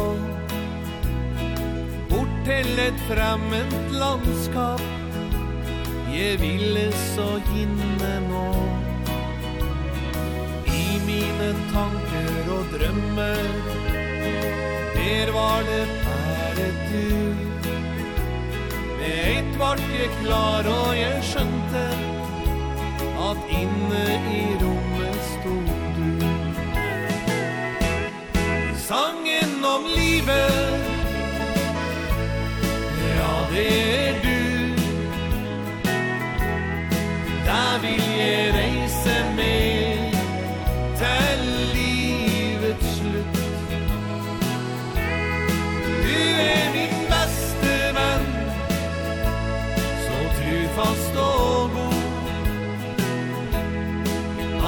Bort 2.10 2.38
til 2.44 2.86
et 2.88 3.04
fremmed 3.06 3.76
landskap. 4.02 4.82
Jeg 6.12 6.40
ville 6.42 6.88
så 7.14 7.28
ginne 7.52 8.16
nå 8.28 8.81
mine 11.06 11.48
tanker 11.72 12.52
og 12.56 12.64
drømmer. 12.72 13.42
Der 14.94 15.32
var 15.32 15.58
det 15.70 15.86
bare 16.04 16.68
du. 16.90 17.34
Med 18.98 19.38
ett 19.38 19.58
vart 19.58 19.80
jeg 19.98 20.10
klar 20.22 20.66
og 20.66 20.96
jeg 20.96 21.22
skjønte 21.22 21.86
At 23.28 23.40
inne 23.50 24.04
i 24.38 24.42
rommet 24.62 25.18
stod 25.32 25.72
du. 25.96 26.26
Sangen 28.88 29.64
om 29.74 29.88
livet 29.96 30.78
Ja, 33.16 33.34
det 33.54 33.66
er 34.08 34.14
du. 34.22 34.42
Der 37.46 37.80
vil 37.82 38.04
jeg 38.18 38.54
reise 38.54 38.71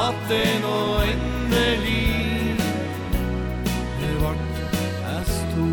at 0.08 0.14
det 0.28 0.60
nå 0.62 0.78
endelig. 1.12 2.56
Det 4.00 4.14
vart 4.22 4.42
jeg 5.04 5.22
sto 5.26 5.68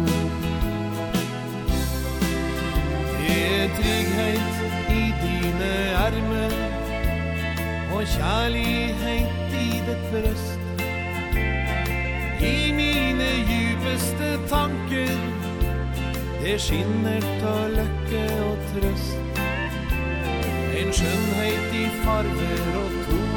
Det 3.20 3.40
er 3.60 3.68
trygghet 3.80 4.54
i 5.02 5.04
dine 5.24 5.74
armer 6.06 6.54
Og 7.94 8.04
kjærlighet 8.08 9.58
i 9.66 9.70
ditt 9.88 10.06
brøst. 10.12 10.60
I 12.54 12.72
mine 12.80 13.30
djupeste 13.50 14.30
tanker 14.50 15.18
Det 16.44 16.62
skinner 16.62 17.20
til 17.42 17.76
løkke 17.76 18.24
og 18.48 18.58
trøst. 18.72 19.44
En 20.80 20.94
skjønnhet 20.94 21.76
i 21.84 21.86
farver 22.04 22.80
og 22.84 22.92
tog 23.10 23.31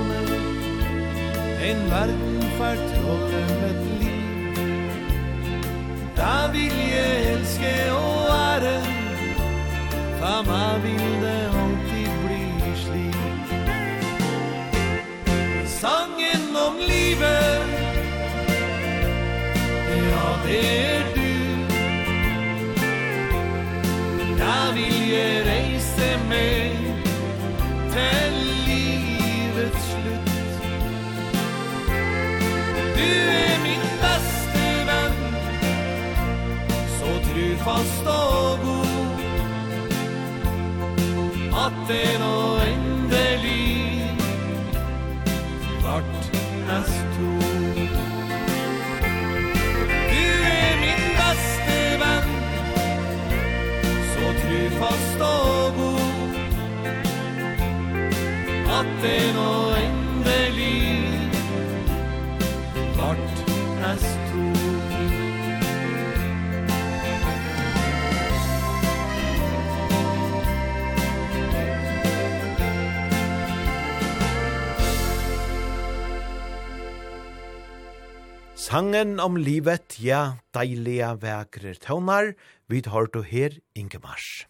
En 1.64 1.90
verden 1.90 2.42
fortroller 2.58 3.48
med 3.60 3.74
liv. 4.00 4.94
Da 6.16 6.50
vil 6.52 6.76
jeg 6.94 7.32
elske 7.32 7.92
og 7.92 8.28
ære. 8.28 8.80
Fama 10.20 10.78
vil 10.82 11.22
det 11.22 11.42
alltid 11.60 12.10
bli 12.24 12.44
slik. 12.84 13.16
Sangen 15.66 16.56
om 16.66 16.76
livet. 16.88 17.66
Ja, 19.88 20.26
det 20.46 20.64
er 20.86 21.02
du. 21.16 21.34
Da 24.38 24.58
vil 24.74 24.98
jeg 25.10 25.46
reise 25.46 26.10
med. 26.28 26.70
Til 27.92 28.53
fast 37.64 38.06
og 38.06 38.58
god 38.64 38.86
At 41.64 41.76
det 41.88 42.10
nå 42.20 42.36
endelig 42.70 44.10
Vart 45.84 46.24
hans 46.68 46.94
to 47.16 47.30
Du 50.12 50.26
er 50.58 50.72
min 50.84 51.04
beste 51.20 51.78
venn. 52.02 52.28
Så 54.12 54.26
trufast 54.42 55.20
og 55.20 55.72
god 55.80 56.38
At 58.78 58.88
det 59.02 59.24
nå 59.38 59.50
endelig 59.68 59.83
Sangen 78.74 79.20
om 79.22 79.36
livet, 79.38 80.00
ja, 80.02 80.40
deilige 80.50 81.12
vekrer 81.22 81.76
tøvnar, 81.78 82.32
vi 82.66 82.80
tar 82.82 83.06
du 83.14 83.20
her 83.22 83.54
Ingemars. 83.78 84.48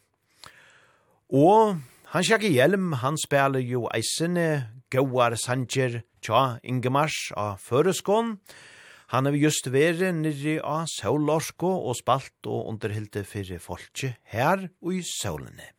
Og 1.28 1.74
han 2.14 2.24
sjekker 2.24 2.48
hjelm, 2.48 2.94
han 3.02 3.20
spiller 3.20 3.60
jo 3.60 3.82
eisene, 3.92 4.70
gauar 4.88 5.36
sanger, 5.36 6.00
tja 6.24 6.56
Ingemars 6.64 7.18
av 7.36 7.60
Føreskån. 7.66 8.38
Han 9.12 9.28
har 9.28 9.36
just 9.36 9.68
vært 9.68 10.00
nirri 10.22 10.56
av 10.56 10.88
Saulorsko 10.94 11.76
og 11.84 12.00
spalt 12.00 12.48
og 12.48 12.72
underhilde 12.72 13.26
fyrir 13.28 13.60
folket 13.60 14.16
her 14.32 14.70
og 14.80 15.02
i 15.02 15.04
Saulene. 15.04 15.73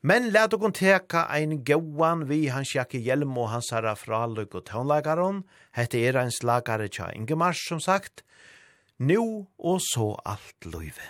Men 0.00 0.30
let 0.30 0.54
okon 0.54 0.70
teka 0.70 1.24
ein 1.34 1.64
gauan 1.66 2.28
vi 2.28 2.46
hans 2.54 2.70
Jakke 2.76 3.00
Hjelm 3.02 3.34
og 3.34 3.48
hans 3.50 3.72
herra 3.74 3.96
fraløk 3.98 4.54
og 4.54 4.68
tånleikaron. 4.70 5.42
Hette 5.74 5.98
er 5.98 6.14
ein 6.20 6.30
slagare 6.30 6.86
tja 6.86 7.10
Ingemars, 7.10 7.58
som 7.66 7.80
sagt. 7.82 8.22
Nu 8.98 9.48
og 9.58 9.80
så 9.82 10.14
alt 10.24 10.70
løyve. 10.70 11.02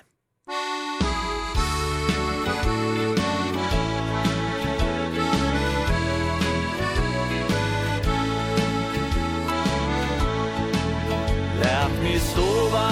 Lært 11.60 11.97
mig 12.01 12.20
sova, 12.32 12.89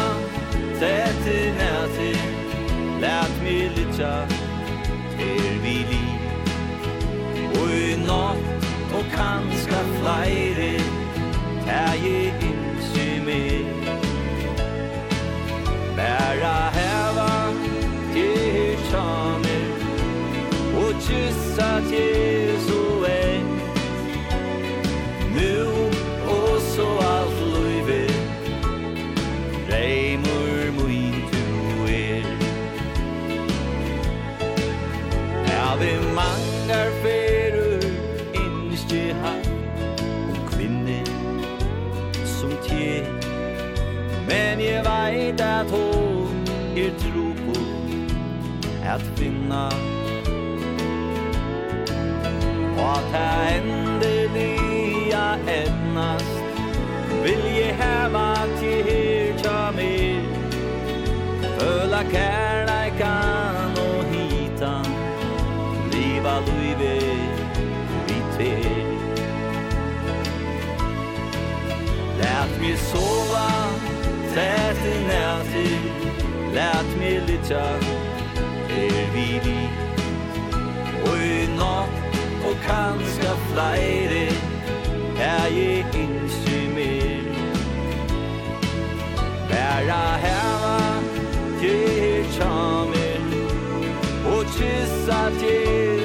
tätt 0.77 1.24
i 1.24 1.40
nærtid, 1.56 2.24
lært 3.01 3.40
mig 3.40 3.70
lytja, 3.78 4.27
er 5.21 5.59
vi 5.63 5.77
liv 5.91 6.21
Og 7.61 7.69
i 7.75 7.97
natt 8.07 8.67
og 8.97 9.05
kanska 9.13 9.81
flere 9.99 10.71
Er 11.67 11.95
jeg 12.05 12.35
innsi 12.49 13.09
med 13.27 13.65
Bæra 15.97 16.57
heva 16.79 17.31
til 18.13 18.77
tjamer 18.91 19.69
Og 20.83 20.93
kyssa 21.09 21.71
til 21.91 22.45
Langar 36.67 36.91
ferur 37.03 37.85
innist 38.35 38.91
hatt 39.23 39.47
han 39.47 40.31
Og 40.31 40.39
kvinne 40.49 40.97
som 42.27 42.51
tje 42.65 43.05
Men 44.27 44.59
jeg 44.65 44.83
veit 44.83 45.41
at 45.47 45.71
hon 45.71 46.51
er 46.75 46.91
tro 47.05 47.29
på 47.45 47.55
At 48.83 49.07
finna. 49.15 49.69
Og 52.75 52.97
at 52.97 53.15
det 53.15 53.55
endelige 53.61 55.25
etnast 55.61 56.37
Vil 57.23 57.47
jeg 57.61 57.79
heva 57.79 58.29
til 58.59 58.79
her 58.91 59.43
tja 59.43 59.59
mer 59.79 60.23
Føla 61.61 62.03
kærleikan 62.11 63.45
till 68.37 68.87
Lät 72.19 72.61
mig 72.61 72.77
sova 72.77 73.51
Tät 74.35 74.87
i 74.87 75.07
nätet 75.07 76.15
Lät 76.55 76.99
mig 76.99 77.21
lytja 77.27 77.67
Er 78.69 79.07
vi 79.15 79.41
di 79.45 79.69
Og 81.11 81.19
i 81.19 81.49
natt 81.59 81.91
Og 82.49 82.57
kanska 82.67 83.33
flere 83.53 84.27
Er 85.19 85.47
jeg 85.57 85.87
innsy 85.95 86.69
mer 86.75 87.25
Bæra 89.49 90.17
heva 90.25 91.01
Til 91.61 92.25
tjamer 92.33 93.21
Og 94.27 94.45
kyssa 94.45 95.31
til 95.41 95.95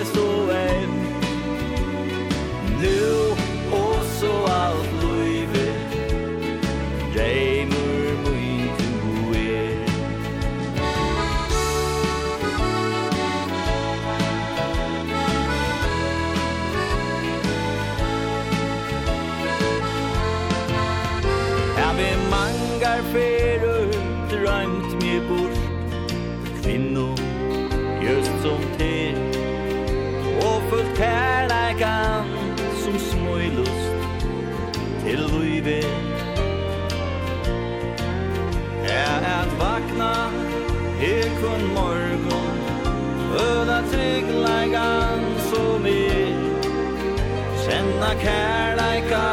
kærleika 48.24 49.26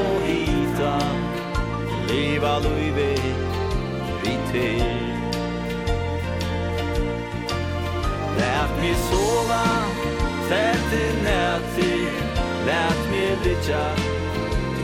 og 0.00 0.22
hita 0.28 0.94
Leva 2.08 2.58
luive 2.64 3.12
vi 4.22 4.34
til. 4.52 5.06
Lät 8.38 8.70
mig 8.80 8.96
sova 9.08 9.64
Fält 10.48 10.92
i 10.92 11.06
näti 11.24 11.94
Lät 12.66 13.00
mig 13.10 13.38
litja 13.44 13.86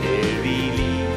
Til 0.01 0.43
vi 0.43 0.57
liv 0.77 1.09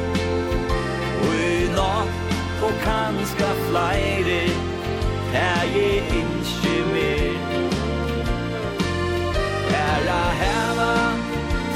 Og 1.21 1.35
i 1.35 1.67
natt 1.77 2.63
Og 2.63 2.73
kanska 2.83 3.49
flere 3.69 4.41
Her 5.31 5.63
jeg 5.75 6.06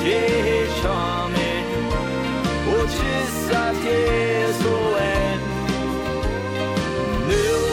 چشامه 0.03 1.53
و 2.67 2.87
چه 2.87 3.25
سطح 3.49 3.85
سوئن 4.51 5.39
نو 7.27 7.70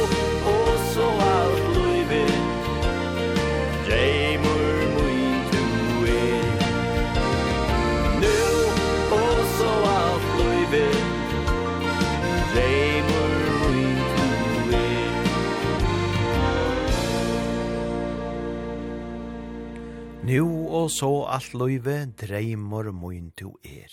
og 20.69 20.90
så 20.93 21.09
alt 21.32 21.55
løyve 21.57 21.97
dreimor 22.20 22.93
moin 22.93 23.32
to 23.36 23.55
er. 23.65 23.89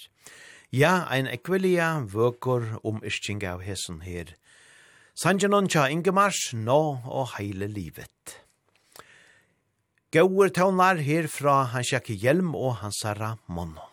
Ja, 0.75 1.05
ein 1.09 1.27
ekvelia 1.31 2.03
vøkur 2.11 2.81
om 2.83 2.99
isching 3.07 3.43
av 3.47 3.63
hessen 3.63 4.01
her. 4.03 4.33
Sanjanon 5.15 5.69
tja 5.71 5.87
Ingemars, 5.87 6.51
nå 6.51 6.79
og 7.07 7.37
heile 7.37 7.69
livet. 7.71 8.41
Gauur 10.11 10.51
taunar 10.51 10.99
her 10.99 11.29
fra 11.31 11.61
hans 11.71 11.93
jakke 11.93 12.15
hjelm 12.19 12.53
og 12.55 12.81
hans 12.81 13.01
herra 13.07 13.37
monno. 13.47 13.87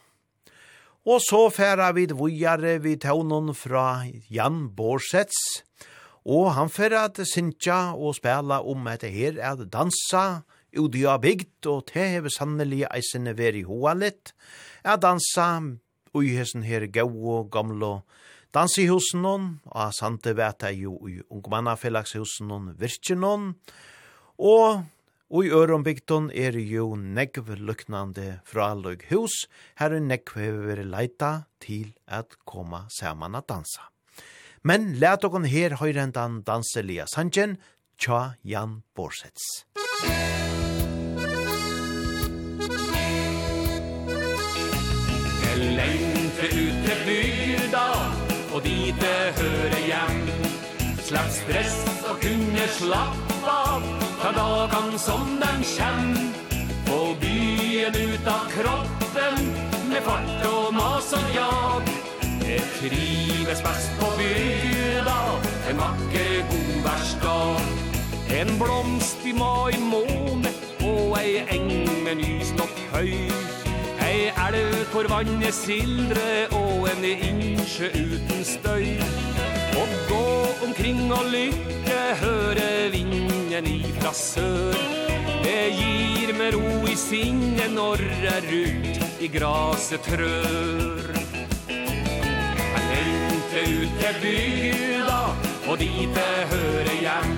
Og 1.06 1.22
så 1.22 1.48
færa 1.50 1.90
vid 1.94 2.14
vujare 2.14 2.76
vid 2.82 3.02
taunon 3.02 3.54
fra 3.58 4.04
Jan 4.30 4.68
Borsets, 4.74 5.62
og 6.22 6.52
han 6.54 6.70
færa 6.70 7.08
at 7.08 7.18
syntja 7.26 7.94
og 7.94 8.14
spela 8.18 8.60
om 8.62 8.86
etter 8.90 9.10
her, 9.10 9.38
at 9.42 9.66
dansa, 9.70 10.42
ut 10.78 10.96
i 10.98 11.04
avbygd, 11.08 11.66
og 11.70 11.86
det 11.92 12.08
hever 12.16 12.32
sannelig 12.32 12.84
eisene 12.90 13.36
veri 13.38 13.62
hoa 13.66 13.94
litt, 13.98 14.34
er 14.84 15.00
dansa 15.00 15.48
ui 16.14 16.34
hesen 16.36 16.66
her 16.66 16.86
gau 16.92 17.10
og 17.36 17.50
gamlo 17.52 18.02
dans 18.52 18.74
i 18.78 18.88
husen 18.90 19.24
hon, 19.24 19.46
og 19.72 19.94
sante 19.96 20.34
vet 20.36 20.66
jeg 20.66 20.84
jo 20.84 20.96
ui 21.00 21.20
ungmannafellagshusen 21.32 22.50
hon 22.52 22.74
virkjen 22.80 23.24
hon, 23.24 23.54
og 24.38 24.82
Og 25.32 25.46
i 25.46 25.48
Øronbygdon 25.48 26.26
er 26.36 26.52
jo 26.60 26.90
negv 26.92 27.54
luknande 27.56 28.42
fraløg 28.44 29.06
hus, 29.08 29.46
her 29.80 29.94
er 29.96 30.04
negv 30.04 30.34
hever 30.36 30.82
leita 30.84 31.46
til 31.64 31.94
at 32.04 32.36
koma 32.44 32.84
saman 32.92 33.40
at 33.40 33.48
dansa. 33.48 33.88
Men 34.62 34.92
let 35.00 35.24
okon 35.24 35.48
her 35.48 35.78
høyrendan 35.80 36.42
danselia 36.44 37.08
sanjen, 37.08 37.56
tja 37.96 38.36
Jan 38.44 38.82
Borsets. 38.94 39.64
Musikk 39.80 40.41
Längre 45.62 46.46
ut 46.46 46.76
til 46.84 46.96
bygda 47.06 47.86
og 48.54 48.64
dit 48.64 48.94
det 49.00 49.32
hører 49.38 49.78
hjem 49.86 50.22
Slapp 51.06 51.30
stress 51.30 51.76
og 52.10 52.18
kunne 52.20 52.64
slappa 52.78 53.54
av 53.74 53.86
Ta 54.22 54.32
dagen 54.36 54.98
som 54.98 55.38
den 55.42 55.62
kjem 55.62 56.10
På 56.88 56.98
byen 57.22 57.94
utav 57.94 58.50
kroppen 58.56 59.38
Med 59.88 60.02
fart 60.02 60.46
og 60.50 60.74
mas 60.74 61.12
og 61.12 61.30
jag. 61.34 61.88
Det 62.40 62.60
trives 62.80 63.62
best 63.62 63.90
på 64.00 64.10
bygda 64.18 65.18
En 65.70 65.78
vacker 65.78 66.36
god 66.50 66.76
världsdag 66.84 67.56
En 68.40 68.58
blomst 68.58 69.26
i 69.26 69.32
mai 69.32 69.78
måne 69.78 70.50
Og 70.82 71.18
ei 71.22 71.46
eng 71.54 71.86
med 72.04 72.16
nyslått 72.18 72.86
høy 72.92 73.61
Ei 74.12 74.28
elv 74.28 74.74
for 74.92 75.08
vannet 75.08 75.54
sildre 75.56 76.48
og 76.52 76.84
en 76.90 77.04
innsjø 77.08 77.88
uten 77.96 78.42
støy. 78.44 78.98
Og 79.80 79.94
gå 80.10 80.26
omkring 80.66 81.00
og 81.16 81.30
lykke, 81.32 82.00
høre 82.20 82.66
vinden 82.92 83.70
ifra 83.70 84.12
sør. 84.12 84.76
Det 85.46 85.62
gir 85.78 86.34
meg 86.36 86.52
ro 86.58 86.82
i 86.92 86.96
sinnet 86.98 87.72
når 87.72 88.04
jeg 88.26 88.44
rundt 88.50 89.24
i 89.24 89.32
graset 89.32 90.04
trør. 90.04 91.08
Jeg 91.72 92.84
lengte 92.92 93.64
ut 93.64 93.98
til 94.02 94.20
bygda, 94.26 95.20
og 95.70 95.80
dit 95.80 96.20
jeg 96.20 96.48
hører 96.52 96.94
hjem. 97.00 97.36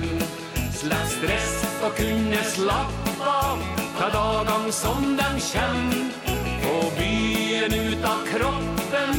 Slapp 0.74 1.06
stress 1.14 1.56
og 1.86 1.94
kunne 2.02 2.44
slappe 2.50 3.16
av, 3.30 3.62
ta 3.94 4.10
dagene 4.18 4.74
som 4.74 5.12
de 5.20 5.30
kjenner 5.52 6.43
Och 6.66 6.92
byen 6.98 7.74
utav 7.74 8.26
kroppen 8.26 9.10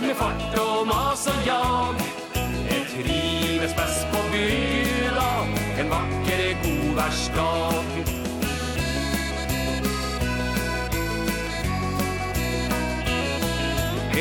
Med 0.00 0.16
fart 0.16 0.58
och 0.58 0.86
mas 0.86 1.26
och 1.26 1.46
jag. 1.46 1.94
Jag 2.70 2.88
trives 2.88 3.76
bäst 3.76 4.06
på 4.12 4.18
Gula 4.32 5.46
En 5.78 5.90
vacker 5.90 6.56
godvärsdag 6.64 7.84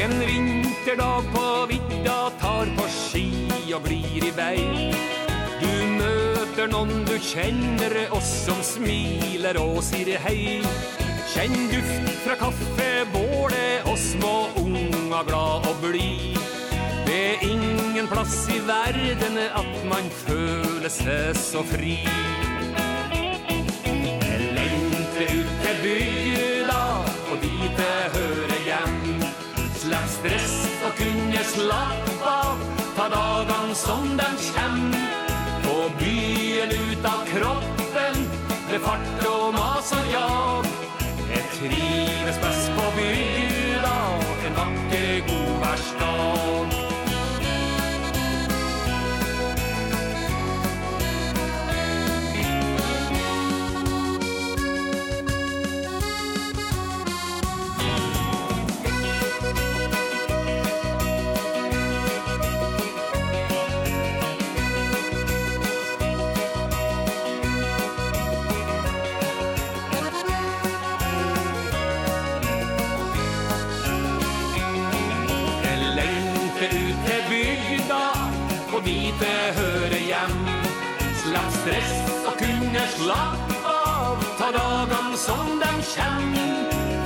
En 0.02 0.20
vinterdag 0.20 1.24
på 1.34 1.66
vidda 1.66 2.30
Tar 2.30 2.66
på 2.78 2.84
ski 2.84 3.50
och 3.76 3.82
blir 3.82 4.28
i 4.28 4.32
vei 4.32 4.94
Du 5.62 5.88
møter 5.88 6.68
någon 6.68 7.06
du 7.06 7.20
känner 7.20 8.08
Och 8.12 8.24
som 8.24 8.64
smiler 8.64 9.58
och 9.58 9.84
säger 9.84 10.20
hej. 10.20 10.64
Kjenn 11.30 11.70
duft 11.70 12.10
fra 12.24 12.36
kaffebålet 12.40 13.86
Og 13.86 13.98
små 13.98 14.50
unga 14.58 15.22
glad 15.28 15.68
og 15.70 15.76
bli. 15.84 16.34
Det 17.06 17.20
er 17.34 17.44
ingen 17.46 18.08
plass 18.10 18.48
i 18.50 18.58
verden 18.66 19.38
At 19.38 19.76
man 19.90 20.10
føler 20.24 20.90
seg 20.90 21.38
så 21.38 21.62
fri. 21.70 22.00
Jeg 23.86 24.50
lengter 24.58 25.36
ut 25.36 25.54
til 25.66 25.78
bygda 25.84 26.82
Og 27.30 27.38
dit 27.46 27.84
jeg 27.84 28.10
hører 28.16 28.66
hjem. 28.66 29.24
Slapp 29.84 30.10
stress 30.16 30.58
og 30.88 30.98
kunne 30.98 31.46
slapp 31.54 32.26
av 32.26 32.66
Ta 32.98 33.06
dagen 33.14 33.76
som 33.78 34.10
den 34.18 34.42
kjem 34.50 34.82
På 35.68 35.78
byen 36.02 36.74
ut 36.74 37.06
av 37.14 37.22
kroppen 37.30 38.26
Med 38.72 38.84
fart 38.84 39.26
og 39.30 39.54
mas 39.54 39.94
og 39.94 40.12
jag 40.14 40.69
trives 41.60 42.38
best 42.42 42.70
på 42.76 42.86
bygda 42.96 43.98
En 44.48 44.54
vakker, 44.56 45.20
god 45.28 45.60
værsdag 45.62 46.79
stress 81.62 81.94
og 82.28 82.36
kunne 82.40 82.84
slapp 82.96 83.54
av. 83.66 84.26
Ta 84.40 84.50
dagen 84.56 85.18
som 85.18 85.48
den 85.64 85.82
kjem 85.94 86.34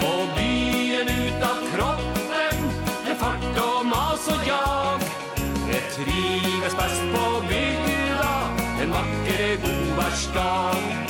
Og 0.10 0.22
byen 0.38 1.10
ut 1.10 1.46
av 1.52 1.62
kroppen. 1.74 2.66
Med 3.06 3.16
fart 3.22 3.62
og 3.68 3.86
mas 3.86 4.28
og 4.36 4.48
jag. 4.48 5.08
Jeg 5.74 5.84
trives 5.96 6.76
best 6.78 7.02
på 7.14 7.24
bygda 7.50 8.34
En 8.84 8.92
vakre 8.94 9.48
godværsdag 9.64 11.04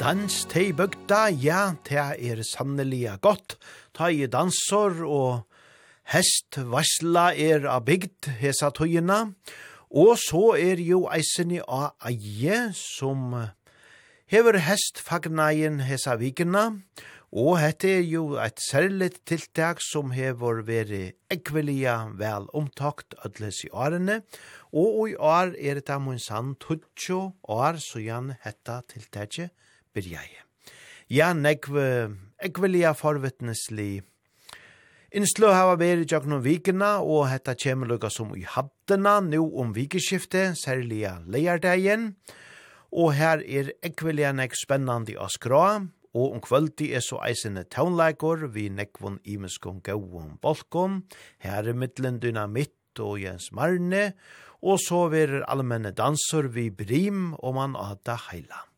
Dans 0.00 0.44
til 0.48 0.72
bøgda, 0.72 1.26
ja, 1.28 1.74
det 1.88 1.98
er 2.00 2.42
sannelig 2.42 3.18
godt 3.20 3.58
ta 4.00 4.08
i 4.08 4.24
dansor 4.32 5.02
og 5.04 5.42
hest 6.08 6.56
varsla 6.72 7.34
er 7.36 7.66
av 7.68 7.84
bygd 7.84 8.30
hesa 8.40 8.70
tøyina, 8.72 9.26
og 9.92 10.14
så 10.22 10.54
er 10.56 10.80
jo 10.80 11.02
eisen 11.12 11.52
av 11.66 11.92
eie 12.08 12.70
som 12.76 13.34
hever 14.32 14.56
hest 14.64 15.02
fagnaien 15.04 15.82
hesa 15.84 16.14
vikina, 16.16 16.70
og 17.30 17.58
hette 17.60 17.90
er 17.98 18.06
jo 18.08 18.38
et 18.40 18.56
særligt 18.64 19.20
tiltak 19.28 19.84
som 19.84 20.14
hever 20.16 20.64
veri 20.64 21.02
ekvelia 21.30 21.98
vel 22.16 22.48
omtakt 22.56 23.18
ødles 23.26 23.66
i 23.68 23.70
årene, 23.70 24.22
og 24.72 25.12
i 25.12 25.18
år 25.20 25.52
er 25.60 25.82
det 25.82 25.92
amunsan 25.92 26.56
tutsjo 26.56 27.34
år 27.52 27.76
så 27.84 28.00
jan 28.00 28.32
hetta 28.46 28.80
tiltaket 28.88 29.52
byrjeie. 29.92 30.40
Ja, 31.10 31.34
nekve 31.34 32.29
ekvelia 32.44 32.94
forvittnesli. 32.96 34.00
Innslø 35.10 35.50
hava 35.50 35.74
veri 35.74 36.06
jagnu 36.06 36.38
vikina, 36.44 37.00
og 37.02 37.26
hetta 37.32 37.56
kjemur 37.58 37.88
lukka 37.90 38.10
som 38.14 38.30
i 38.38 38.44
haddena, 38.46 39.18
nu 39.20 39.42
om 39.58 39.72
vikeskifte, 39.74 40.52
særliga 40.54 41.16
leiardegjen, 41.26 42.12
og 42.94 43.14
her 43.18 43.42
er 43.42 43.72
ekvelia 43.86 44.30
nek 44.34 44.54
spennandi 44.58 45.16
av 45.18 45.32
skra, 45.34 45.64
og 46.14 46.36
om 46.36 46.42
kvöldi 46.42 46.90
er 46.94 47.02
så 47.02 47.18
eisende 47.26 47.66
taunleikor, 47.70 48.48
vi 48.54 48.68
nekvon 48.70 49.18
imeskon 49.26 49.82
gauon 49.86 50.38
bolkon, 50.42 51.02
her 51.42 51.66
er 51.66 51.74
mittlen 51.74 52.22
dynamitt 52.22 53.02
og 53.02 53.20
Jens 53.22 53.50
Marne, 53.54 54.12
og 54.62 54.78
så 54.82 55.06
verer 55.10 55.46
allmenne 55.50 55.94
danser 55.96 56.50
vi 56.54 56.68
brim, 56.70 57.32
og 57.38 57.58
man 57.58 57.78
ada 57.78 58.18
heila. 58.30 58.69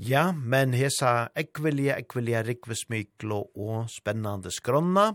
Ja, 0.00 0.30
men 0.32 0.72
hesa 0.72 1.28
ekvelia, 1.36 1.98
ekvelia, 2.00 2.40
rikvesmyklo 2.46 3.40
og 3.60 3.90
spennande 3.92 4.48
skronna 4.48 5.10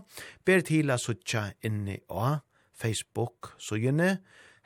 ber 0.46 0.62
til 0.62 0.92
a 0.94 0.98
suttja 1.02 1.48
inni 1.66 1.96
á 2.06 2.38
Facebook 2.70 3.56
sujunne 3.58 4.20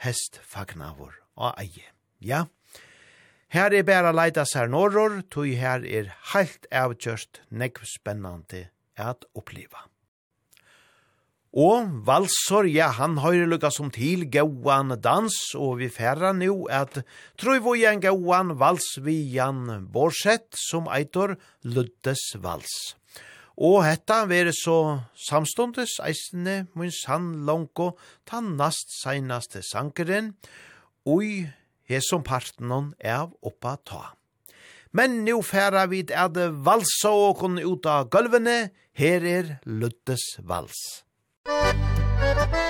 hest 0.04 0.36
fagnavur 0.44 1.14
og 1.40 1.54
eie. 1.62 1.88
Ja, 2.20 2.42
her 3.48 3.72
er 3.72 3.86
bæra 3.88 4.12
leida 4.12 4.44
sær 4.44 4.68
norror, 4.68 5.22
tog 5.32 5.48
her 5.56 5.88
er 5.88 6.12
heilt 6.34 6.68
avgjørst 6.68 7.40
nekv 7.48 7.88
spennande 7.88 8.66
at 9.00 9.24
oppliva. 9.32 9.89
Og 11.50 11.88
valsor, 12.06 12.68
ja, 12.70 12.92
han 12.94 13.16
høyre 13.18 13.48
lukka 13.50 13.72
som 13.74 13.88
til 13.90 14.28
gauan 14.30 14.94
dans, 15.02 15.34
og 15.58 15.80
vi 15.80 15.88
færra 15.90 16.30
nu 16.32 16.68
at 16.70 17.00
Trøyvojan 17.42 17.98
gauan 17.98 18.54
vals 18.60 19.00
vi 19.02 19.16
Jan 19.34 19.88
Borsett, 19.90 20.54
som 20.54 20.86
eitor 20.86 21.34
Luddes 21.66 22.36
vals. 22.38 22.94
Og 23.58 23.82
hetta 23.82 24.22
vere 24.30 24.54
så 24.54 25.02
samstundes 25.18 25.98
eisne 26.06 26.68
mun 26.78 26.94
sann 26.94 27.42
langko 27.44 27.96
ta 28.24 28.38
nast 28.40 28.94
seinaste 29.02 29.64
sankeren, 29.66 30.36
ui 31.04 31.50
hesom 31.90 32.22
partnon 32.22 32.94
av 33.02 33.34
oppa 33.42 33.74
ta. 33.82 34.14
Men 34.94 35.24
nu 35.26 35.42
færa 35.42 35.88
vi 35.90 36.06
at 36.14 36.38
valsa 36.62 37.10
og 37.10 37.42
kon 37.42 37.58
ut 37.58 37.86
av 37.90 38.06
gulvene, 38.06 38.70
her 38.94 39.26
er 39.26 39.56
Luddes 39.66 40.38
vals. 40.46 41.09
Musik. 41.50 42.69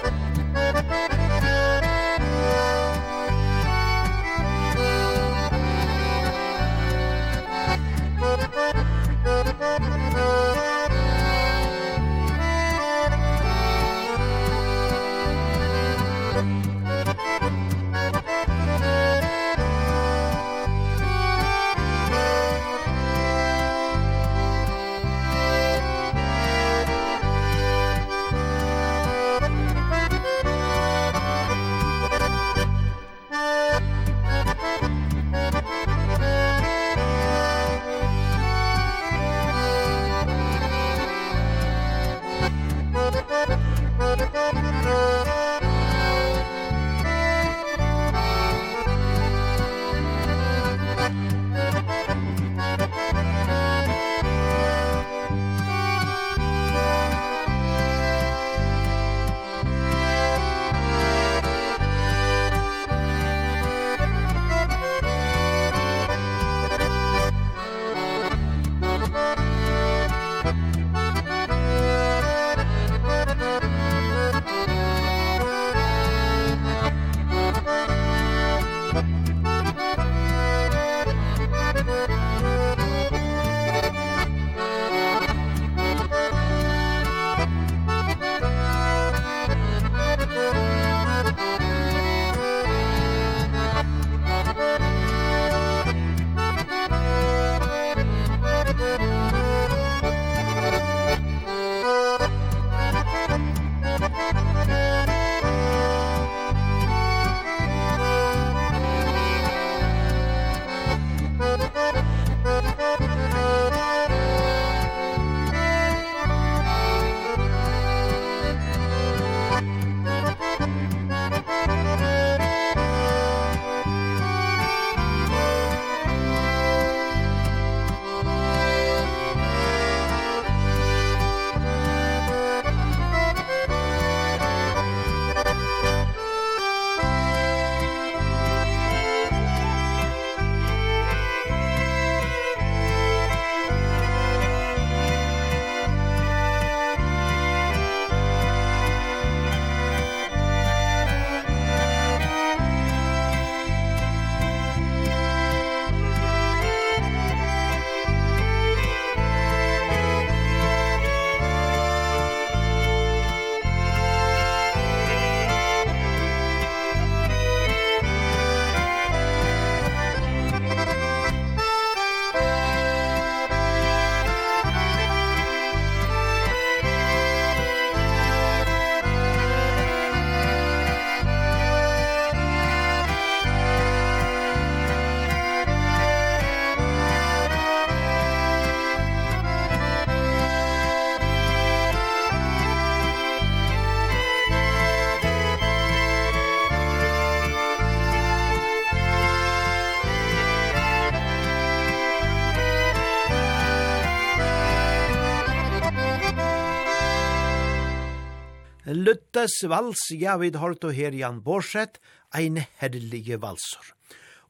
Gottes 209.40 209.62
vals, 209.64 210.00
ja, 210.20 210.34
vi 210.36 210.50
har 210.52 210.60
hørt 210.60 210.84
her 210.92 211.14
Jan 211.16 211.38
Borseth, 211.40 211.96
ein 212.34 212.58
herlige 212.76 213.38
valsor. 213.40 213.94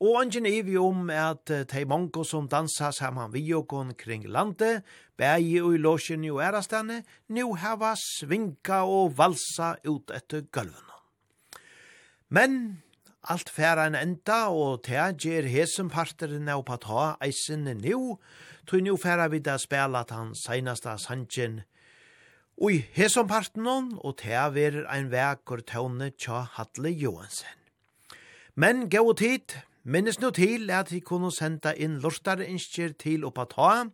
Og 0.01 0.17
angen 0.19 0.47
er 0.47 0.65
vi 0.67 0.75
om 0.77 1.11
at 1.15 1.47
de 1.47 1.85
mange 1.87 2.25
som 2.27 2.49
dansa 2.51 2.91
saman 2.91 3.31
vi 3.31 3.55
og 3.55 3.69
kring 3.97 4.27
landet, 4.27 4.83
bægi 5.17 5.61
og 5.61 5.75
i 5.75 5.79
låsjen 5.79 6.25
og 6.33 6.43
ærastane, 6.43 7.05
nu 7.29 7.55
hava 7.55 7.95
svinka 7.95 8.83
og 8.83 9.17
valsa 9.17 9.77
ut 9.87 10.11
etter 10.11 10.43
gulvene. 10.51 10.99
Men 12.29 12.83
alt 13.29 13.49
færa 13.49 13.87
en 13.87 13.95
enda, 13.95 14.51
og 14.51 14.83
ta 14.83 15.13
gjer 15.13 15.47
hesen 15.47 15.89
parteren 15.89 16.49
av 16.49 16.65
pata 16.65 17.15
eisen 17.23 17.63
nu, 17.79 18.19
tog 18.67 18.83
nu 18.83 18.97
færa 18.97 19.29
vi 19.29 19.39
da 19.39 19.57
spela 19.57 20.01
at 20.01 20.09
tan 20.09 20.35
seinasta 20.35 20.99
sanjen 20.99 21.63
Og 22.61 22.73
i 22.73 22.81
hesom 22.93 23.31
og 24.05 24.19
te 24.19 24.37
ver 24.53 24.85
ein 24.93 25.11
vekur 25.11 25.63
tåne 25.65 26.11
tja 26.11 26.43
Hatle 26.45 26.91
Johansen. 26.91 27.57
Men 28.55 28.91
gau 28.91 29.13
tid, 29.13 29.57
minnes 29.85 30.21
nu 30.21 30.31
til 30.31 30.71
at 30.71 30.93
vi 30.93 31.01
kunne 31.01 31.33
senda 31.33 31.73
inn 31.73 32.01
lortare 32.03 32.45
innskjer 32.45 32.93
til 33.01 33.25
oppa 33.25 33.47
ta, 33.49 33.87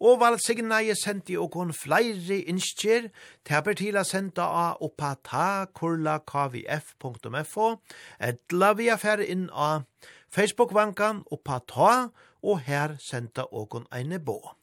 og 0.00 0.20
valsigna 0.20 0.82
jeg 0.84 1.00
sendi 1.00 1.34
kun 1.52 1.72
flere 1.72 2.42
innskjer, 2.44 3.08
teper 3.44 3.72
til 3.72 3.96
a 3.96 4.04
senda 4.04 4.44
a 4.44 4.76
oppa 4.80 5.14
ta 5.24 5.64
kurla 5.72 6.18
kvf.fo, 6.18 7.80
etla 8.20 8.72
vi 8.76 8.88
affær 8.88 9.24
inn 9.24 9.48
a 9.52 9.80
Facebook-vankan 10.28 11.24
oppa 11.32 11.62
ta, 11.66 12.10
og 12.42 12.60
her 12.68 12.98
senda 13.00 13.48
okon 13.50 13.86
eine 13.92 14.20
bo. 14.20 14.59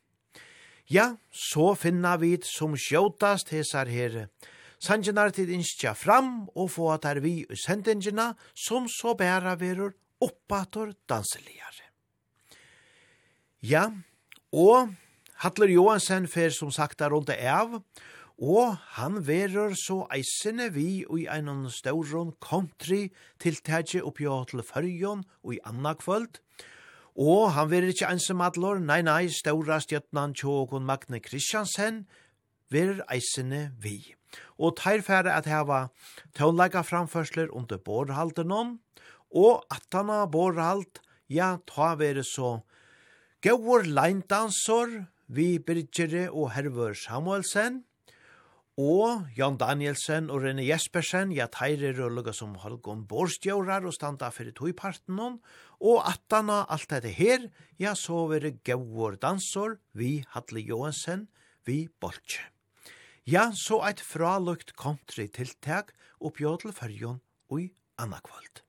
Ja, 0.88 1.18
så 1.32 1.74
finna 1.76 2.16
vi 2.18 2.38
som 2.48 2.78
sjåtast 2.80 3.52
hesar 3.52 3.90
her, 3.92 4.28
Sangenar 4.78 5.32
til 5.34 5.50
innskja 5.50 5.96
fram 5.98 6.46
og 6.54 6.70
få 6.70 6.92
at 6.94 7.08
er 7.10 7.18
vi 7.24 7.40
i 7.42 7.56
sendingina 7.58 8.36
som 8.54 8.86
så 8.86 9.16
bæra 9.18 9.56
verur 9.58 9.96
oppator 10.22 10.92
danseligare. 11.10 11.90
Ja, 13.66 13.90
og 14.54 14.94
Hattler 15.42 15.74
Johansen 15.74 16.30
fer 16.30 16.54
som 16.54 16.70
sagt 16.72 17.02
er 17.02 17.10
rundt 17.10 17.34
av, 17.34 17.80
og 18.38 18.78
han 19.02 19.18
verur 19.26 19.74
så 19.74 20.04
eisene 20.14 20.70
vi 20.78 21.02
i 21.02 21.26
einan 21.26 21.72
stauron 21.74 22.36
country 22.38 23.08
tiltagje 23.42 24.06
oppjå 24.06 24.44
til 24.54 24.62
fyrjon 24.62 25.26
og 25.42 25.58
i 25.58 25.64
anna 25.66 25.98
kvöld, 25.98 26.38
og 26.38 26.77
Og 27.18 27.50
han 27.56 27.72
verir 27.72 27.90
ikkje 27.90 28.12
einsam 28.12 28.44
atlor, 28.46 28.78
nei, 28.78 29.02
nei, 29.02 29.26
ståra 29.34 29.80
stjøtnan 29.82 30.36
tjåkon 30.38 30.86
Magne 30.86 31.18
Kristiansen, 31.24 32.04
verir 32.70 33.02
eisene 33.10 33.72
vi. 33.82 34.14
Og 34.62 34.76
teir 34.78 35.02
færre 35.02 35.34
at 35.34 35.50
heva 35.50 35.88
tånleika 36.38 36.84
framførsler 36.86 37.50
under 37.50 37.82
borhalten 37.82 38.54
om, 38.54 38.76
og 39.34 39.66
atana 39.74 40.26
borhald, 40.30 41.02
ja, 41.28 41.58
ta 41.66 41.96
veri 42.00 42.24
så 42.24 42.60
gauur 43.44 43.84
leindansor 43.84 45.08
vi 45.28 45.58
Birgere 45.60 46.28
og 46.30 46.52
Hervør 46.54 46.94
Samuelsen, 46.94 47.82
Og 48.78 49.26
Jan 49.34 49.56
Danielsen 49.58 50.28
og 50.30 50.44
Rene 50.44 50.62
Jespersen, 50.62 51.32
ja, 51.34 51.48
teire 51.50 51.96
er 51.98 52.34
som 52.34 52.54
Holgon 52.62 53.08
Borstjørar 53.10 53.88
og 53.90 53.94
standa 53.96 54.30
fyrir 54.30 54.54
tøyparten 54.54 55.18
hon, 55.18 55.40
og 55.82 56.04
attana 56.06 56.64
alt 56.70 56.90
dette 56.90 57.10
her, 57.10 57.50
ja, 57.80 57.96
så 57.96 58.30
er 58.36 58.40
det 58.40 58.64
gauor 58.64 59.18
dansor, 59.18 59.80
vi 59.94 60.24
Hadle 60.30 60.62
Johansen, 60.62 61.28
vi 61.66 61.90
Bolche. 62.00 62.46
Ja, 63.26 63.50
så 63.52 63.82
eit 63.82 64.00
fralukt 64.00 64.76
country-tiltak 64.78 65.96
oppjådel 66.22 66.72
fyrjon 66.72 67.20
og 67.50 67.60
i 67.60 67.72
annakvald. 67.98 68.62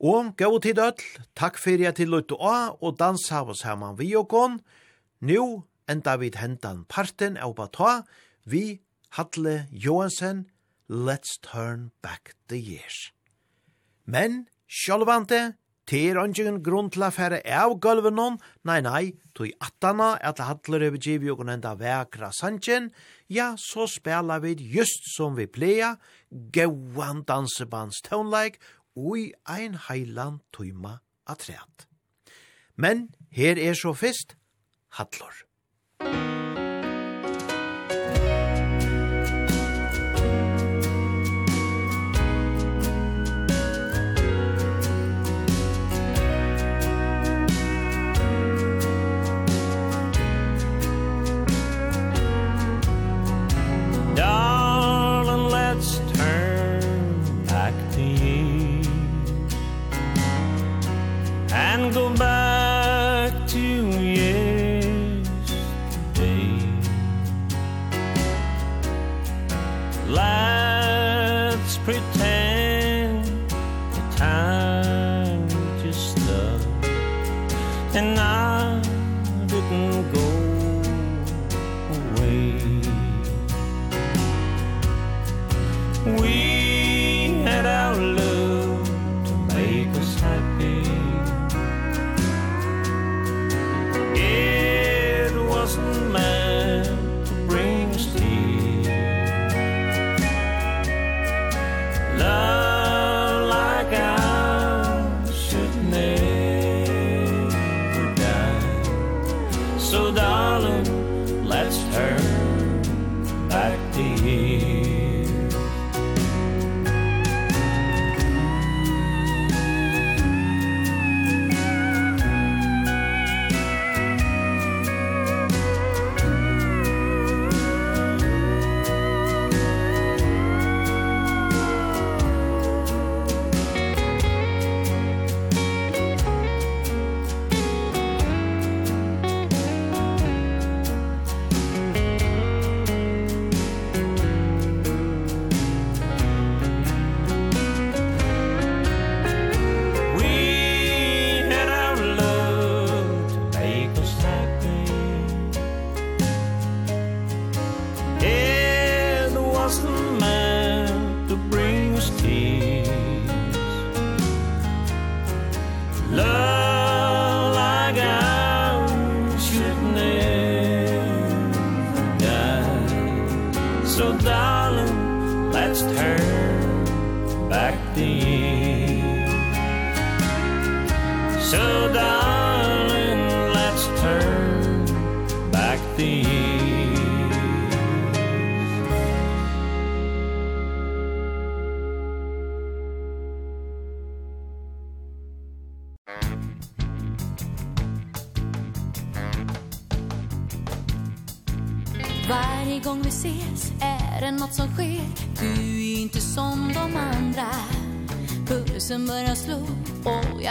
Og 0.00 0.32
gau 0.34 0.56
tid 0.58 0.80
öll, 0.80 1.04
takk 1.36 1.60
fyrir 1.60 1.90
jeg 1.90 2.00
til 2.00 2.10
Lutte 2.10 2.40
A 2.40 2.72
og 2.80 2.96
dansa 2.98 3.44
av 3.44 3.52
oss 3.52 3.62
herman 3.68 4.00
vi 4.00 4.14
og 4.16 4.32
gån. 4.32 4.58
Nå 5.20 5.44
enda 5.92 6.16
vid 6.16 6.40
hendan 6.40 6.86
parten 6.88 7.36
av 7.36 7.54
Bata, 7.54 8.02
vi, 8.44 8.80
Hatle 9.10 9.68
Johansen, 9.70 10.46
Let's 10.88 11.38
Turn 11.40 11.90
Back 12.02 12.34
the 12.48 12.58
Years. 12.58 13.12
Men, 14.06 14.48
sjálvante, 14.68 15.54
Det 15.90 15.98
er 16.10 16.18
ingen 16.22 16.60
grunn 16.62 16.90
til 16.94 17.02
å 17.02 17.10
fære 17.10 17.40
av 17.58 17.74
gulven 17.82 18.14
noen. 18.14 18.36
Nei, 18.64 18.78
nei, 18.80 19.12
tog 19.34 19.50
attana 19.60 20.14
at 20.22 20.38
hattler 20.38 20.84
over 20.86 21.00
givet 21.02 21.34
og 21.34 21.48
enda 21.50 21.74
vekra 21.74 22.30
sanchen, 22.32 22.92
Ja, 23.28 23.56
så 23.56 23.86
spela 23.88 24.38
vi 24.38 24.54
just 24.54 25.16
som 25.16 25.34
vi 25.36 25.46
pleia, 25.46 25.96
gauan 26.30 27.24
dansebands 27.24 28.02
tøvnleik, 28.02 28.60
ui 28.94 29.32
ein 29.48 29.74
heilan 29.88 30.40
tuima 30.52 31.00
atreat. 31.26 31.86
Men 32.76 33.08
her 33.30 33.58
er 33.58 33.74
så 33.74 33.94
fyrst, 33.94 34.36
hattler. 34.98 35.32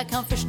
jag 0.01 0.09
kan 0.09 0.25
förstå 0.25 0.40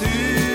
Jesus 0.00 0.47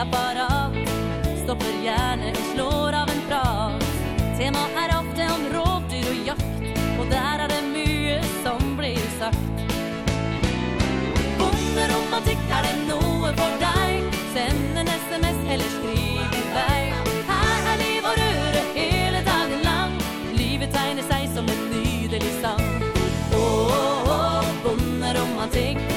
separat 0.00 0.72
Stoppar 1.44 1.84
hjärnet 1.84 2.36
och 2.36 2.54
slår 2.54 2.92
av 2.92 3.08
en 3.08 3.22
prat 3.28 3.84
Tema 4.38 4.58
er 4.76 4.90
ofte 5.00 5.22
om 5.34 5.42
rovdyr 5.54 6.06
og 6.10 6.26
jakt. 6.26 6.62
Og 7.00 7.06
der 7.10 7.42
er 7.44 7.48
det 7.52 7.60
mye 7.68 8.14
som 8.44 8.76
blir 8.78 9.02
sagt. 9.18 9.58
Bonderomantikk, 11.38 12.40
er 12.56 12.64
det 12.68 12.76
noe 12.88 13.34
for 13.36 13.58
deg? 13.60 14.16
Send 14.32 14.80
en 14.80 14.88
sms 14.94 15.44
eller 15.52 15.70
skriv 15.76 16.38
i 16.40 16.42
vei 16.56 16.80
Her 17.28 17.68
er 17.74 17.84
liv 17.84 18.08
og 18.08 18.16
røre 18.22 18.64
hele 18.78 19.20
dagen 19.28 19.64
lang. 19.68 19.94
Livet 20.40 20.72
tegner 20.72 21.04
seg 21.12 21.28
som 21.36 21.52
en 21.52 21.64
nydelig 21.74 22.32
sang 22.40 22.64
Åh, 23.36 23.44
oh, 23.44 23.76
oh, 23.76 24.12
oh, 24.16 24.52
bonderomantikk 24.64 25.89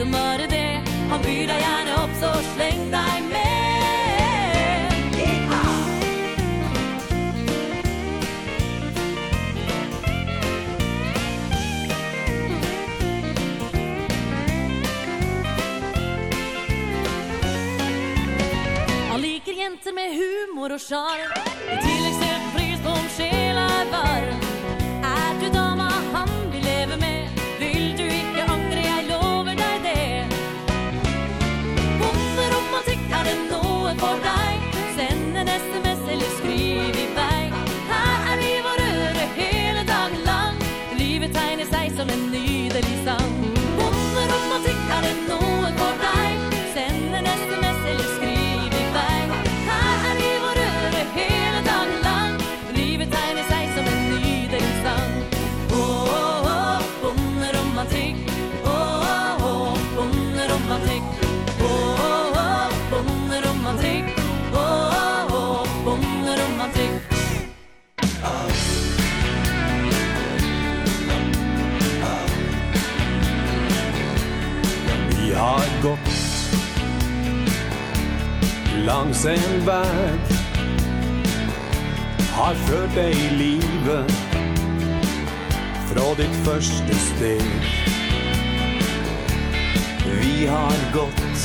så 0.00 0.06
mör 0.06 0.38
det. 0.38 0.46
Det 0.46 0.82
Han 1.10 1.22
byr 1.22 1.46
deg 1.46 1.60
gjerne 1.60 1.94
opp, 2.02 2.12
så 2.20 2.30
sleng 2.54 2.90
deg 2.90 3.22
med. 3.32 3.50
Han 19.10 19.20
liker 19.20 19.52
jenter 19.52 19.92
med 19.92 20.10
humor 20.10 20.74
och 20.74 20.80
charm 20.80 21.99
langs 78.90 79.24
en 79.24 79.66
väg 79.66 80.20
Har 82.32 82.54
ført 82.54 82.94
deg 82.94 83.14
i 83.14 83.28
livet 83.38 84.14
Fra 85.90 86.06
ditt 86.18 86.38
første 86.46 86.96
steg 87.04 87.44
Vi 90.22 90.46
har 90.50 90.80
gått 90.94 91.44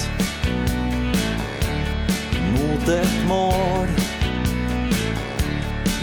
Mot 2.56 2.90
et 2.95 3.15
mål 3.30 3.93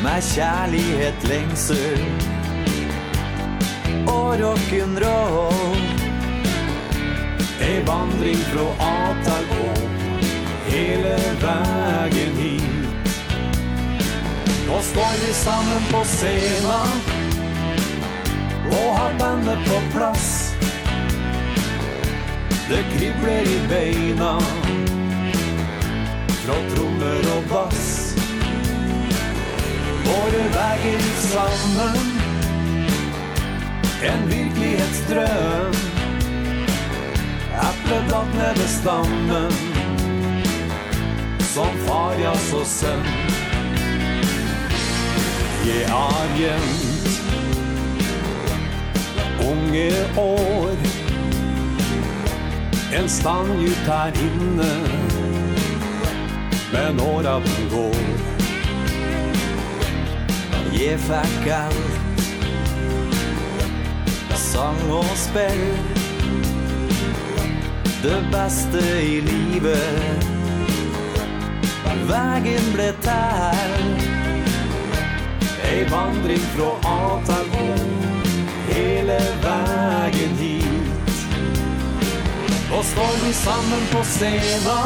Med 0.05 0.29
kjærlighet, 0.31 1.27
lengsel 1.31 2.07
Og 4.07 4.39
rock'n'roll 4.45 5.91
Ei 7.63 7.83
vandring 7.87 8.47
fra 8.53 8.71
A 8.93 9.52
hele 10.83 11.17
vägen 11.41 12.37
hit. 12.37 12.63
Nå 14.67 14.81
står 14.81 15.27
vi 15.27 15.33
sammen 15.35 15.83
på 15.91 16.05
scenen 16.05 16.91
Og 18.71 18.97
har 18.97 19.13
bandet 19.19 19.59
på 19.69 19.81
plass. 19.99 20.55
Det 22.69 22.85
kribler 22.95 23.43
i 23.43 23.59
beina 23.69 24.39
Fra 26.43 26.57
trommer 26.75 27.29
og 27.37 27.45
bass. 27.51 28.15
Våre 30.05 30.43
väger 30.57 30.99
veier 30.99 31.03
sammen 31.21 31.99
En 34.03 34.29
virkelighetsdrøm 34.29 35.75
Äpplet 37.53 38.11
datt 38.11 38.35
ned 38.35 38.59
ved 38.59 38.69
stammen 38.69 39.72
som 41.55 41.79
far 41.87 42.15
ja 42.23 42.35
så 42.35 42.65
sen. 42.65 43.03
Jeg 45.67 45.89
har 45.89 46.29
gjemt 46.39 47.09
Unge 49.51 49.93
år. 50.17 50.77
En 52.99 53.09
stangjut 53.09 53.85
her 53.87 54.13
inne 54.21 54.71
Men 56.73 57.01
åra 57.01 57.41
går. 57.71 58.03
Jeg 60.73 60.99
fikk 61.05 61.49
alt 61.53 62.29
Sang 64.41 64.85
og 64.91 65.17
spell 65.17 65.65
Det 68.03 68.21
beste 68.33 68.87
i 69.05 69.21
livet. 69.21 70.32
Vägen 71.93 72.73
ble 72.73 72.89
tær 73.05 73.73
Ei 75.69 75.83
vandring 75.91 76.45
fra 76.55 76.71
Atalbo 76.89 77.67
Hele 78.73 79.19
vägen 79.43 80.37
hit. 80.39 81.13
Og 82.73 82.85
står 82.85 83.19
vi 83.25 83.33
sammen 83.33 83.85
på 83.93 84.05
scena 84.09 84.79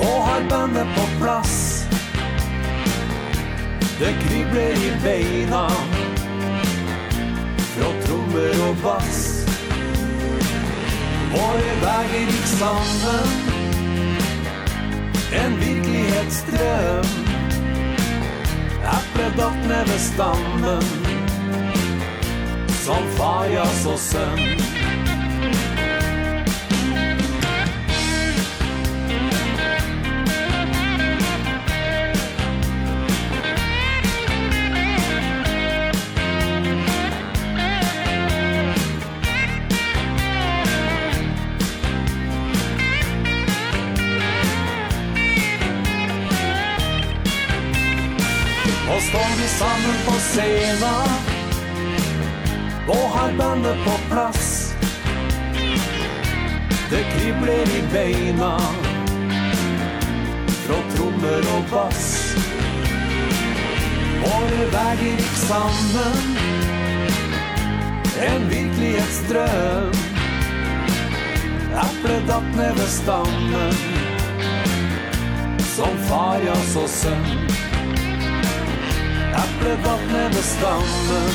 Og 0.00 0.24
har 0.28 0.48
bandet 0.48 0.88
på 0.96 1.04
plass 1.20 1.84
Det 4.00 4.14
kribler 4.24 4.80
i 4.88 4.94
beina 5.04 5.66
Fra 7.74 7.92
trommer 8.06 8.64
og 8.68 8.76
bass. 8.82 9.20
Våre 11.30 11.76
väger 11.84 12.26
gikk 12.32 12.50
sammen 12.56 13.49
En 15.32 15.60
virklighetsdröm 15.60 17.20
ned 19.70 19.86
ved 19.86 19.98
stammen. 19.98 20.82
Som 22.68 23.06
far 23.16 23.46
ja, 23.46 23.66
så 23.66 23.96
sønn 23.96 24.59
sena 50.34 50.94
Og 52.88 53.10
har 53.14 53.32
bandet 53.38 53.76
på 53.84 53.94
plass. 54.10 54.74
Det 56.90 57.04
kribler 57.12 57.70
i 57.78 57.82
beina. 57.92 58.56
Frå 60.64 60.78
trommer 60.94 61.46
og 61.56 61.64
bass. 61.70 62.08
Og 64.20 64.42
det 64.50 64.66
väger 64.72 65.16
gikk 65.16 65.36
sammen 65.46 66.18
En 68.20 68.42
virkelighetsdrøm 68.50 69.94
Äpplet 71.80 72.26
datt 72.28 72.56
ned 72.56 72.74
ved 72.76 72.88
stammen. 72.88 73.72
Som 75.58 75.96
far, 76.08 76.40
ja, 76.44 76.54
så 76.54 76.88
sønn 76.88 77.49
ble 79.60 79.76
vannet 79.84 80.34
med 80.34 80.44
stammen 80.44 81.32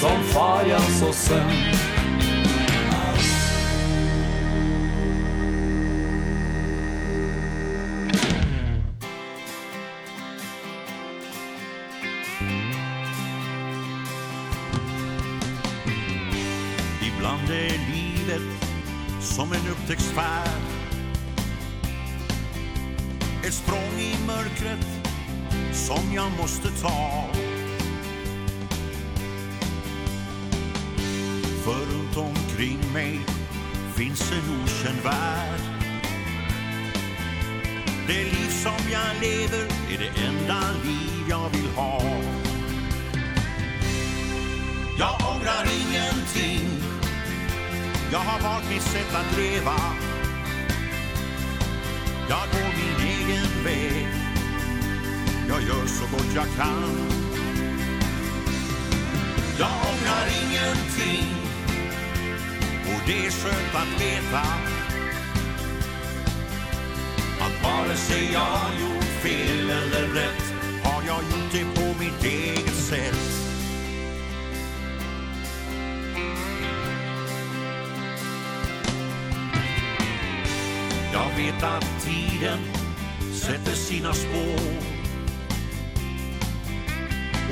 Som 0.00 0.24
far 0.32 0.64
hans 0.70 0.98
så 1.00 1.12
sønn 1.12 1.52
Ibland 17.02 17.50
är 17.50 17.78
livet 17.92 18.42
som 19.20 19.52
en 19.52 19.68
upptäcktsfärd. 19.70 20.48
Ett 23.46 23.54
språng 23.54 24.00
i 24.00 24.26
mörkret 24.26 24.97
som 25.78 26.14
jag 26.14 26.32
måste 26.32 26.68
ta. 26.82 27.24
För 31.64 31.94
runt 31.94 32.16
omkring 32.16 32.78
mig 32.92 33.20
finns 33.94 34.32
en 34.32 34.62
okänd 34.62 35.00
värld. 35.04 35.60
Det 38.06 38.24
liv 38.24 38.50
som 38.50 38.90
jag 38.92 39.20
lever 39.20 39.64
är 39.90 39.98
det 39.98 40.22
enda 40.26 40.60
liv 40.84 41.24
jag 41.28 41.48
vill 41.50 41.70
ha. 41.76 42.02
Jag 44.98 45.14
ångrar 45.30 45.64
ingenting. 45.80 46.68
Jag 48.12 48.18
har 48.18 48.40
valt 48.40 48.70
mitt 48.70 48.82
sätt 48.82 49.14
att 49.14 49.38
leva. 49.38 49.76
Jag 52.28 52.48
går 52.52 52.68
min 52.78 53.08
egen 53.08 53.64
väg 53.64 54.17
jag 55.48 55.62
gör 55.62 55.86
så 55.86 56.04
gott 56.12 56.34
jag 56.34 56.46
kan. 56.56 57.08
Jag 59.58 59.70
ångrar 59.70 60.26
ingenting. 60.42 61.34
Och 62.84 63.00
det 63.06 63.26
är 63.26 63.30
skönt 63.30 63.74
att 63.74 64.00
veta 64.00 64.40
Att 67.40 67.62
vare 67.64 67.96
sig 67.96 68.32
jag 68.32 68.40
har 68.40 68.72
gjort 68.80 69.04
fel 69.04 69.70
eller 69.70 70.08
rätt 70.08 70.54
Har 70.84 71.02
jag 71.06 71.22
gjort 71.22 71.52
det 71.52 71.80
på 71.80 71.98
mitt 71.98 72.24
eget 72.24 72.74
sätt. 72.74 73.48
Jag 81.12 81.36
vet 81.36 81.62
att 81.62 82.04
tiden 82.04 82.58
sätter 83.32 83.72
sina 83.72 84.12
spår. 84.12 84.97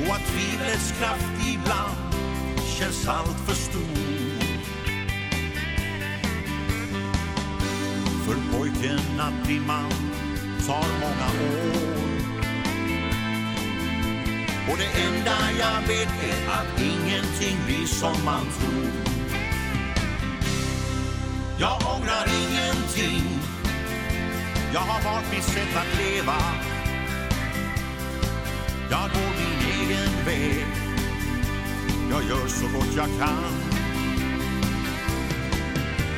Och 0.07 0.15
att 0.15 0.25
tvivlets 0.25 0.91
kraft 0.99 1.47
ibland 1.47 2.13
känns 2.77 3.07
allt 3.07 3.39
för 3.45 3.55
stor. 3.55 3.97
För 8.25 8.57
pojken 8.57 9.19
att 9.19 9.47
bli 9.47 9.59
man 9.59 9.91
tar 10.67 10.87
många 10.99 11.29
år. 11.53 11.97
Och 14.69 14.77
det 14.77 15.01
enda 15.01 15.37
jag 15.59 15.87
vet 15.87 16.23
är 16.23 16.49
att 16.49 16.81
ingenting 16.81 17.57
blir 17.65 17.87
som 17.87 18.25
man 18.25 18.45
tror. 18.59 18.91
Jag 21.59 21.75
ångrar 21.95 22.27
ingenting. 22.27 23.39
Jag 24.73 24.79
har 24.79 25.01
valt 25.03 25.31
mitt 25.31 25.43
sätt 25.43 25.75
att 25.75 25.97
leva 25.97 26.35
Jag 28.89 29.09
går 29.13 29.31
min 29.39 29.56
jag 32.17 32.29
gör 32.29 32.47
så 32.47 32.65
gott 32.65 32.95
jag 32.95 33.05
kan. 33.05 33.43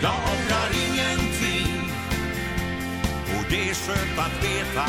Jag 0.01 0.13
ångrar 0.13 0.69
ingenting. 0.87 1.91
Och 3.25 3.45
det 3.49 3.69
är 3.69 3.73
skönt 3.73 4.19
att 4.19 4.43
veta 4.43 4.85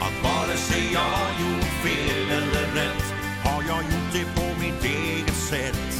Att 0.00 0.22
vare 0.22 0.56
sig 0.56 0.92
jag 0.92 1.00
har 1.00 1.30
gjort 1.40 1.64
fel 1.64 2.30
eller 2.30 2.74
rätt 2.74 3.04
Har 3.44 3.62
jag 3.68 3.82
gjort 3.82 4.12
det 4.12 4.40
på 4.40 4.60
mitt 4.60 4.84
eget 4.84 5.36
sätt. 5.36 5.95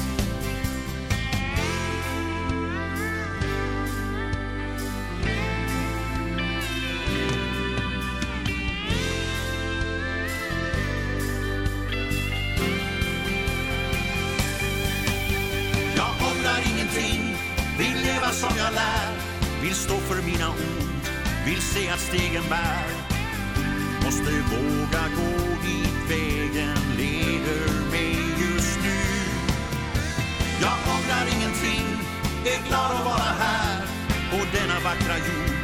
lär 18.79 19.11
Vill 19.63 19.75
stå 19.75 19.97
för 20.09 20.23
mina 20.31 20.49
ord 20.49 21.03
Vill 21.47 21.63
se 21.63 21.89
att 21.89 22.01
stegen 22.01 22.47
bär. 22.49 22.87
Måste 24.05 24.31
våga 24.53 25.05
gå 25.19 25.33
dit 25.67 25.99
vägen 26.11 26.79
leder 26.99 27.91
mig 27.91 28.17
just 28.43 28.79
nu. 28.83 28.99
Jag 30.61 30.77
ångrar 30.95 31.27
ingenting 31.37 31.87
Är 32.45 32.69
glad 32.69 32.91
att 32.97 33.05
vara 33.05 33.33
här 33.45 33.83
På 34.31 34.39
denna 34.57 34.79
vackra 34.85 35.17
jord 35.29 35.57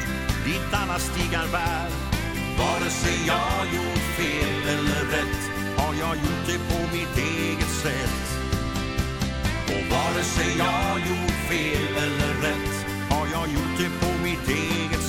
Dit 0.44 0.68
alla 0.73 0.99
stigar 0.99 1.47
bär. 1.52 1.89
Vare 2.58 2.91
sig 2.91 3.18
jag 3.26 3.60
gjort 3.74 4.05
fel 4.18 4.62
eller 4.74 5.02
rätt 5.15 5.41
Har 5.76 5.94
jag 5.94 6.16
gjort 6.16 6.44
det 6.47 6.58
på 6.70 6.78
mitt 6.97 7.16
eget 7.18 7.74
sätt. 7.82 8.23
Och 9.66 9.84
vare 9.91 10.23
sig 10.23 10.58
jag 10.58 10.99
gjort 11.08 11.39
fel 11.49 11.97
eller 11.97 12.34
rätt 12.42 12.72
jag 13.42 13.50
gjort 13.50 13.78
det 13.78 14.06
på 14.06 14.12
mitt 14.22 14.48
eget 14.48 15.01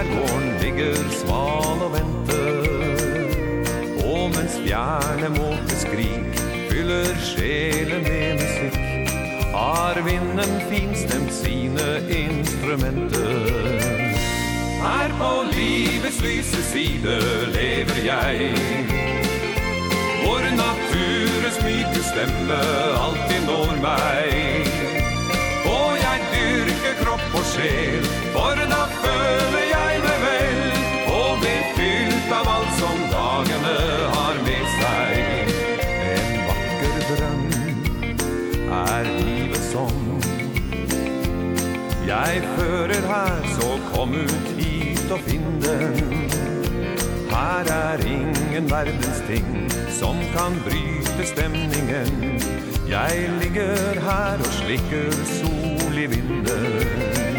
skjærgården 0.00 0.58
ligger 0.62 0.94
sval 1.10 1.82
og 1.86 1.92
venter. 1.92 2.60
Og 4.04 4.30
mens 4.34 4.54
fjerne 4.64 5.28
måkeskrik 5.28 6.40
fyller 6.70 7.10
sjelen 7.20 8.02
med 8.02 8.32
musikk 8.40 8.78
Har 9.54 10.00
vinden 10.04 10.52
finstemt 10.70 11.32
sine 11.32 11.88
instrumenter. 12.08 13.36
Her 14.80 15.10
på 15.20 15.30
livets 15.52 16.22
lyse 16.22 16.62
side 16.72 17.16
lever 17.56 18.00
jeg. 18.04 18.54
Hvor 20.22 20.42
naturens 20.64 21.58
myke 21.64 22.02
stemme 22.12 22.60
alltid 23.04 23.42
når 23.50 23.76
meg. 23.84 24.72
Og 25.76 25.92
jeg 26.06 26.18
dyrker 26.32 26.94
kropp 27.04 27.34
og 27.34 27.44
sjel 27.52 28.04
for 28.32 28.69
Kom 44.00 44.14
ut 44.16 44.46
hit 44.56 45.10
og 45.12 45.18
finn 45.26 45.58
den. 45.60 46.30
Her 47.28 47.68
er 47.68 48.00
ingen 48.08 48.70
verdens 48.70 49.18
ting 49.28 49.50
Som 49.92 50.16
kan 50.32 50.56
bryte 50.64 51.26
stemningen. 51.28 52.40
Jeg 52.88 53.28
ligger 53.42 54.00
her 54.06 54.40
og 54.40 54.54
slikker 54.56 55.12
sol 55.34 55.98
i 56.00 56.06
vinden. 56.14 57.36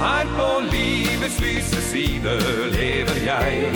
Her 0.00 0.26
på 0.34 0.48
livets 0.72 1.38
lyse 1.44 1.82
side 1.92 2.34
lever 2.74 3.20
jeg. 3.28 3.70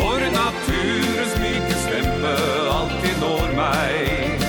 Hvor 0.00 0.26
naturens 0.40 1.36
myke 1.44 1.76
stempe 1.84 2.34
alltid 2.78 3.22
når 3.22 3.54
meg. 3.60 4.48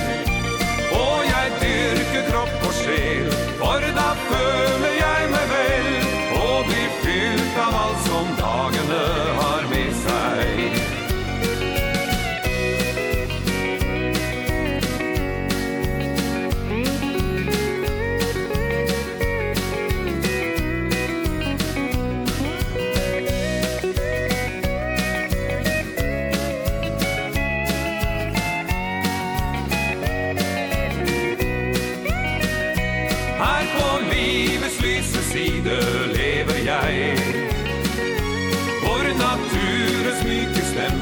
Og 1.04 1.22
jeg 1.30 1.54
dyrker 1.62 2.26
kropp 2.32 2.66
og 2.66 2.74
sjel 2.82 3.30
For 3.62 3.92
da 4.00 4.08
føler 4.26 4.83
bli 6.62 6.84
fyllt 7.02 7.58
av 7.66 7.74
alt 7.74 8.00
som 8.06 8.26
dagene. 8.38 9.33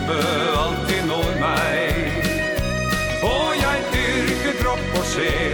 kjempe 0.02 0.58
alltid 0.58 1.04
når 1.06 1.30
meg 1.40 1.94
Og 3.22 3.54
jeg 3.56 3.78
dyrker 3.92 4.54
kropp 4.62 4.98
og 4.98 5.04
sjel 5.06 5.51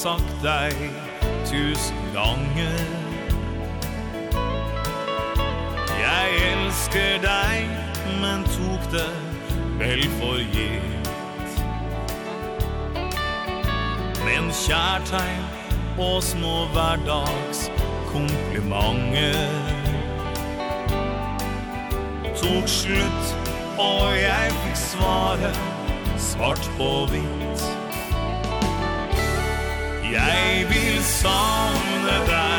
sagt 0.00 0.42
deg 0.42 0.72
tusen 1.44 1.96
ganger. 2.14 2.78
Jeg 6.00 6.28
elsker 6.52 7.18
deg, 7.20 7.66
men 8.22 8.46
tok 8.54 8.86
det 8.94 9.10
vel 9.80 10.00
for 10.14 10.40
gitt. 10.54 11.60
Men 14.24 14.48
kjærtegn 14.62 15.44
og 16.00 16.22
små 16.24 16.54
hverdags 16.72 17.66
komplimenter 18.08 19.36
Tok 22.40 22.72
slutt, 22.72 23.36
og 23.76 24.16
jeg 24.16 24.56
fikk 24.64 24.80
svare 24.86 25.52
svart 26.30 26.72
på 26.80 26.90
hvitt. 27.12 27.39
Jeg 30.10 30.66
vil 30.68 31.02
savne 31.04 32.16
deg. 32.26 32.49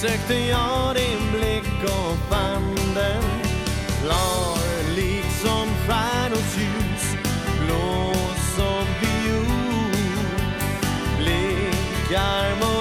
sökte 0.00 0.34
jag 0.34 0.94
din 0.94 1.32
blick 1.32 1.82
och 1.84 2.16
fann 2.30 2.74
den. 2.94 3.22
Klar 4.04 4.58
liksom 4.96 5.68
stjärnors 5.86 6.56
ljus 6.56 7.16
Blå 7.64 8.12
som 8.56 8.84
viol 9.00 9.92
Blickar 11.18 12.50
mot 12.60 12.77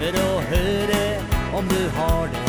För 0.00 0.12
då 0.12 0.40
hör 0.40 0.86
om 1.58 1.68
du 1.68 1.88
har 1.88 2.26
det 2.26 2.45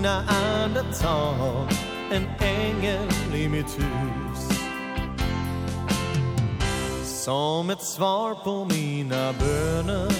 lugna 0.00 0.24
andetag 0.28 1.68
En 2.12 2.26
ängel 2.40 3.34
i 3.34 3.48
mitt 3.48 3.78
hus. 3.78 4.58
Som 7.04 7.70
ett 7.70 7.82
svar 7.82 8.34
på 8.34 8.64
mina 8.64 9.32
böner. 9.32 10.12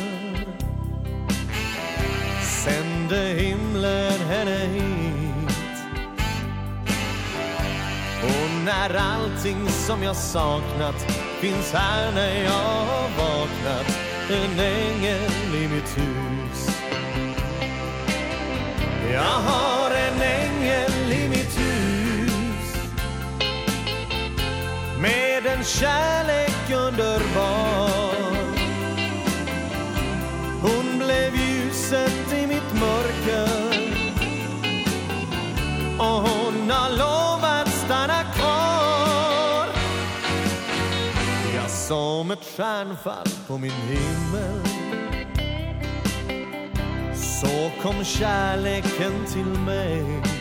Sände 2.64 3.16
himlen 3.16 4.20
henne 4.20 4.58
hit. 4.58 5.56
Och 8.22 8.64
när 8.64 8.94
allting 8.94 9.68
som 9.68 10.02
jag 10.02 10.16
saknat 10.16 10.94
Finns 11.40 11.72
här 11.72 12.12
när 12.14 12.44
jag 12.44 12.84
har 12.86 13.08
vaknat 13.18 13.98
En 14.30 14.60
ängel 14.60 15.54
i 15.54 15.68
mitt 15.68 15.98
hus. 15.98 16.80
Jag 19.12 19.20
har 19.20 19.69
en 25.52 25.64
kärlek 25.64 26.70
underbar. 26.70 28.10
Hon 30.62 30.98
blev 30.98 31.34
ljuset 31.34 32.32
i 32.32 32.46
mitt 32.46 32.72
mörker. 32.80 33.70
Och 35.98 36.06
hon 36.06 36.70
har 36.70 36.90
lovat 36.90 37.68
stanna 37.68 38.22
kvar. 38.22 39.66
Jag 41.54 41.70
som 41.70 42.30
ett 42.30 42.44
stjärnfall 42.56 43.28
på 43.46 43.58
min 43.58 43.72
himmel. 43.72 44.60
Så 47.14 47.70
kom 47.82 48.04
kärleken 48.04 49.26
till 49.32 49.60
mig. 49.60 50.39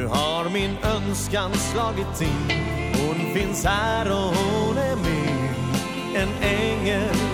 Nu 0.00 0.06
har 0.06 0.50
min 0.50 0.76
önskan 0.82 1.54
slagit 1.54 2.20
in 2.20 2.50
Hon 2.94 3.34
finns 3.34 3.64
här 3.64 4.10
och 4.10 4.34
hon 4.36 4.76
är 4.76 4.96
min 4.96 6.14
En 6.14 6.28
ängel 6.42 7.29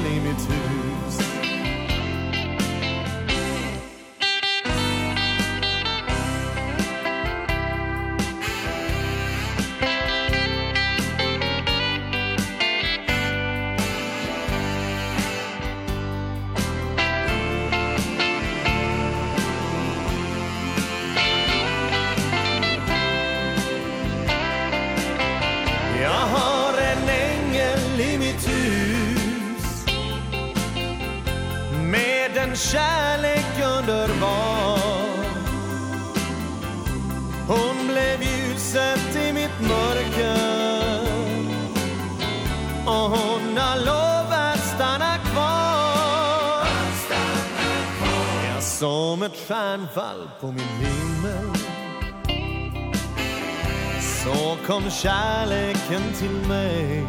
kom 54.67 54.91
kärleken 54.91 56.03
till 56.19 56.49
mig. 56.49 57.07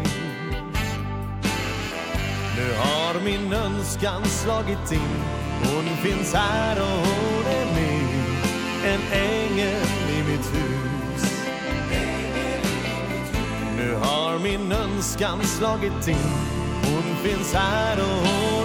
Nu 2.58 2.74
har 2.78 3.22
min 3.24 3.54
önskan 3.54 4.26
slagit 4.26 4.92
in. 4.92 5.24
Hon 5.64 5.98
finns 5.98 6.34
här 6.34 6.82
och 6.82 6.98
hon 7.08 7.46
är 7.46 7.66
min. 7.76 8.08
En 8.86 9.02
ängel 9.12 9.88
i 10.10 10.32
mitt 10.32 10.54
hus. 10.56 11.44
Nu 13.78 13.94
har 13.96 14.40
min 14.40 14.72
önskan 14.72 15.44
slagit 15.44 16.08
in. 16.08 16.32
Hon 16.84 17.16
finns 17.24 17.54
här 17.54 18.00
och 18.00 18.28
hon 18.28 18.57